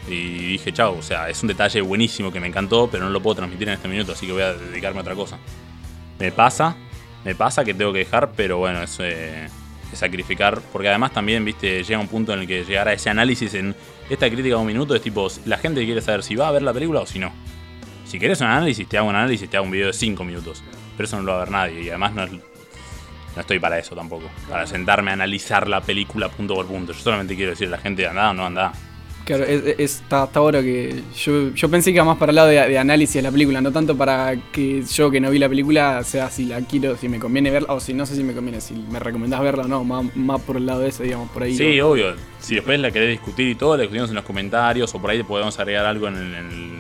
Y 0.08 0.50
dije, 0.54 0.72
chao, 0.72 0.98
o 0.98 1.02
sea, 1.02 1.30
es 1.30 1.42
un 1.42 1.48
detalle 1.48 1.82
buenísimo 1.82 2.32
que 2.32 2.40
me 2.40 2.48
encantó, 2.48 2.88
pero 2.92 3.04
no 3.06 3.10
lo 3.10 3.22
puedo 3.22 3.36
transmitir 3.38 3.68
en 3.70 3.74
este 3.76 3.88
minuto, 3.88 4.12
así 4.12 4.26
que 4.28 4.34
voy 4.34 4.44
a 4.44 4.54
dedicarme 4.54 5.00
a 5.00 5.02
otra 5.02 5.16
cosa. 5.16 5.38
Me 6.20 6.32
pasa, 6.32 6.76
me 7.24 7.34
pasa 7.36 7.64
que 7.66 7.74
tengo 7.74 7.92
que 7.92 8.00
dejar, 8.00 8.32
pero 8.36 8.58
bueno, 8.60 8.84
es, 8.84 8.98
eh, 9.00 9.48
es 9.92 10.00
sacrificar, 10.00 10.62
porque 10.72 10.90
además 10.90 11.12
también, 11.12 11.44
viste, 11.44 11.84
llega 11.84 12.00
un 12.00 12.08
punto 12.08 12.34
en 12.34 12.42
el 12.42 12.48
que 12.48 12.64
llegar 12.64 12.88
a 12.88 12.94
ese 12.94 13.10
análisis 13.10 13.54
en 13.56 13.76
esta 14.10 14.28
crítica 14.28 14.56
de 14.56 14.62
un 14.62 14.68
minuto 14.68 14.94
es 14.96 15.02
tipo, 15.02 15.28
la 15.46 15.58
gente 15.58 15.84
quiere 15.86 16.02
saber 16.02 16.22
si 16.22 16.36
va 16.36 16.48
a 16.50 16.52
ver 16.52 16.62
la 16.62 16.72
película 16.74 17.00
o 17.02 17.06
si 17.08 17.18
no. 17.18 17.32
Si 18.06 18.20
querés 18.20 18.40
un 18.42 18.48
análisis, 18.48 18.88
te 18.88 19.00
hago 19.00 19.10
un 19.10 19.16
análisis, 19.16 19.50
te 19.50 19.58
hago 19.58 19.66
un 19.66 19.72
video 19.72 19.88
de 19.88 19.94
5 19.94 20.24
minutos, 20.24 20.64
pero 20.96 21.06
eso 21.08 21.18
no 21.18 21.24
lo 21.24 21.32
va 21.32 21.38
a 21.38 21.46
ver 21.46 21.52
nadie, 21.52 21.82
y 21.82 21.90
además 21.90 22.14
no 22.14 22.24
es- 22.26 22.32
no 22.32 23.42
estoy 23.42 23.58
para 23.60 23.80
eso 23.80 23.96
tampoco. 23.96 24.30
Para 24.50 24.68
sentarme 24.68 25.10
a 25.10 25.16
analizar 25.16 25.68
la 25.68 25.82
película 25.82 26.30
punto 26.30 26.54
por 26.54 26.68
punto. 26.68 26.94
Yo 26.94 27.00
solamente 27.00 27.36
quiero 27.36 27.50
decirle 27.52 27.74
a 27.74 27.78
la 27.78 27.84
gente, 27.84 28.08
anda 28.08 28.30
o 28.30 28.34
no 28.36 28.46
anda. 28.46 28.72
Claro, 29.26 29.44
es, 29.44 29.64
es- 29.66 29.80
está, 29.80 30.26
está 30.26 30.40
bueno 30.40 30.62
que 30.62 31.02
yo, 31.18 31.50
yo 31.54 31.70
pensé 31.70 31.90
que 31.92 31.96
iba 31.96 32.06
más 32.06 32.18
para 32.18 32.30
el 32.32 32.36
lado 32.36 32.48
de, 32.48 32.56
de 32.70 32.78
análisis 32.78 33.16
de 33.16 33.22
la 33.24 33.32
película, 33.32 33.60
no 33.60 33.72
tanto 33.72 33.98
para 33.98 34.36
que 34.52 34.84
yo 34.84 35.10
que 35.10 35.20
no 35.20 35.32
vi 35.32 35.40
la 35.40 35.50
película 35.50 36.04
sea 36.04 36.30
si 36.30 36.46
la 36.46 36.62
quiero, 36.62 36.96
si 36.96 37.10
me 37.10 37.18
conviene 37.20 37.50
verla 37.50 37.74
o 37.74 37.80
si 37.80 37.94
no 37.96 38.06
sé 38.06 38.16
si 38.16 38.24
me 38.24 38.34
conviene, 38.34 38.62
si 38.62 38.76
me 38.76 39.00
recomendás 39.00 39.42
verla 39.42 39.64
o 39.64 39.68
no, 39.68 39.84
más, 39.84 40.16
más 40.16 40.40
por 40.42 40.58
el 40.58 40.68
lado 40.68 40.82
de 40.82 40.90
ese, 40.90 41.04
digamos, 41.04 41.30
por 41.32 41.42
ahí. 41.44 41.58
Sí, 41.58 41.82
obvio. 41.82 42.14
Si 42.40 42.54
después 42.56 42.80
la 42.80 42.92
querés 42.92 43.10
discutir 43.10 43.48
y 43.50 43.56
todo, 43.56 43.76
la 43.76 43.82
discutimos 43.82 44.10
en 44.10 44.16
los 44.16 44.24
comentarios 44.26 44.94
o 44.94 45.02
por 45.02 45.10
ahí 45.10 45.24
podemos 45.24 45.58
agregar 45.60 45.86
algo 45.88 46.08
en 46.08 46.16
el, 46.18 46.36
en 46.36 46.46
el 46.52 46.72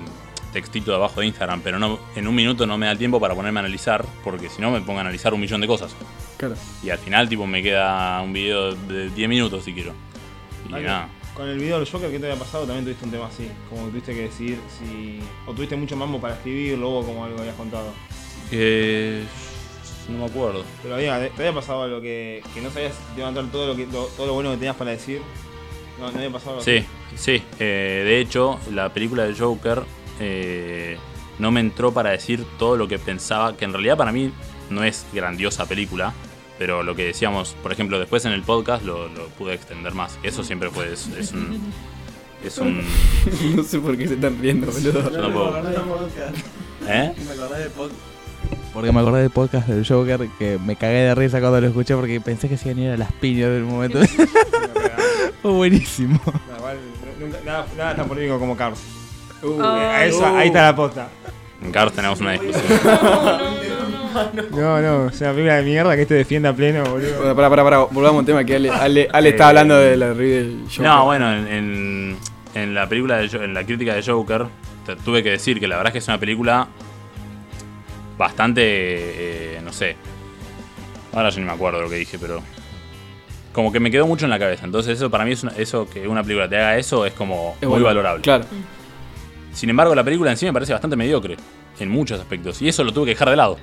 textito 0.54 0.92
de 0.92 0.98
abajo 0.98 1.22
de 1.22 1.26
Instagram. 1.26 1.62
Pero 1.64 1.80
no 1.80 1.98
en 2.16 2.28
un 2.28 2.36
minuto 2.36 2.68
no 2.68 2.78
me 2.78 2.86
da 2.86 2.92
el 2.92 3.00
tiempo 3.00 3.20
para 3.20 3.34
ponerme 3.34 3.60
a 3.60 3.64
analizar, 3.64 4.06
porque 4.24 4.50
si 4.50 4.62
no 4.62 4.70
me 4.70 4.82
pongo 4.82 5.00
a 5.00 5.02
analizar 5.02 5.34
un 5.34 5.42
millón 5.42 5.62
de 5.62 5.68
cosas. 5.68 5.96
Claro. 6.38 6.54
Y 6.84 6.92
al 6.92 7.00
final, 7.00 7.28
tipo, 7.28 7.48
me 7.48 7.64
queda 7.64 8.22
un 8.22 8.34
video 8.34 8.76
de 8.76 9.10
10 9.10 9.28
minutos 9.28 9.64
si 9.64 9.74
quiero. 9.74 9.94
Y 10.70 10.72
Vale. 10.72 10.86
nada. 10.86 11.10
Con 11.36 11.50
el 11.50 11.60
video 11.60 11.80
del 11.80 11.90
Joker 11.90 12.10
que 12.10 12.18
te 12.20 12.28
había 12.32 12.40
pasado 12.40 12.66
también 12.66 12.86
tuviste 12.86 13.04
un 13.06 13.12
tema 13.12 13.28
así, 13.28 13.50
como 13.70 13.86
que 13.86 13.90
tuviste 13.92 14.14
que 14.16 14.22
decidir 14.22 14.58
si... 14.80 15.20
O 15.46 15.54
tuviste 15.54 15.76
mucho 15.76 15.96
mambo 15.98 16.20
para 16.22 16.36
escribirlo 16.36 16.90
o 17.00 17.06
como 17.06 17.26
algo 17.26 17.40
habías 17.40 17.56
contado. 17.56 17.92
Eh, 18.52 19.24
no 20.08 20.20
me 20.20 20.26
acuerdo. 20.26 20.64
Pero 20.82 20.96
había, 20.96 21.20
te 21.30 21.42
había 21.48 21.54
pasado 21.54 21.84
algo 21.84 22.00
que, 22.00 22.42
que 22.54 22.62
no 22.62 22.70
sabías 22.72 22.94
levantar 23.18 23.52
todo 23.52 23.68
lo, 23.68 23.76
que, 23.76 23.86
lo- 23.88 24.06
todo 24.06 24.28
lo 24.28 24.34
bueno 24.34 24.52
que 24.52 24.58
tenías 24.58 24.78
para 24.78 24.92
decir. 24.92 25.22
No, 26.00 26.10
no 26.10 26.18
había 26.18 26.32
pasado 26.32 26.52
algo 26.52 26.64
Sí, 26.64 26.86
sí. 27.16 27.44
Eh, 27.60 28.04
de 28.06 28.20
hecho, 28.22 28.58
la 28.72 28.94
película 28.94 29.24
de 29.26 29.36
Joker 29.36 29.84
eh, 30.22 30.98
no 31.40 31.52
me 31.52 31.60
entró 31.60 31.92
para 31.94 32.12
decir 32.12 32.46
todo 32.58 32.78
lo 32.78 32.88
que 32.88 32.98
pensaba, 32.98 33.58
que 33.58 33.66
en 33.66 33.74
realidad 33.74 33.98
para 33.98 34.14
mí 34.14 34.32
no 34.70 34.86
es 34.86 35.06
grandiosa 35.12 35.66
película, 35.68 36.14
pero 36.58 36.84
lo 36.84 36.96
que 36.96 37.06
decíamos, 37.06 37.56
por 37.62 37.72
ejemplo, 37.72 38.00
después 38.00 38.26
en 38.26 38.32
el 38.32 38.44
podcast 38.44 38.84
lo, 38.84 39.08
lo 39.10 39.28
pude 39.30 39.54
extender 39.54 39.94
más. 39.94 40.18
Eso 40.24 40.44
siempre 40.44 40.70
fue, 40.70 40.94
es, 40.94 41.08
es 41.18 41.32
un... 41.32 41.74
Es 42.44 42.58
un... 42.60 42.82
no 43.56 43.64
sé 43.64 43.80
por 43.80 43.98
qué 43.98 44.08
se 44.08 44.14
están 44.16 44.40
riendo, 44.40 44.72
boludo. 44.72 45.12
Yo 45.12 45.22
no 45.22 45.34
puedo. 45.34 46.10
¿Eh? 46.88 47.14
Porque 48.74 48.92
me 48.92 49.00
acordé 49.00 49.22
del 49.22 49.32
podcast 49.32 49.68
del 49.68 49.88
Joker 49.88 50.28
que 50.38 50.60
me 50.60 50.76
cagué 50.76 51.00
de 51.00 51.16
risa 51.16 51.40
cuando 51.40 51.62
lo 51.62 51.68
escuché 51.68 51.96
porque 51.96 52.22
pensé 52.22 52.48
que 52.50 52.58
se 52.58 52.70
iban 52.70 52.84
a 52.84 52.86
ir 52.86 52.92
a 52.92 52.98
las 52.98 53.12
piñas 53.14 53.48
en 53.48 53.64
un 53.64 53.72
momento. 53.72 54.00
Fue 55.42 55.52
buenísimo. 55.52 56.20
Nada, 57.46 57.66
nada, 57.78 57.96
tan 57.96 58.08
polémico 58.08 58.38
como 58.38 58.56
Cars. 58.56 58.80
Uh. 59.42 59.62
ahí 59.62 60.48
está 60.48 60.64
la 60.64 60.76
posta. 60.76 61.08
En 61.62 61.72
Cars 61.72 61.94
tenemos 61.94 62.20
una 62.20 62.34
discusión. 62.34 62.64
No, 64.52 64.82
no, 64.82 65.08
es 65.10 65.22
una 65.22 65.32
película 65.32 65.56
de 65.58 65.64
mierda 65.64 65.96
que 65.96 66.06
te 66.06 66.14
defiende 66.14 66.48
a 66.50 66.54
pleno, 66.54 66.84
boludo. 66.84 67.18
Bueno, 67.18 67.36
pará, 67.36 67.50
pará, 67.50 67.64
pará, 67.64 67.78
volvamos 67.92 68.20
al 68.22 68.26
tema 68.26 68.44
que 68.44 68.56
Ale, 68.56 68.70
Ale, 68.70 69.10
Ale 69.14 69.30
está 69.30 69.50
hablando 69.50 69.78
de 69.78 69.98
la 69.98 70.14
review 70.14 70.36
del 70.36 70.60
Joker. 70.70 70.82
No, 70.86 71.06
bueno, 71.06 71.34
en, 71.34 71.48
en- 71.48 72.18
en 72.56 72.74
la 72.74 72.88
película, 72.88 73.18
de, 73.18 73.26
en 73.44 73.54
la 73.54 73.66
crítica 73.66 73.94
de 73.96 74.02
Joker, 74.04 74.46
te 74.86 74.96
tuve 74.96 75.22
que 75.22 75.32
decir 75.32 75.60
que 75.60 75.68
la 75.68 75.76
verdad 75.78 75.90
es 75.90 75.94
que 75.94 76.00
es 76.00 76.08
una 76.08 76.20
película 76.20 76.68
bastante, 78.18 78.62
eh, 78.64 79.62
no 79.64 79.74
sé, 79.74 79.96
ahora 81.14 81.30
yo 81.30 81.40
ni 81.40 81.46
me 81.46 81.52
acuerdo 81.52 81.82
lo 81.82 81.90
que 81.90 81.96
dije, 81.96 82.18
pero 82.20 82.42
como 83.52 83.72
que 83.72 83.80
me 83.80 83.92
quedó 83.92 84.08
mucho 84.08 84.26
en 84.26 84.30
la 84.32 84.40
cabeza. 84.40 84.66
Entonces 84.66 84.98
eso 84.98 85.10
para 85.10 85.26
mí 85.26 85.32
es 85.34 85.44
una- 85.44 85.54
eso 85.58 85.90
que 85.90 86.08
una 86.08 86.24
película 86.24 86.48
te 86.48 86.58
haga 86.58 86.78
eso 86.78 87.06
es 87.06 87.14
como 87.14 87.56
Es 87.56 87.62
muy 87.68 87.70
bueno, 87.72 87.86
valorable. 87.88 88.22
Claro. 88.22 88.46
Sin 89.54 89.70
embargo, 89.70 89.96
la 89.96 90.04
película 90.04 90.32
en 90.32 90.38
sí 90.38 90.46
me 90.46 90.54
parece 90.54 90.74
bastante 90.74 90.96
mediocre 90.98 91.38
en 91.80 91.90
muchos 91.90 92.20
aspectos. 92.20 92.62
Y 92.62 92.68
eso 92.68 92.84
lo 92.84 92.92
tuve 92.94 93.06
que 93.06 93.12
dejar 93.12 93.30
de 93.30 93.36
lado. 93.38 93.58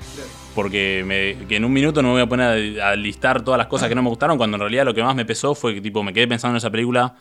Porque 0.54 1.02
me- 1.06 1.46
que 1.46 1.56
en 1.56 1.64
un 1.64 1.72
minuto 1.72 2.02
no 2.02 2.08
me 2.08 2.14
voy 2.14 2.22
a 2.22 2.26
poner 2.26 2.80
a, 2.80 2.90
a 2.90 2.96
listar 2.96 3.42
todas 3.42 3.56
las 3.58 3.66
cosas 3.68 3.88
que 3.88 3.94
no 3.94 4.02
me 4.02 4.08
gustaron, 4.10 4.36
cuando 4.36 4.56
en 4.56 4.60
realidad 4.60 4.84
lo 4.84 4.92
que 4.94 5.02
más 5.02 5.14
me 5.16 5.24
pesó 5.24 5.54
fue 5.54 5.74
que 5.74 5.80
tipo 5.80 6.02
me 6.02 6.12
quedé 6.12 6.28
pensando 6.28 6.52
en 6.54 6.58
esa 6.58 6.70
película 6.70 7.14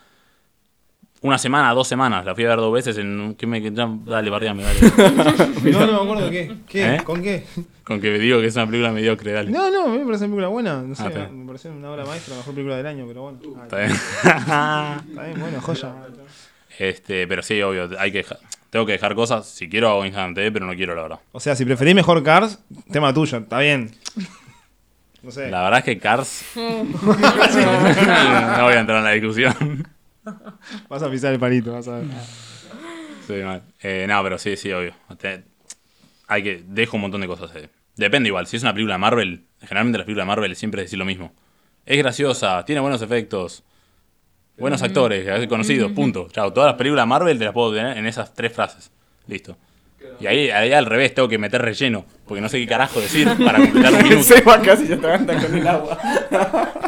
una 1.22 1.38
semana, 1.38 1.72
dos 1.72 1.86
semanas. 1.86 2.24
La 2.26 2.34
fui 2.34 2.44
a 2.44 2.48
ver 2.48 2.58
dos 2.58 2.72
veces 2.72 2.98
en 2.98 3.34
que 3.38 3.46
me 3.46 3.60
ya- 3.62 3.88
dale, 4.04 4.28
barriame, 4.28 4.64
dale. 4.64 4.80
No, 5.72 5.86
no 5.86 6.04
me 6.04 6.10
acuerdo 6.10 6.30
qué. 6.30 6.56
¿Qué? 6.68 6.94
¿Eh? 6.96 7.00
¿Con 7.04 7.22
qué? 7.22 7.44
Con 7.84 8.00
que 8.00 8.18
digo 8.18 8.40
que 8.40 8.46
es 8.48 8.56
una 8.56 8.66
película 8.66 8.90
mediocre, 8.92 9.32
dale. 9.32 9.50
No, 9.50 9.70
no, 9.70 9.84
a 9.84 9.88
mí 9.88 9.98
me 9.98 10.04
parece 10.04 10.24
una 10.24 10.32
película 10.34 10.48
buena. 10.48 10.82
No 10.82 10.94
sé, 10.96 11.04
Ah, 11.04 11.28
me 11.32 11.46
parece 11.46 11.70
una 11.70 11.90
obra 11.92 12.04
maestra, 12.04 12.32
la 12.34 12.38
mejor 12.38 12.54
película 12.54 12.76
del 12.76 12.86
año, 12.86 13.04
pero 13.06 13.22
bueno. 13.22 13.38
Está 13.62 13.76
bien. 13.78 13.90
Está 13.92 15.02
bien, 15.26 15.40
bueno, 15.40 15.60
joya. 15.60 15.94
este, 16.78 17.26
pero 17.28 17.42
sí, 17.42 17.62
obvio, 17.62 17.88
hay 17.98 18.10
que 18.12 18.18
dejar- 18.18 18.40
tengo 18.72 18.86
que 18.86 18.92
dejar 18.92 19.14
cosas. 19.14 19.46
Si 19.46 19.68
quiero 19.68 19.90
hago 19.90 20.06
Instagram 20.06 20.32
TV, 20.32 20.50
pero 20.50 20.64
no 20.64 20.74
quiero, 20.74 20.94
la 20.94 21.02
verdad. 21.02 21.20
O 21.32 21.40
sea, 21.40 21.54
si 21.54 21.66
preferís 21.66 21.94
mejor 21.94 22.22
Cars, 22.22 22.58
tema 22.90 23.12
tuyo, 23.12 23.36
está 23.36 23.58
bien. 23.58 23.90
No 25.22 25.30
sé. 25.30 25.50
La 25.50 25.62
verdad 25.62 25.80
es 25.80 25.84
que 25.84 25.98
Cars. 25.98 26.42
no 26.56 26.64
voy 26.94 28.72
a 28.72 28.80
entrar 28.80 28.96
en 28.96 29.04
la 29.04 29.10
discusión. 29.10 29.86
Vas 30.88 31.02
a 31.02 31.10
pisar 31.10 31.34
el 31.34 31.38
palito, 31.38 31.72
vas 31.72 31.86
a 31.88 31.98
ver. 31.98 32.06
Sí, 33.26 33.34
mal. 33.44 33.60
Eh, 33.82 34.06
no, 34.08 34.22
pero 34.22 34.38
sí, 34.38 34.56
sí, 34.56 34.72
obvio. 34.72 34.94
Hay 36.28 36.42
que. 36.42 36.62
Dejo 36.66 36.96
un 36.96 37.02
montón 37.02 37.20
de 37.20 37.26
cosas. 37.26 37.50
eh. 37.56 37.68
Depende 37.96 38.28
igual. 38.28 38.46
Si 38.46 38.56
es 38.56 38.62
una 38.62 38.72
película 38.72 38.94
de 38.94 39.00
Marvel, 39.00 39.44
generalmente 39.60 39.98
las 39.98 40.06
películas 40.06 40.24
de 40.24 40.28
Marvel 40.28 40.56
siempre 40.56 40.80
es 40.80 40.86
decir 40.86 40.98
lo 40.98 41.04
mismo. 41.04 41.34
Es 41.84 41.98
graciosa, 41.98 42.64
tiene 42.64 42.80
buenos 42.80 43.02
efectos, 43.02 43.64
buenos 44.56 44.82
actores, 44.82 45.26
eh, 45.26 45.48
conocidos, 45.48 45.92
punto. 45.92 46.28
Chao, 46.30 46.52
todas 46.52 46.68
las 46.68 46.76
películas 46.76 47.04
de 47.04 47.08
Marvel 47.08 47.38
te 47.38 47.44
las 47.44 47.54
puedo 47.54 47.74
tener 47.74 47.96
en 47.96 48.06
esas 48.06 48.32
tres 48.34 48.52
frases. 48.52 48.90
Listo. 49.26 49.56
Y 50.20 50.26
ahí, 50.26 50.50
ahí 50.50 50.72
al 50.72 50.84
revés 50.86 51.14
tengo 51.14 51.28
que 51.28 51.38
meter 51.38 51.62
relleno, 51.62 52.04
porque 52.26 52.40
no 52.40 52.48
sé 52.48 52.58
qué 52.58 52.66
carajo 52.66 53.00
decir 53.00 53.28
para 53.44 53.58
completar 53.58 53.92
un 53.94 54.02
minuto. 54.02 54.22
Seba 54.24 54.60
casi 54.60 54.86
se 54.86 54.94
atraganta 54.94 55.34
con 55.40 55.54
el 55.56 55.66
agua. 55.66 55.98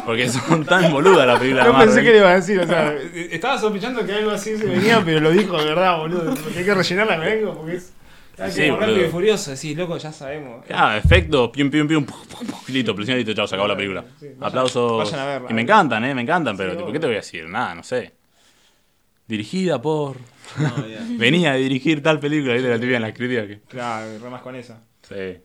Porque 0.05 0.29
son 0.29 0.65
tan 0.65 0.91
boludas 0.91 1.25
las 1.25 1.39
películas 1.39 1.65
de 1.65 1.71
No 1.71 1.77
Marvel. 1.77 1.93
pensé 1.95 2.03
que 2.03 2.11
le 2.11 2.17
iba 2.19 2.29
a 2.29 2.35
decir, 2.35 2.59
o 2.59 2.67
sea, 2.67 2.93
estaba 3.31 3.57
sospechando 3.57 4.05
que 4.05 4.13
algo 4.13 4.31
así 4.31 4.57
se 4.57 4.65
venía, 4.65 5.01
pero 5.03 5.21
lo 5.21 5.31
dijo 5.31 5.57
de 5.57 5.65
verdad, 5.65 5.97
boludo. 5.97 6.35
Porque 6.35 6.59
hay 6.59 6.65
que 6.65 6.73
rellenarla 6.75 7.15
con 7.17 7.25
algo, 7.25 7.55
porque 7.55 7.75
es. 7.77 7.93
Ah, 8.37 8.49
Sí, 8.49 8.61
como 8.67 8.73
boludo. 8.73 8.87
rápido 8.91 9.07
y 9.07 9.09
furioso, 9.11 9.51
decís, 9.51 9.77
loco, 9.77 9.97
ya 9.97 10.11
sabemos. 10.11 10.65
Ah, 10.69 10.97
efecto, 10.97 11.51
pium, 11.51 11.69
pium, 11.69 11.87
pium, 11.87 12.05
pum, 12.05 12.17
pum, 12.29 12.47
pum, 12.47 12.59
listo, 12.67 12.93
chao, 13.33 13.47
se 13.47 13.55
acabó 13.55 13.67
la 13.67 13.77
película. 13.77 14.03
Sí, 14.19 14.25
vayan- 14.27 14.43
Aplausos. 14.43 14.97
vayan 14.97 15.19
a 15.19 15.25
verla. 15.25 15.47
y 15.51 15.53
me 15.53 15.61
encantan, 15.61 16.03
eh, 16.05 16.13
me 16.15 16.21
encantan, 16.21 16.57
pero 16.57 16.71
Sí, 16.71 16.77
tipo. 16.77 16.91
¿qué 16.91 16.99
te 16.99 17.05
voy 17.07 17.15
a 17.15 17.19
decir? 17.19 17.47
Nada, 17.47 17.73
no 17.75 17.83
sé. 17.83 18.13
Dirigida 19.27 19.81
por. 19.81 20.17
Venía 21.17 21.51
a 21.53 21.55
dirigir 21.55 22.03
tal 22.03 22.19
película, 22.19 22.53
¿viste? 22.53 22.69
La 22.69 22.79
tibia 22.79 22.97
en 22.97 23.01
las 23.03 23.13
críticas 23.13 23.47
que. 23.47 23.59
Claro, 23.67 24.19
remas 24.21 24.41
con 24.41 24.55
esa. 24.55 24.81
Sí. 25.07 25.37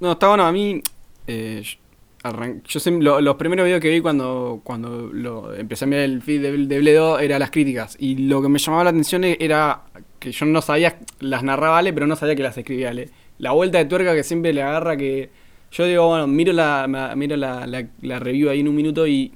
No, 0.00 0.12
está 0.12 0.28
bueno. 0.28 0.46
A 0.46 0.52
mí, 0.52 0.80
eh, 1.26 1.62
yo, 1.62 1.78
arran- 2.22 2.62
yo 2.62 2.80
siempre- 2.80 3.04
lo- 3.04 3.20
los 3.20 3.36
primeros 3.36 3.64
videos 3.64 3.80
que 3.80 3.90
vi 3.90 4.00
cuando, 4.00 4.60
cuando 4.64 5.10
lo, 5.12 5.54
empecé 5.54 5.84
a 5.84 5.88
mirar 5.88 6.04
el 6.04 6.22
feed 6.22 6.40
de, 6.42 6.52
de 6.66 6.78
Bledo 6.78 7.18
eran 7.18 7.40
las 7.40 7.50
críticas. 7.50 7.96
Y 7.98 8.16
lo 8.28 8.40
que 8.42 8.48
me 8.48 8.58
llamaba 8.58 8.84
la 8.84 8.90
atención 8.90 9.24
e- 9.24 9.36
era 9.40 9.82
que 10.24 10.32
yo 10.32 10.46
no 10.46 10.62
sabía, 10.62 10.98
las 11.20 11.42
narraba 11.42 11.78
Ale, 11.78 11.92
pero 11.92 12.06
no 12.06 12.16
sabía 12.16 12.34
que 12.34 12.42
las 12.42 12.56
escribía 12.58 12.90
Ale. 12.90 13.10
La 13.38 13.52
vuelta 13.52 13.78
de 13.78 13.84
tuerca 13.84 14.14
que 14.14 14.24
siempre 14.24 14.52
le 14.52 14.62
agarra 14.62 14.96
que... 14.96 15.30
Yo 15.72 15.86
digo, 15.86 16.06
bueno, 16.08 16.26
miro 16.28 16.52
la, 16.52 17.12
miro 17.16 17.36
la, 17.36 17.66
la- 17.66 17.86
la 18.02 18.18
review 18.20 18.48
ahí 18.50 18.60
en 18.60 18.68
un 18.68 18.76
minuto 18.76 19.06
y 19.08 19.32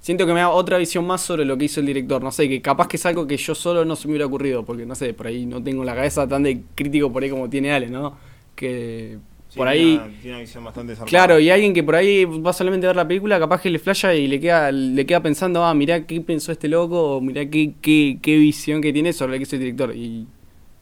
siento 0.00 0.26
que 0.26 0.34
me 0.34 0.40
da 0.40 0.50
otra 0.50 0.76
visión 0.78 1.06
más 1.06 1.22
sobre 1.22 1.44
lo 1.46 1.56
que 1.56 1.64
hizo 1.66 1.80
el 1.80 1.86
director. 1.86 2.22
No 2.22 2.30
sé, 2.30 2.48
que 2.48 2.60
capaz 2.62 2.88
que 2.88 2.96
es 2.98 3.06
algo 3.06 3.26
que 3.26 3.36
yo 3.38 3.54
solo 3.54 3.84
no 3.84 3.96
se 3.96 4.06
me 4.06 4.12
hubiera 4.12 4.26
ocurrido, 4.26 4.64
porque 4.64 4.84
no 4.86 4.94
sé, 4.94 5.14
por 5.14 5.26
ahí 5.26 5.46
no 5.46 5.62
tengo 5.62 5.84
la 5.84 5.94
cabeza 5.94 6.28
tan 6.28 6.42
de 6.42 6.62
crítico 6.74 7.12
por 7.12 7.22
ahí 7.22 7.30
como 7.30 7.48
tiene 7.48 7.72
Ale, 7.72 7.88
¿no? 7.88 8.16
Que 8.54 9.18
por 9.56 9.68
ahí... 9.68 10.00
Tiene 10.20 10.36
una 10.36 10.40
visión 10.40 10.64
bastante. 10.64 10.94
Claro, 11.06 11.38
y 11.40 11.50
alguien 11.50 11.72
que 11.72 11.82
por 11.82 11.96
ahí 11.96 12.24
va 12.24 12.52
solamente 12.52 12.86
a 12.86 12.90
ver 12.90 12.96
la 12.96 13.08
película, 13.08 13.38
capaz 13.38 13.60
que 13.62 13.70
le 13.70 13.78
flasha 13.78 14.14
y 14.14 14.28
le 14.28 14.38
queda, 14.40 14.70
le 14.70 15.06
queda 15.06 15.22
pensando, 15.22 15.64
ah, 15.64 15.74
mirá 15.74 16.06
qué 16.06 16.20
pensó 16.20 16.52
este 16.52 16.68
loco, 16.68 17.16
o 17.16 17.20
mirá 17.20 17.48
qué, 17.48 17.74
qué, 17.80 18.18
qué 18.20 18.36
visión 18.36 18.80
que 18.82 18.92
tiene 18.92 19.12
sobre 19.12 19.38
lo 19.38 19.44
que 19.44 19.56
el 19.56 19.60
director. 19.60 19.94
Y 19.96 20.26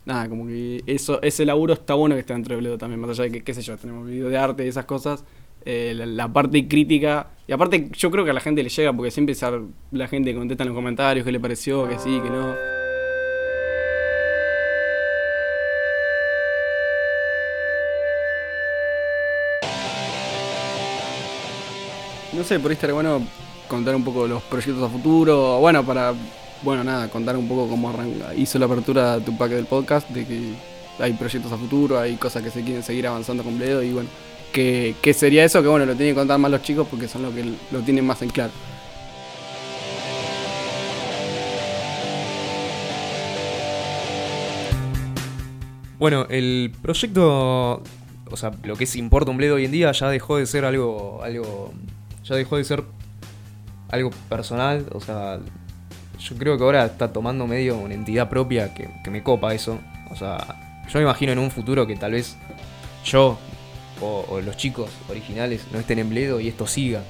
nada, 0.05 0.29
como 0.29 0.47
que 0.47 0.83
eso, 0.87 1.21
ese 1.23 1.45
laburo 1.45 1.75
está 1.75 1.95
bueno 1.95 2.15
que 2.15 2.21
está 2.21 2.35
dentro 2.35 2.55
de 2.55 2.61
Bledo 2.61 2.79
también, 2.79 3.01
más 3.01 3.11
allá 3.11 3.25
de 3.25 3.33
que, 3.33 3.43
qué 3.43 3.55
sé 3.55 3.63
yo, 3.63 3.77
tenemos 3.77 4.07
videos 4.07 4.31
de 4.31 4.39
arte 4.39 4.65
y 4.65 4.69
esas 4.69 4.85
cosas. 4.85 5.25
eh, 5.67 5.93
la, 5.95 6.07
la 6.07 6.33
parte 6.33 6.67
crítica, 6.69 7.29
y 7.47 7.53
aparte 7.53 7.91
yo 7.93 8.11
creo 8.11 8.25
que 8.25 8.31
a 8.31 8.35
la 8.35 8.41
gente 8.41 8.63
le 8.63 8.69
llega, 8.69 8.93
porque 8.93 9.11
siempre 9.11 9.35
la 9.91 10.09
gente 10.09 10.35
contesta 10.35 10.63
en 10.63 10.69
los 10.69 10.77
comentarios 10.77 11.27
qué 11.27 11.33
le 11.33 11.41
pareció, 11.41 11.89
que 11.89 11.99
sí, 11.99 12.21
que 12.23 12.31
no. 12.31 12.76
No 22.37 22.45
sé, 22.45 22.59
por 22.61 22.71
ahí 22.71 22.75
estaría 22.75 22.95
bueno 22.95 23.23
contar 23.69 23.95
un 23.97 24.05
poco 24.05 24.27
los 24.27 24.43
proyectos 24.45 24.83
a 24.83 24.89
futuro. 24.89 25.59
Bueno, 25.59 25.85
para, 25.85 26.13
bueno, 26.63 26.85
nada, 26.85 27.09
contar 27.09 27.37
un 27.37 27.49
poco 27.49 27.69
cómo 27.69 27.89
arranca- 27.91 28.35
hizo 28.35 28.59
la 28.59 28.67
apertura 28.67 29.19
Tupac 29.21 29.51
del 29.51 29.67
podcast, 29.67 30.09
de 30.11 30.27
que 30.27 30.55
hay 30.99 31.13
proyectos 31.15 31.51
a 31.53 31.57
futuro, 31.57 31.99
hay 31.99 32.17
cosas 32.17 32.43
que 32.43 32.51
se 32.51 32.63
quieren 32.63 32.83
seguir 32.83 33.07
avanzando 33.07 33.43
con 33.43 33.59
Bledo 33.59 33.83
y 33.83 33.93
bueno, 33.93 34.09
que, 34.53 34.95
que 35.03 35.15
sería 35.15 35.45
eso 35.45 35.63
que 35.63 35.69
bueno, 35.69 35.87
lo 35.87 35.95
tienen 35.95 36.15
que 36.15 36.19
contar 36.21 36.39
más 36.39 36.51
los 36.51 36.63
chicos 36.63 36.87
porque 36.91 37.09
son 37.09 37.23
los 37.23 37.35
que 37.35 37.45
lo 37.71 37.81
tienen 37.81 38.07
más 38.07 38.21
en 38.23 38.31
claro. 38.31 38.53
Bueno, 45.99 46.27
el 46.29 46.73
proyecto, 46.83 47.83
o 48.31 48.37
sea, 48.37 48.53
lo 48.65 48.77
que 48.77 48.85
es 48.85 48.97
Importa 48.97 49.31
un 49.31 49.39
Bledo 49.39 49.55
hoy 49.55 49.65
en 49.65 49.73
día 49.73 49.93
ya 49.93 50.11
dejó 50.11 50.37
de 50.37 50.45
ser 50.47 50.65
algo, 50.67 51.23
algo, 51.23 51.73
ya 52.29 52.35
dejó 52.37 52.57
de 52.57 52.65
ser 52.65 52.85
algo 53.89 54.11
personal, 54.29 54.87
o 54.93 55.01
sea, 55.01 55.39
yo 56.19 56.37
creo 56.37 56.57
que 56.59 56.65
ahora 56.65 56.87
está 56.87 57.13
tomando 57.13 57.47
medio 57.47 57.79
una 57.79 57.95
entidad 57.95 58.29
propia 58.29 58.75
que, 58.75 58.89
que 59.03 59.11
me 59.11 59.23
copa 59.23 59.55
eso, 59.55 59.79
o 60.11 60.17
sea, 60.17 60.85
yo 60.89 60.99
me 60.99 61.05
imagino 61.05 61.33
en 61.33 61.39
un 61.39 61.51
futuro 61.51 61.87
que 61.87 61.97
tal 61.97 62.13
vez 62.13 62.37
yo 63.05 63.39
o, 64.01 64.41
los 64.41 64.57
chicos 64.57 64.91
originales 65.09 65.63
no 65.73 65.79
estén 65.79 65.99
en 65.99 66.11
Bledo 66.11 66.41
y 66.41 66.49
esto 66.49 66.67
siga, 66.67 67.03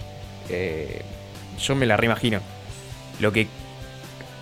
Eh, 0.48 1.02
yo 1.58 1.74
me 1.74 1.86
la 1.86 1.96
reimagino. 1.96 2.38
Lo 3.18 3.32
que 3.32 3.48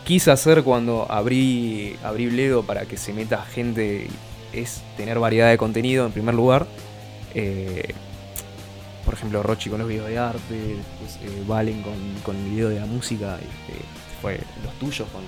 quise 0.04 0.30
hacer 0.30 0.62
cuando 0.62 1.06
abrí, 1.10 1.96
abrí 2.04 2.26
Bledo 2.26 2.64
para 2.64 2.84
que 2.84 2.98
se 2.98 3.14
meta 3.14 3.42
gente 3.42 4.08
es 4.52 4.82
tener 4.98 5.18
variedad 5.18 5.48
de 5.48 5.56
contenido 5.56 6.04
en 6.04 6.12
primer 6.12 6.34
lugar. 6.34 6.66
Eh, 7.34 7.94
por 9.05 9.14
ejemplo, 9.14 9.43
Rochi 9.43 9.71
con 9.71 9.79
los 9.79 9.88
videos 9.88 10.09
de 10.09 10.19
arte, 10.19 10.77
después 10.77 11.19
eh, 11.23 11.43
Valen 11.47 11.83
con, 11.83 11.95
con 12.23 12.37
el 12.37 12.51
video 12.51 12.69
de 12.69 12.81
la 12.81 12.87
música, 12.87 13.37
este, 13.37 13.81
fue 14.21 14.40
los 14.64 14.75
tuyos 14.79 15.09
con 15.11 15.23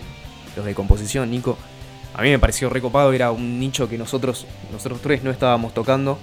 los 0.57 0.65
de 0.65 0.75
composición, 0.75 1.31
Nico. 1.31 1.59
A 2.15 2.23
mí 2.23 2.31
me 2.31 2.39
pareció 2.39 2.71
recopado, 2.71 3.13
era 3.13 3.31
un 3.31 3.61
nicho 3.61 3.89
que 3.89 3.99
nosotros, 3.99 4.47
nosotros 4.73 5.01
tres 5.03 5.23
no 5.23 5.31
estábamos 5.31 5.75
tocando. 5.75 6.19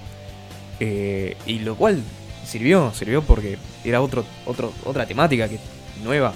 eh, 0.80 1.38
y 1.45 1.60
lo 1.60 1.76
cual 1.76 2.01
sirvió, 2.45 2.91
sirvió 2.93 3.22
porque 3.22 3.58
era 3.84 4.01
otro, 4.01 4.26
otro, 4.45 4.74
otra 4.86 5.06
temática 5.06 5.47
que, 5.47 5.60
nueva 6.04 6.34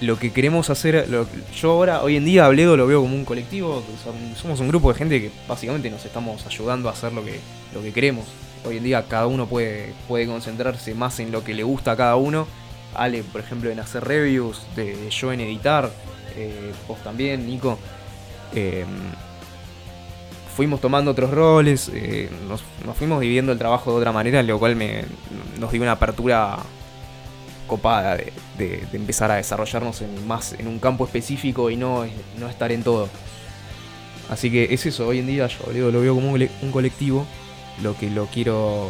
lo 0.00 0.18
que 0.18 0.30
queremos 0.30 0.68
hacer, 0.68 1.08
yo 1.58 1.70
ahora, 1.70 2.02
hoy 2.02 2.16
en 2.16 2.24
día, 2.24 2.48
Bledo 2.48 2.76
lo 2.76 2.86
veo 2.86 3.00
como 3.00 3.14
un 3.14 3.24
colectivo, 3.24 3.82
somos 4.40 4.60
un 4.60 4.68
grupo 4.68 4.92
de 4.92 4.98
gente 4.98 5.20
que 5.20 5.30
básicamente 5.48 5.90
nos 5.90 6.04
estamos 6.04 6.44
ayudando 6.46 6.88
a 6.88 6.92
hacer 6.92 7.12
lo 7.12 7.24
que, 7.24 7.40
lo 7.72 7.82
que 7.82 7.92
queremos. 7.92 8.26
Hoy 8.66 8.78
en 8.78 8.84
día 8.84 9.04
cada 9.08 9.26
uno 9.26 9.46
puede, 9.46 9.94
puede 10.08 10.26
concentrarse 10.26 10.94
más 10.94 11.20
en 11.20 11.30
lo 11.30 11.44
que 11.44 11.54
le 11.54 11.62
gusta 11.62 11.92
a 11.92 11.96
cada 11.96 12.16
uno. 12.16 12.46
Ale, 12.94 13.22
por 13.22 13.40
ejemplo, 13.40 13.70
en 13.70 13.78
hacer 13.78 14.04
reviews, 14.04 14.62
yo 15.10 15.32
en 15.32 15.40
editar, 15.40 15.90
eh, 16.36 16.72
vos 16.88 16.98
también, 17.04 17.46
Nico. 17.46 17.78
Eh, 18.54 18.84
fuimos 20.56 20.80
tomando 20.80 21.10
otros 21.10 21.30
roles, 21.30 21.90
eh, 21.92 22.30
nos, 22.48 22.62
fuimos 22.96 23.20
dividiendo 23.20 23.52
el 23.52 23.58
trabajo 23.58 23.92
de 23.92 23.98
otra 23.98 24.12
manera, 24.12 24.42
lo 24.42 24.58
cual 24.58 24.74
me, 24.74 25.04
nos 25.60 25.70
dio 25.70 25.82
una 25.82 25.92
apertura 25.92 26.56
copada 27.66 28.16
de, 28.16 28.86
empezar 28.92 29.30
a 29.30 29.36
desarrollarnos 29.36 30.00
en, 30.00 30.26
más 30.26 30.54
en 30.54 30.66
un 30.66 30.78
campo 30.78 31.04
específico 31.04 31.68
y 31.70 31.76
no, 31.76 32.06
no 32.38 32.48
estar 32.48 32.72
en 32.72 32.82
todo. 32.82 33.08
Así 34.30 34.50
que 34.50 34.72
es 34.72 34.86
eso, 34.86 35.06
hoy 35.06 35.18
en 35.20 35.26
día 35.26 35.46
yo 35.46 35.90
lo 35.92 36.00
veo 36.00 36.14
como 36.14 36.32
un 36.32 36.72
colectivo. 36.72 37.26
Lo 37.82 37.96
que 37.96 38.10
lo 38.10 38.26
quiero. 38.26 38.88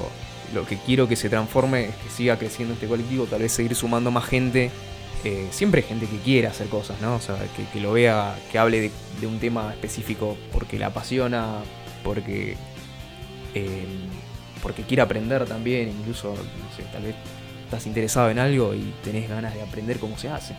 Lo 0.55 0.65
que 0.65 0.77
quiero 0.79 1.09
que 1.09 1.17
se 1.17 1.29
transforme 1.29 1.87
es 1.87 1.95
que 1.97 2.09
siga 2.09 2.39
creciendo 2.39 2.75
este 2.75 2.87
colectivo, 2.87 3.25
tal 3.25 3.43
vez 3.43 3.51
seguir 3.53 3.75
sumando 3.75 4.11
más 4.11 4.25
gente. 4.25 4.71
eh, 5.25 5.49
siempre 5.51 5.83
gente 5.83 6.07
que 6.07 6.19
quiera 6.19 6.51
hacer 6.51 6.69
cosas, 6.69 7.01
¿no? 7.01 7.17
O 7.17 7.21
sea, 7.21 7.37
que, 7.73 7.81
lo 7.81 7.93
vea, 7.93 8.39
que 8.53 8.59
hable 8.59 8.93
de, 9.21 9.27
un 9.27 9.41
tema 9.41 9.73
específico 9.73 10.37
porque 10.53 10.79
le 10.79 10.85
apasiona, 10.85 11.63
porque. 12.05 12.57
eh, 13.55 13.87
porque 14.63 14.83
quiere 14.83 15.03
aprender 15.03 15.45
también, 15.47 15.89
incluso, 15.89 16.31
no 16.31 16.77
sé, 16.77 16.83
tal 16.93 17.03
vez 17.03 17.15
estás 17.65 17.87
interesado 17.87 18.31
en 18.31 18.39
algo 18.39 18.75
y 18.75 18.93
tenés 19.05 19.29
ganas 19.29 19.55
de 19.55 19.63
aprender 19.63 19.99
cómo 19.99 20.19
se 20.19 20.29
hace. 20.29 20.57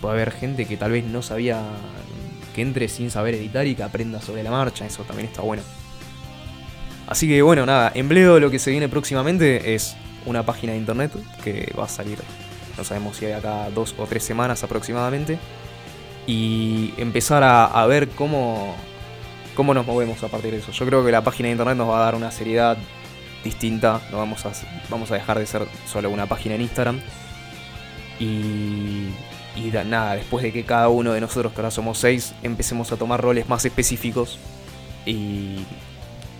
Puede 0.00 0.14
haber 0.14 0.30
gente 0.30 0.66
que 0.66 0.76
tal 0.76 0.92
vez 0.92 1.04
no 1.04 1.22
sabía 1.22 1.62
que 2.54 2.62
entre 2.62 2.88
sin 2.88 3.10
saber 3.10 3.34
editar 3.34 3.66
y 3.66 3.74
que 3.74 3.82
aprenda 3.82 4.20
sobre 4.20 4.42
la 4.42 4.50
marcha, 4.50 4.86
eso 4.86 5.02
también 5.02 5.28
está 5.28 5.42
bueno. 5.42 5.62
Así 7.08 7.26
que 7.26 7.40
bueno, 7.42 7.64
nada, 7.64 7.90
en 7.94 8.08
Bledo 8.08 8.38
lo 8.38 8.50
que 8.50 8.58
se 8.58 8.70
viene 8.70 8.88
próximamente 8.88 9.74
es 9.74 9.96
una 10.26 10.44
página 10.44 10.72
de 10.74 10.78
internet 10.78 11.10
que 11.42 11.72
va 11.76 11.84
a 11.84 11.88
salir, 11.88 12.18
no 12.76 12.84
sabemos 12.84 13.16
si 13.16 13.24
hay 13.24 13.32
acá 13.32 13.70
dos 13.74 13.94
o 13.98 14.04
tres 14.06 14.22
semanas 14.22 14.62
aproximadamente, 14.62 15.38
y 16.26 16.92
empezar 16.98 17.42
a, 17.42 17.86
ver 17.86 18.10
cómo, 18.10 18.76
cómo 19.56 19.72
nos 19.72 19.86
movemos 19.86 20.22
a 20.22 20.28
partir 20.28 20.50
de 20.50 20.58
eso. 20.58 20.70
Yo 20.72 20.84
creo 20.84 21.02
que 21.02 21.10
la 21.10 21.24
página 21.24 21.46
de 21.46 21.52
internet 21.52 21.78
nos 21.78 21.88
va 21.88 22.00
a 22.00 22.04
dar 22.04 22.14
una 22.14 22.30
seriedad 22.30 22.76
distinta, 23.42 24.02
no 24.10 24.18
vamos 24.18 24.44
a, 24.44 24.52
vamos 24.90 25.10
a 25.10 25.14
dejar 25.14 25.38
de 25.38 25.46
ser 25.46 25.66
solo 25.90 26.10
una 26.10 26.26
página 26.26 26.56
en 26.56 26.60
Instagram. 26.60 27.00
Y, 28.20 29.06
y 29.56 29.70
da- 29.72 29.84
nada, 29.84 30.16
después 30.16 30.42
de 30.42 30.52
que 30.52 30.64
cada 30.64 30.90
uno 30.90 31.14
de 31.14 31.22
nosotros, 31.22 31.52
que 31.54 31.60
ahora 31.60 31.70
somos 31.70 31.96
seis, 31.96 32.34
empecemos 32.42 32.92
a 32.92 32.96
tomar 32.96 33.22
roles 33.22 33.48
más 33.48 33.64
específicos. 33.64 34.38
Y, 35.06 35.60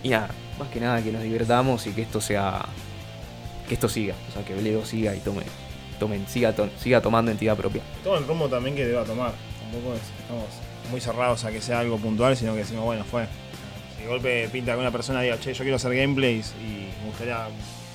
y 0.03 0.09
nada, 0.09 0.29
más 0.59 0.69
que 0.69 0.79
nada 0.79 1.01
que 1.01 1.11
nos 1.11 1.21
divirtamos 1.23 1.85
y 1.87 1.91
que 1.91 2.01
esto 2.03 2.19
sea. 2.21 2.65
que 3.67 3.75
esto 3.75 3.87
siga. 3.87 4.15
O 4.29 4.33
sea, 4.33 4.43
que 4.43 4.53
Bledo 4.55 4.83
siga 4.85 5.15
y 5.15 5.19
tome. 5.19 5.43
Tomen, 5.99 6.25
siga, 6.27 6.53
to- 6.53 6.69
siga 6.79 7.01
tomando 7.01 7.29
entidad 7.31 7.55
propia. 7.57 7.81
Todo 8.03 8.17
el 8.17 8.25
rumbo 8.25 8.47
también 8.49 8.75
que 8.75 8.85
deba 8.85 9.03
tomar. 9.03 9.33
Tampoco 9.61 9.93
es- 9.93 10.01
estamos 10.21 10.45
muy 10.89 10.99
cerrados 11.01 11.43
a 11.45 11.51
que 11.51 11.61
sea 11.61 11.79
algo 11.79 11.97
puntual, 11.97 12.35
sino 12.35 12.53
que 12.53 12.59
decimos, 12.59 12.83
bueno, 12.85 13.03
fue. 13.03 13.27
Si 13.97 14.03
de 14.03 14.07
golpe 14.09 14.49
pinta 14.51 14.73
que 14.73 14.79
una 14.79 14.91
persona 14.91 15.21
diga, 15.21 15.39
che, 15.39 15.53
yo 15.53 15.59
quiero 15.63 15.75
hacer 15.75 15.93
gameplays 15.95 16.53
y 16.59 16.87
me 17.01 17.07
gustaría 17.09 17.47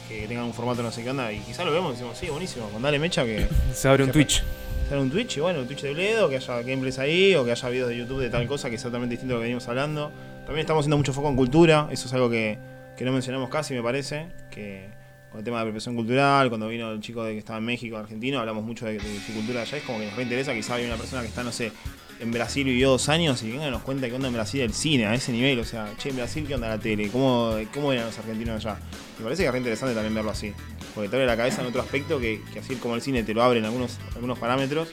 que 0.09 0.29
tengan 0.29 0.45
un 0.45 0.53
formato 0.55 0.83
no 0.83 0.93
sé 0.93 1.03
qué 1.03 1.11
onda, 1.11 1.33
y 1.33 1.39
quizás 1.41 1.65
lo 1.65 1.73
vemos 1.73 1.91
y 1.91 1.93
decimos, 1.95 2.17
sí, 2.19 2.29
buenísimo, 2.29 2.69
con 2.69 2.83
dale 2.83 2.99
mecha 2.99 3.25
que 3.25 3.49
Se 3.75 3.89
abre 3.89 4.05
un 4.05 4.11
Que- 4.11 4.13
Twitch. 4.13 4.45
hacer 4.87 4.99
un 4.99 5.11
Twitch, 5.11 5.39
y 5.39 5.41
bueno, 5.41 5.61
un 5.61 5.67
Twitch 5.67 5.81
de 5.81 5.93
Bledo, 5.95 6.29
que 6.29 6.37
haya 6.37 6.61
gameplays 6.63 6.99
ahí, 6.99 7.35
o 7.35 7.45
que 7.45 7.51
haya 7.53 7.69
videos 7.71 7.89
de 7.89 7.97
YouTube 7.97 8.21
de 8.21 8.29
tal 8.31 8.47
cosa 8.47 8.69
que 8.69 8.77
es 8.77 8.83
totalmente 8.83 9.15
distinto 9.15 9.35
a 9.35 9.37
lo 9.37 9.41
que 9.41 9.45
venimos 9.45 9.67
hablando. 9.67 10.13
También 10.45 10.61
estamos 10.61 10.83
haciendo 10.83 10.99
mucho 10.99 11.13
foco 11.13 11.29
en 11.31 11.37
cultura, 11.37 11.89
eso 11.91 12.07
es 12.07 12.13
algo 12.13 12.29
que, 12.29 12.59
que 12.97 13.05
no 13.05 13.13
mencionamos 13.13 13.49
casi, 13.49 13.73
me 13.73 13.83
parece, 13.83 14.29
que 14.51 14.89
con 15.31 15.39
el 15.39 15.45
tema 15.45 15.57
de 15.57 15.63
apropiación 15.63 15.97
cultural, 15.97 16.49
cuando 16.49 16.69
vino 16.69 16.93
el 16.93 17.01
chico 17.01 17.25
de 17.25 17.33
que 17.33 17.39
estaba 17.39 17.59
en 17.59 17.65
México, 17.65 17.97
argentino, 17.97 18.39
hablamos 18.39 18.63
mucho 18.63 18.87
de, 18.87 19.01
su 19.01 19.33
cultura 19.33 19.63
allá, 19.63 19.79
es 19.79 19.85
como 19.85 19.99
que 19.99 20.07
nos 20.07 20.17
reinteresa, 20.17 20.53
quizá 20.53 20.75
hay 20.75 20.85
una 20.85 20.97
persona 20.97 21.23
que 21.23 21.29
está, 21.29 21.43
no 21.43 21.51
sé, 21.51 21.73
en 22.21 22.31
Brasil 22.31 22.65
vivió 22.65 22.91
dos 22.91 23.09
años 23.09 23.43
y 23.43 23.49
nos 23.49 23.83
cuenta 23.83 24.07
qué 24.07 24.15
onda 24.15 24.29
en 24.29 24.35
Brasil 24.35 24.61
el 24.61 24.75
cine, 24.75 25.07
a 25.07 25.15
ese 25.15 25.33
nivel, 25.33 25.59
o 25.59 25.65
sea, 25.65 25.91
che, 25.97 26.11
en 26.11 26.17
Brasil 26.17 26.45
qué 26.47 26.55
onda 26.55 26.69
la 26.69 26.79
tele, 26.79 27.09
cómo, 27.09 27.57
cómo 27.73 27.93
eran 27.93 28.07
los 28.07 28.19
argentinos 28.19 28.65
allá. 28.65 28.79
Me 29.19 29.25
parece 29.25 29.43
que 29.43 29.47
es 29.47 29.53
re 29.53 29.59
interesante 29.59 29.95
también 29.95 30.15
verlo 30.15 30.31
así, 30.31 30.53
porque 30.95 31.09
te 31.09 31.17
abre 31.17 31.27
la 31.27 31.37
cabeza 31.37 31.63
en 31.63 31.69
otro 31.69 31.81
aspecto 31.81 32.21
que, 32.21 32.43
que 32.53 32.59
así 32.59 32.77
como 32.77 32.95
el 32.95 33.01
cine 33.01 33.23
te 33.23 33.33
lo 33.33 33.43
abre 33.43 33.61
en 33.61 33.65
algunos, 33.65 33.99
algunos 34.15 34.39
parámetros, 34.39 34.89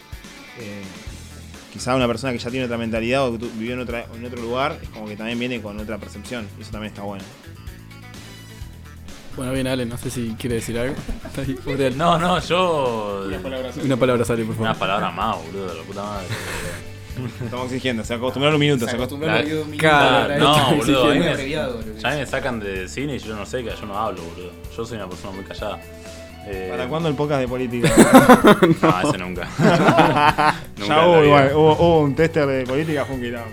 eh, 0.60 0.82
quizá 1.72 1.96
una 1.96 2.08
persona 2.08 2.34
que 2.34 2.40
ya 2.40 2.50
tiene 2.50 2.66
otra 2.66 2.78
mentalidad 2.78 3.28
o 3.28 3.38
que 3.38 3.46
vivió 3.58 3.74
en, 3.74 3.80
otra, 3.82 4.06
en 4.16 4.26
otro 4.26 4.42
lugar, 4.42 4.78
es 4.82 4.90
como 4.90 5.08
que 5.08 5.16
también 5.16 5.40
viene 5.40 5.62
con 5.62 5.80
otra 5.80 5.98
percepción, 5.98 6.48
y 6.58 6.62
eso 6.62 6.72
también 6.72 6.92
está 6.94 7.04
bueno. 7.04 7.24
Bueno, 9.38 9.54
bien, 9.54 9.66
Ale, 9.68 9.86
no 9.86 9.98
sé 9.98 10.10
si 10.10 10.36
quiere 10.38 10.56
decir 10.56 10.78
algo. 10.78 10.96
Está 11.26 11.42
ahí, 11.48 11.54
pobre 11.54 11.88
Ale. 11.88 11.96
No, 11.96 12.18
no, 12.18 12.40
yo. 12.40 13.24
Una 13.84 13.98
palabra, 13.98 14.26
Sale, 14.26 14.44
por 14.44 14.56
Una 14.58 14.74
favor. 14.76 14.80
palabra 14.80 15.12
más, 15.12 15.38
boludo, 15.46 15.74
la 15.74 15.84
puta 15.84 16.04
madre. 16.04 16.26
Estamos 17.44 17.66
exigiendo, 17.68 18.04
se 18.04 18.14
acostumbraron 18.14 18.56
un 18.56 18.60
minuto, 18.62 18.88
se 18.88 18.98
acost- 18.98 19.20
La- 19.20 19.44
Claro, 19.78 20.38
no, 20.40 20.76
boludo, 20.78 21.12
a 21.12 21.16
me, 21.16 21.50
ya 21.50 22.10
me 22.10 22.26
sacan 22.26 22.60
de 22.60 22.88
cine 22.88 23.16
y 23.16 23.20
yo 23.20 23.36
no 23.36 23.46
sé 23.46 23.64
que 23.64 23.70
yo 23.70 23.86
no 23.86 23.98
hablo, 23.98 24.22
boludo. 24.24 24.52
Yo 24.76 24.86
soy 24.86 24.98
una 24.98 25.08
persona 25.08 25.34
muy 25.36 25.44
callada. 25.46 25.80
Eh, 26.48 26.68
¿Para 26.72 26.88
cuándo 26.88 27.08
el 27.10 27.16
podcast 27.16 27.42
de 27.42 27.48
política? 27.48 27.90
No, 28.82 29.10
ese 29.10 29.18
nunca. 29.18 29.48
Nunca 30.82 30.96
ya 30.96 31.08
hubo 31.08 31.16
la 31.16 31.22
vida. 31.22 31.28
igual, 31.28 31.52
hubo, 31.56 31.74
hubo 31.74 32.00
un 32.02 32.16
tester 32.16 32.46
de 32.46 32.66
política, 32.66 33.06
fue 33.06 33.16
un 33.16 33.22
quilombo. 33.22 33.50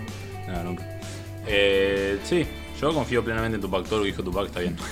No, 0.47 0.63
nunca. 0.63 0.99
Eh, 1.47 2.19
sí, 2.23 2.45
yo 2.79 2.93
confío 2.93 3.23
plenamente 3.23 3.55
en 3.55 3.61
Tupac. 3.61 3.85
Todo 3.85 3.99
lo 3.99 4.03
que 4.05 4.11
dijo 4.11 4.23
Tupac 4.23 4.45
está 4.45 4.61
bien. 4.61 4.77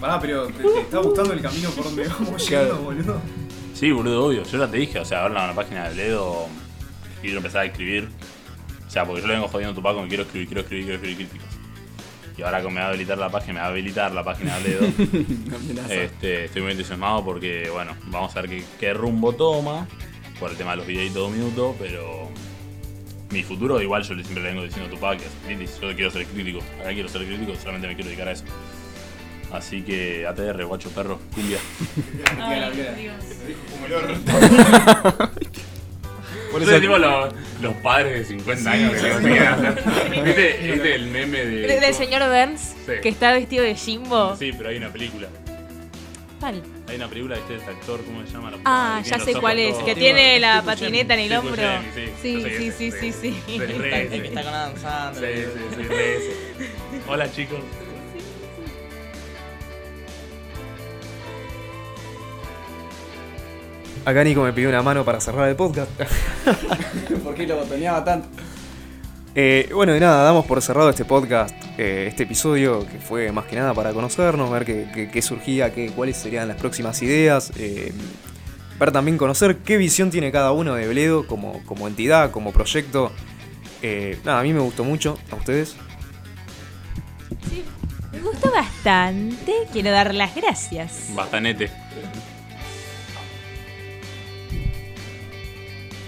Pará, 0.00 0.18
pero 0.20 0.46
¿te, 0.46 0.62
te 0.62 0.80
está 0.80 0.98
gustando 0.98 1.32
el 1.32 1.42
camino 1.42 1.70
por 1.70 1.84
donde 1.84 2.08
vamos 2.08 2.48
yendo, 2.48 2.76
boludo? 2.76 3.20
Sí, 3.74 3.90
boludo, 3.90 4.26
obvio. 4.26 4.44
Yo 4.44 4.58
ya 4.58 4.70
te 4.70 4.78
dije, 4.78 5.00
o 5.00 5.04
sea, 5.04 5.22
ahora 5.22 5.42
en 5.42 5.48
la 5.48 5.54
página 5.54 5.88
de 5.88 5.94
Bledo 5.94 6.46
quiero 7.20 7.36
empezar 7.38 7.62
a 7.62 7.64
escribir. 7.66 8.08
O 8.86 8.90
sea, 8.90 9.04
porque 9.04 9.20
yo 9.22 9.26
le 9.26 9.34
vengo 9.34 9.48
jodiendo 9.48 9.72
a 9.72 9.74
Tupac 9.74 10.00
que 10.02 10.08
quiero 10.08 10.22
escribir, 10.22 10.46
quiero 10.48 10.60
escribir, 10.62 10.84
quiero 10.84 10.96
escribir 11.02 11.28
críticas. 11.28 11.54
Y 12.36 12.42
ahora 12.42 12.62
que 12.62 12.68
me 12.68 12.80
va 12.80 12.86
a 12.86 12.88
habilitar 12.88 13.18
la 13.18 13.28
página, 13.28 13.52
me 13.54 13.60
va 13.60 13.66
a 13.66 13.68
habilitar 13.68 14.12
la 14.12 14.24
página 14.24 14.58
de 14.58 14.76
Bledo. 14.76 14.86
Amenaza. 15.56 15.94
Este, 15.94 16.44
estoy 16.46 16.62
muy 16.62 16.72
entusiasmado 16.72 17.24
porque, 17.24 17.68
bueno, 17.72 17.96
vamos 18.06 18.34
a 18.36 18.40
ver 18.40 18.50
qué, 18.50 18.64
qué 18.80 18.94
rumbo 18.94 19.34
toma 19.34 19.86
por 20.38 20.50
el 20.50 20.56
tema 20.56 20.72
de 20.72 20.76
los 20.78 20.86
videitos 20.86 21.14
de 21.14 21.20
dos 21.20 21.30
minutos, 21.32 21.76
pero 21.78 22.28
mi 23.30 23.42
futuro 23.42 23.80
igual 23.80 24.02
yo 24.02 24.14
siempre 24.14 24.42
le 24.42 24.48
vengo 24.50 24.62
diciendo 24.64 24.88
a 24.88 24.90
Tupac 24.90 25.18
que 25.18 25.24
es 25.26 25.32
crítico, 25.46 25.80
yo 25.88 25.94
quiero 25.94 26.10
ser 26.10 26.26
crítico, 26.26 26.60
acá 26.80 26.92
quiero 26.92 27.08
ser 27.08 27.24
crítico, 27.26 27.54
solamente 27.56 27.88
me 27.88 27.94
quiero 27.94 28.08
dedicar 28.08 28.28
a 28.28 28.32
eso. 28.32 28.44
Así 29.52 29.82
que 29.82 30.26
ATR, 30.26 30.64
guacho 30.64 30.90
perro, 30.90 31.20
cumbia. 31.34 31.58
Por 36.50 36.62
Eso 36.62 36.70
eso 36.70 36.76
es 36.76 36.80
tipo 36.82 36.98
los, 36.98 37.34
los 37.62 37.74
padres 37.76 38.18
de 38.20 38.24
50 38.24 38.70
años 38.70 38.92
que 38.92 39.08
lo 39.08 39.18
quieren 39.20 39.42
hacer. 39.42 39.82
¿Viste, 40.24 40.58
viste 40.72 40.94
el 40.94 41.06
meme 41.06 41.38
de. 41.44 41.66
Del 41.66 41.80
del 41.80 41.94
señor 41.94 42.22
Burns, 42.28 42.60
Sí. 42.86 42.92
que 43.02 43.08
está 43.08 43.32
vestido 43.32 43.64
de 43.64 43.74
Jimbo. 43.74 44.36
Sí, 44.36 44.52
pero 44.56 44.68
hay 44.70 44.76
una 44.76 44.92
película. 44.92 45.28
Hay 46.46 46.96
una 46.96 47.08
película 47.08 47.36
de 47.36 47.40
este 47.40 47.56
este 47.56 47.70
actor, 47.70 48.04
¿cómo 48.04 48.20
se 48.26 48.32
llama? 48.32 48.50
La 48.50 48.58
Ah, 48.66 49.00
ya 49.02 49.18
sé 49.18 49.32
cuál 49.34 49.58
es, 49.58 49.72
todos- 49.72 49.84
que 49.84 49.94
tiene 49.94 50.38
la 50.40 50.62
patineta 50.62 51.14
en 51.14 51.20
el 51.20 51.32
hombro. 51.38 51.62
Sí, 51.94 52.12
Sí, 52.20 52.70
sí, 52.72 52.90
sí, 52.92 53.12
sí, 53.12 53.42
está 53.48 54.42
con 54.42 54.54
Adam 54.54 54.76
Sandler. 54.76 55.48
Sí, 55.48 55.50
sí, 55.76 55.84
sí. 56.58 57.00
Hola 57.08 57.30
chicos. 57.32 57.60
Acá 64.04 64.22
Nico 64.22 64.42
me 64.42 64.52
pidió 64.52 64.68
una 64.68 64.82
mano 64.82 65.04
para 65.04 65.20
cerrar 65.20 65.48
el 65.48 65.56
podcast. 65.56 65.90
¿Por 67.24 67.34
qué 67.34 67.46
lo 67.46 67.56
botoneaba 67.56 68.04
tanto? 68.04 68.28
Eh, 69.36 69.68
bueno, 69.74 69.92
de 69.92 70.00
nada, 70.00 70.22
damos 70.22 70.46
por 70.46 70.62
cerrado 70.62 70.90
este 70.90 71.04
podcast, 71.04 71.54
eh, 71.76 72.06
este 72.08 72.22
episodio, 72.22 72.86
que 72.86 72.98
fue 72.98 73.32
más 73.32 73.46
que 73.46 73.56
nada 73.56 73.74
para 73.74 73.92
conocernos, 73.92 74.50
ver 74.50 74.64
qué, 74.64 74.86
qué- 74.94 75.10
qué 75.10 75.22
surgía, 75.22 75.72
qué, 75.74 75.90
cuáles 75.90 76.16
serían 76.16 76.46
las 76.46 76.56
próximas 76.56 77.02
ideas, 77.02 77.50
eh, 77.56 77.92
ver 78.78 78.92
también 78.92 79.18
conocer 79.18 79.56
qué 79.58 79.76
visión 79.76 80.10
tiene 80.10 80.30
cada 80.30 80.52
uno 80.52 80.74
de 80.74 80.86
Bledo 80.86 81.26
como, 81.26 81.64
como 81.64 81.88
entidad, 81.88 82.30
como 82.30 82.52
proyecto. 82.52 83.10
Eh, 83.82 84.18
nada, 84.24 84.38
a 84.40 84.42
mí 84.44 84.52
me 84.52 84.60
gustó 84.60 84.84
mucho, 84.84 85.18
a 85.32 85.34
ustedes. 85.34 85.74
Sí, 87.50 87.64
me 88.12 88.20
gustó 88.20 88.52
bastante. 88.52 89.52
Quiero 89.72 89.90
dar 89.90 90.14
las 90.14 90.32
gracias. 90.36 91.08
Bastanete. 91.14 91.70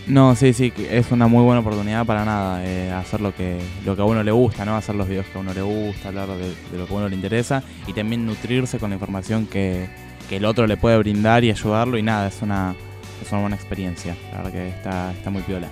No, 0.06 0.36
sí, 0.36 0.52
sí, 0.52 0.72
es 0.88 1.10
una 1.10 1.26
muy 1.26 1.42
buena 1.42 1.60
oportunidad 1.60 2.06
para 2.06 2.24
nada, 2.24 2.64
eh, 2.64 2.92
hacer 2.92 3.20
lo 3.20 3.34
que, 3.34 3.58
lo 3.84 3.96
que 3.96 4.02
a 4.02 4.04
uno 4.04 4.22
le 4.22 4.30
gusta, 4.30 4.64
¿no? 4.64 4.76
Hacer 4.76 4.94
los 4.94 5.08
videos 5.08 5.26
que 5.26 5.36
a 5.36 5.40
uno 5.40 5.52
le 5.52 5.62
gusta, 5.62 6.08
hablar 6.08 6.28
de, 6.28 6.48
de 6.70 6.78
lo 6.78 6.86
que 6.86 6.94
a 6.94 6.96
uno 6.96 7.08
le 7.08 7.16
interesa 7.16 7.64
y 7.88 7.92
también 7.92 8.24
nutrirse 8.24 8.78
con 8.78 8.90
la 8.90 8.94
información 8.96 9.46
que, 9.46 9.88
que 10.28 10.36
el 10.36 10.44
otro 10.44 10.68
le 10.68 10.76
puede 10.76 10.96
brindar 10.98 11.42
y 11.42 11.50
ayudarlo 11.50 11.98
y 11.98 12.02
nada, 12.04 12.28
es 12.28 12.40
una, 12.40 12.76
es 13.20 13.32
una 13.32 13.40
buena 13.40 13.56
experiencia, 13.56 14.16
la 14.30 14.38
verdad 14.38 14.52
que 14.52 14.68
está, 14.68 15.12
está 15.12 15.30
muy 15.30 15.42
piola. 15.42 15.68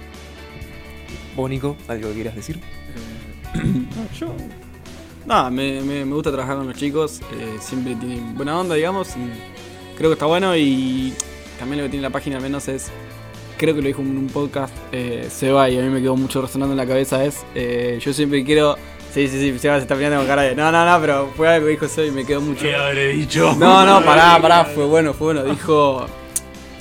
Vos, 1.37 1.49
Nico, 1.49 1.76
algo 1.87 2.09
que 2.09 2.14
quieras 2.14 2.35
decir. 2.35 2.59
Yo. 4.18 4.35
Nada, 5.26 5.49
me, 5.49 5.80
me, 5.80 6.05
me 6.05 6.14
gusta 6.14 6.30
trabajar 6.30 6.57
con 6.57 6.66
los 6.66 6.76
chicos. 6.76 7.20
eh, 7.35 7.57
siempre 7.61 7.95
tienen 7.95 8.35
buena 8.35 8.59
onda, 8.59 8.74
digamos. 8.74 9.11
y 9.16 9.97
creo 9.97 10.11
que 10.11 10.14
está 10.14 10.26
bueno. 10.26 10.57
Y 10.57 11.12
también 11.59 11.78
lo 11.78 11.85
que 11.87 11.91
tiene 11.91 12.03
la 12.03 12.11
página, 12.11 12.37
al 12.37 12.43
menos, 12.43 12.68
es. 12.68 12.91
Creo 13.57 13.75
que 13.75 13.81
lo 13.83 13.87
dijo 13.89 14.03
en 14.03 14.17
un 14.19 14.27
podcast 14.27 14.75
eh, 14.93 15.29
Seba 15.31 15.71
y 15.71 15.79
a 15.79 15.83
mí 15.83 15.89
me 15.89 16.01
quedó 16.01 16.17
mucho 16.17 16.43
resonando 16.43 16.73
en 16.73 16.79
la 16.79 16.87
cabeza. 16.87 17.25
Es. 17.25 17.45
eh, 17.55 17.99
yo 18.01 18.13
siempre 18.13 18.45
quiero. 18.45 18.77
Sí, 19.13 19.29
sí, 19.29 19.39
sí, 19.39 19.59
Seba 19.59 19.77
se 19.77 19.83
está 19.83 19.95
mirando 19.95 20.19
con 20.19 20.27
cara 20.27 20.43
de. 20.43 20.57
No, 20.57 20.73
no, 20.73 20.85
no, 20.85 21.01
pero 21.01 21.31
fue 21.37 21.49
algo 21.49 21.67
que 21.67 21.73
dijo 21.73 21.89
Seba 21.89 22.09
y 22.09 22.11
me 22.11 22.25
quedó 22.25 22.41
mucho. 22.41 22.63
¿Qué 22.63 22.75
habré 22.75 23.09
dicho? 23.09 23.55
No, 23.59 23.87
no, 23.87 24.05
pará, 24.05 24.41
pará, 24.43 24.65
fue 24.65 24.85
bueno, 24.87 25.15
fue 25.15 25.35
bueno. 25.35 25.45
Dijo. 25.45 26.07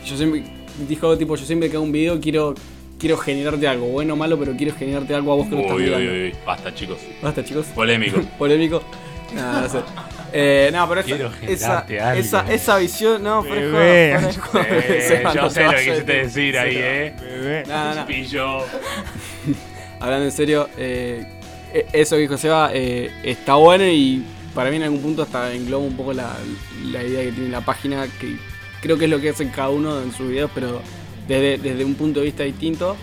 Yo 0.06 0.18
siempre. 0.18 0.44
Dijo 0.88 1.16
tipo, 1.18 1.36
yo 1.36 1.46
siempre 1.46 1.70
que 1.70 1.76
hago 1.76 1.86
un 1.86 1.92
video 1.92 2.20
quiero 2.20 2.56
quiero 2.98 3.18
generarte 3.18 3.68
algo, 3.68 3.88
bueno 3.88 4.14
o 4.14 4.16
malo, 4.16 4.40
pero 4.40 4.56
quiero 4.56 4.74
generarte 4.76 5.14
algo 5.14 5.34
a 5.34 5.36
vos 5.36 5.48
que 5.48 5.56
lo 5.56 5.62
estás 5.62 5.76
Uy, 5.76 5.90
uy, 5.90 6.08
uy, 6.08 6.24
uy. 6.28 6.36
Basta, 6.46 6.74
chicos. 6.74 6.98
Basta, 7.22 7.44
chicos. 7.44 7.66
Polémico. 7.76 8.22
Polémico. 8.40 8.82
No, 9.36 9.62
no 9.62 9.70
sé. 9.70 9.80
Eh, 10.36 10.70
no, 10.74 10.90
pero 10.90 11.02
esa, 11.02 11.86
esa, 11.88 12.16
esa, 12.18 12.52
esa 12.54 12.78
visión, 12.80 13.22
no, 13.22 13.44
Bebé. 13.44 14.18
joda. 14.40 14.66
Eh, 14.68 15.24
yo 15.36 15.50
sé 15.50 15.64
lo 15.64 15.70
que 15.72 15.78
de 15.78 15.84
quisiste 15.86 16.14
decir 16.14 16.58
ahí, 16.58 16.76
eh. 16.78 17.14
Bebé. 17.22 17.64
No, 17.68 17.84
no, 17.90 17.96
no. 17.96 18.06
Pillo. 18.08 18.58
Hablando 20.00 20.26
en 20.26 20.32
serio, 20.32 20.70
eh, 20.78 21.24
e- 21.74 21.86
eso 21.94 22.16
que 22.16 22.22
dijo 22.24 22.38
Seba 22.38 22.72
eh, 22.74 23.12
está 23.24 23.56
bueno 23.56 23.86
y 23.86 24.24
para 24.56 24.70
mí 24.70 24.78
en 24.78 24.84
algún 24.84 25.02
punto 25.02 25.22
hasta 25.24 25.54
engloba 25.54 25.84
un 25.86 25.96
poco 25.96 26.14
la, 26.14 26.36
la 26.92 27.04
idea 27.04 27.24
que 27.24 27.32
tiene 27.32 27.50
la 27.50 27.62
página, 27.62 28.06
que 28.20 28.36
creo 28.82 28.98
que 28.98 29.06
es 29.06 29.12
lo 29.12 29.20
que 29.22 29.30
hacen 29.30 29.50
cada 29.50 29.70
uno 29.70 30.02
en 30.02 30.12
sus 30.12 30.28
videos, 30.30 30.52
pero 30.54 30.82
desde, 31.28 31.58
desde 31.58 31.86
un 31.86 31.96
punto 31.96 32.20
de 32.20 32.26
vista 32.26 32.44
distinto, 32.44 32.98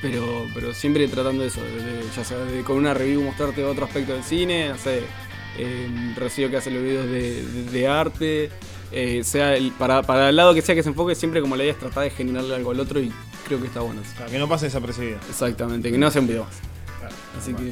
pero, 0.00 0.46
pero 0.54 0.72
siempre 0.74 1.06
tratando 1.08 1.42
de 1.42 1.48
eso, 1.48 1.60
desde- 1.62 2.08
ya 2.16 2.24
sea 2.24 2.38
de- 2.38 2.62
con 2.62 2.76
una 2.76 2.94
review 2.94 3.20
mostrarte 3.22 3.62
otro 3.64 3.84
aspecto 3.84 4.14
del 4.14 4.22
cine, 4.24 4.68
no 4.70 4.78
sé, 4.78 5.02
eh, 5.58 6.14
recibo 6.16 6.50
que 6.50 6.56
hace 6.56 6.70
los 6.70 6.82
videos 6.82 7.06
de, 7.06 7.42
de- 7.44 7.70
de 7.70 7.88
arte, 7.88 8.50
eh, 8.92 9.22
sea 9.24 9.54
el, 9.54 9.72
para, 9.72 10.02
para 10.02 10.28
el 10.30 10.36
lado 10.36 10.54
que 10.54 10.62
sea 10.62 10.74
que 10.74 10.82
se 10.82 10.88
enfoque, 10.88 11.14
siempre 11.14 11.40
como 11.40 11.56
la 11.56 11.64
idea 11.64 11.72
es 11.74 11.78
tratar 11.78 12.04
de 12.04 12.10
generarle 12.10 12.54
algo 12.54 12.70
al 12.70 12.80
otro 12.80 13.00
y 13.00 13.12
creo 13.46 13.60
que 13.60 13.66
está 13.66 13.80
bueno. 13.80 14.00
eso. 14.00 14.12
Claro, 14.16 14.30
que 14.30 14.38
no 14.38 14.48
pase 14.48 14.66
desapercibido. 14.66 15.18
Exactamente, 15.28 15.90
que 15.90 15.98
no 15.98 16.10
sea 16.10 16.20
un 16.22 16.28
video 16.28 16.44
más. 16.44 16.54
Así 17.38 17.52
que, 17.54 17.62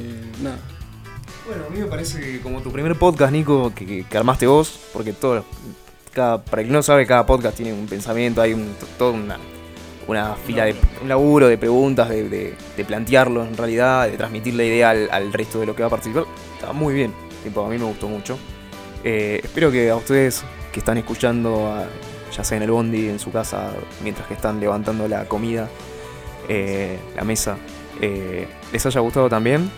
nada. 0.43 0.57
Bueno, 1.47 1.63
a 1.65 1.69
mí 1.69 1.79
me 1.79 1.85
parece 1.85 2.19
que 2.19 2.39
como 2.41 2.61
tu 2.61 2.71
primer 2.71 2.95
podcast, 2.95 3.31
Nico, 3.31 3.73
que, 3.73 4.03
que 4.09 4.17
armaste 4.17 4.47
vos, 4.47 4.79
porque 4.93 5.13
todo, 5.13 5.45
cada, 6.13 6.43
para 6.43 6.61
el 6.61 6.67
que 6.67 6.73
no 6.73 6.83
sabe, 6.83 7.05
cada 7.07 7.25
podcast 7.25 7.55
tiene 7.57 7.73
un 7.73 7.85
pensamiento, 7.87 8.41
hay 8.41 8.53
un, 8.53 8.73
toda 8.97 9.11
una, 9.11 9.37
una 10.07 10.35
fila 10.35 10.65
de 10.65 10.75
un 11.01 11.07
laburo 11.09 11.47
de 11.47 11.57
preguntas, 11.57 12.09
de, 12.09 12.27
de- 12.29 12.53
de 12.75 12.85
plantearlo 12.85 13.45
en 13.45 13.55
realidad, 13.55 14.09
de 14.09 14.17
transmitir 14.17 14.55
la 14.55 14.63
idea 14.65 14.89
al, 14.89 15.09
al 15.09 15.31
resto 15.33 15.59
de 15.59 15.65
lo 15.67 15.75
que 15.75 15.83
va 15.83 15.87
a 15.87 15.91
participar. 15.91 16.25
Está 16.59 16.73
muy 16.73 16.93
bien, 16.93 17.13
tipo, 17.43 17.65
a 17.65 17.69
mí 17.69 17.77
me 17.77 17.85
gustó 17.85 18.07
mucho. 18.07 18.37
Eh, 19.03 19.41
espero 19.43 19.71
que 19.71 19.89
a 19.89 19.95
ustedes 19.95 20.43
que 20.71 20.79
están 20.79 20.97
escuchando, 20.97 21.67
a- 21.71 21.85
ya 22.35 22.43
sea 22.43 22.57
en 22.57 22.63
el 22.63 22.71
bondi, 22.71 23.07
en 23.09 23.19
su 23.19 23.31
casa, 23.31 23.71
mientras 24.03 24.27
que 24.27 24.33
están 24.33 24.59
levantando 24.59 25.07
la 25.07 25.25
comida, 25.25 25.69
eh, 26.49 26.99
la 27.15 27.23
mesa, 27.23 27.57
eh, 28.01 28.47
les 28.71 28.85
haya 28.85 28.99
gustado 29.01 29.29
también. 29.29 29.71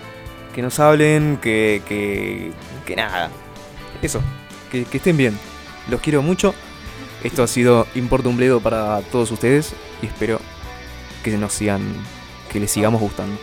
Que 0.53 0.61
nos 0.63 0.79
hablen, 0.79 1.37
que, 1.41 1.81
que, 1.87 2.51
que 2.85 2.95
nada. 2.95 3.29
Eso, 4.01 4.19
que, 4.71 4.83
que 4.85 4.97
estén 4.97 5.15
bien. 5.15 5.37
Los 5.89 6.01
quiero 6.01 6.21
mucho. 6.23 6.53
Esto 7.23 7.43
ha 7.43 7.47
sido 7.47 7.85
Importa 7.95 8.29
un 8.29 8.37
Bledo 8.37 8.59
para 8.59 9.01
todos 9.11 9.29
ustedes 9.31 9.73
y 10.01 10.07
espero 10.07 10.39
que 11.23 11.37
nos 11.37 11.53
sigan, 11.53 11.81
que 12.51 12.59
les 12.59 12.71
sigamos 12.71 12.99
gustando. 13.01 13.37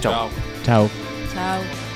Chao. 0.00 0.28
Chao. 0.64 0.88
Chao. 1.34 1.89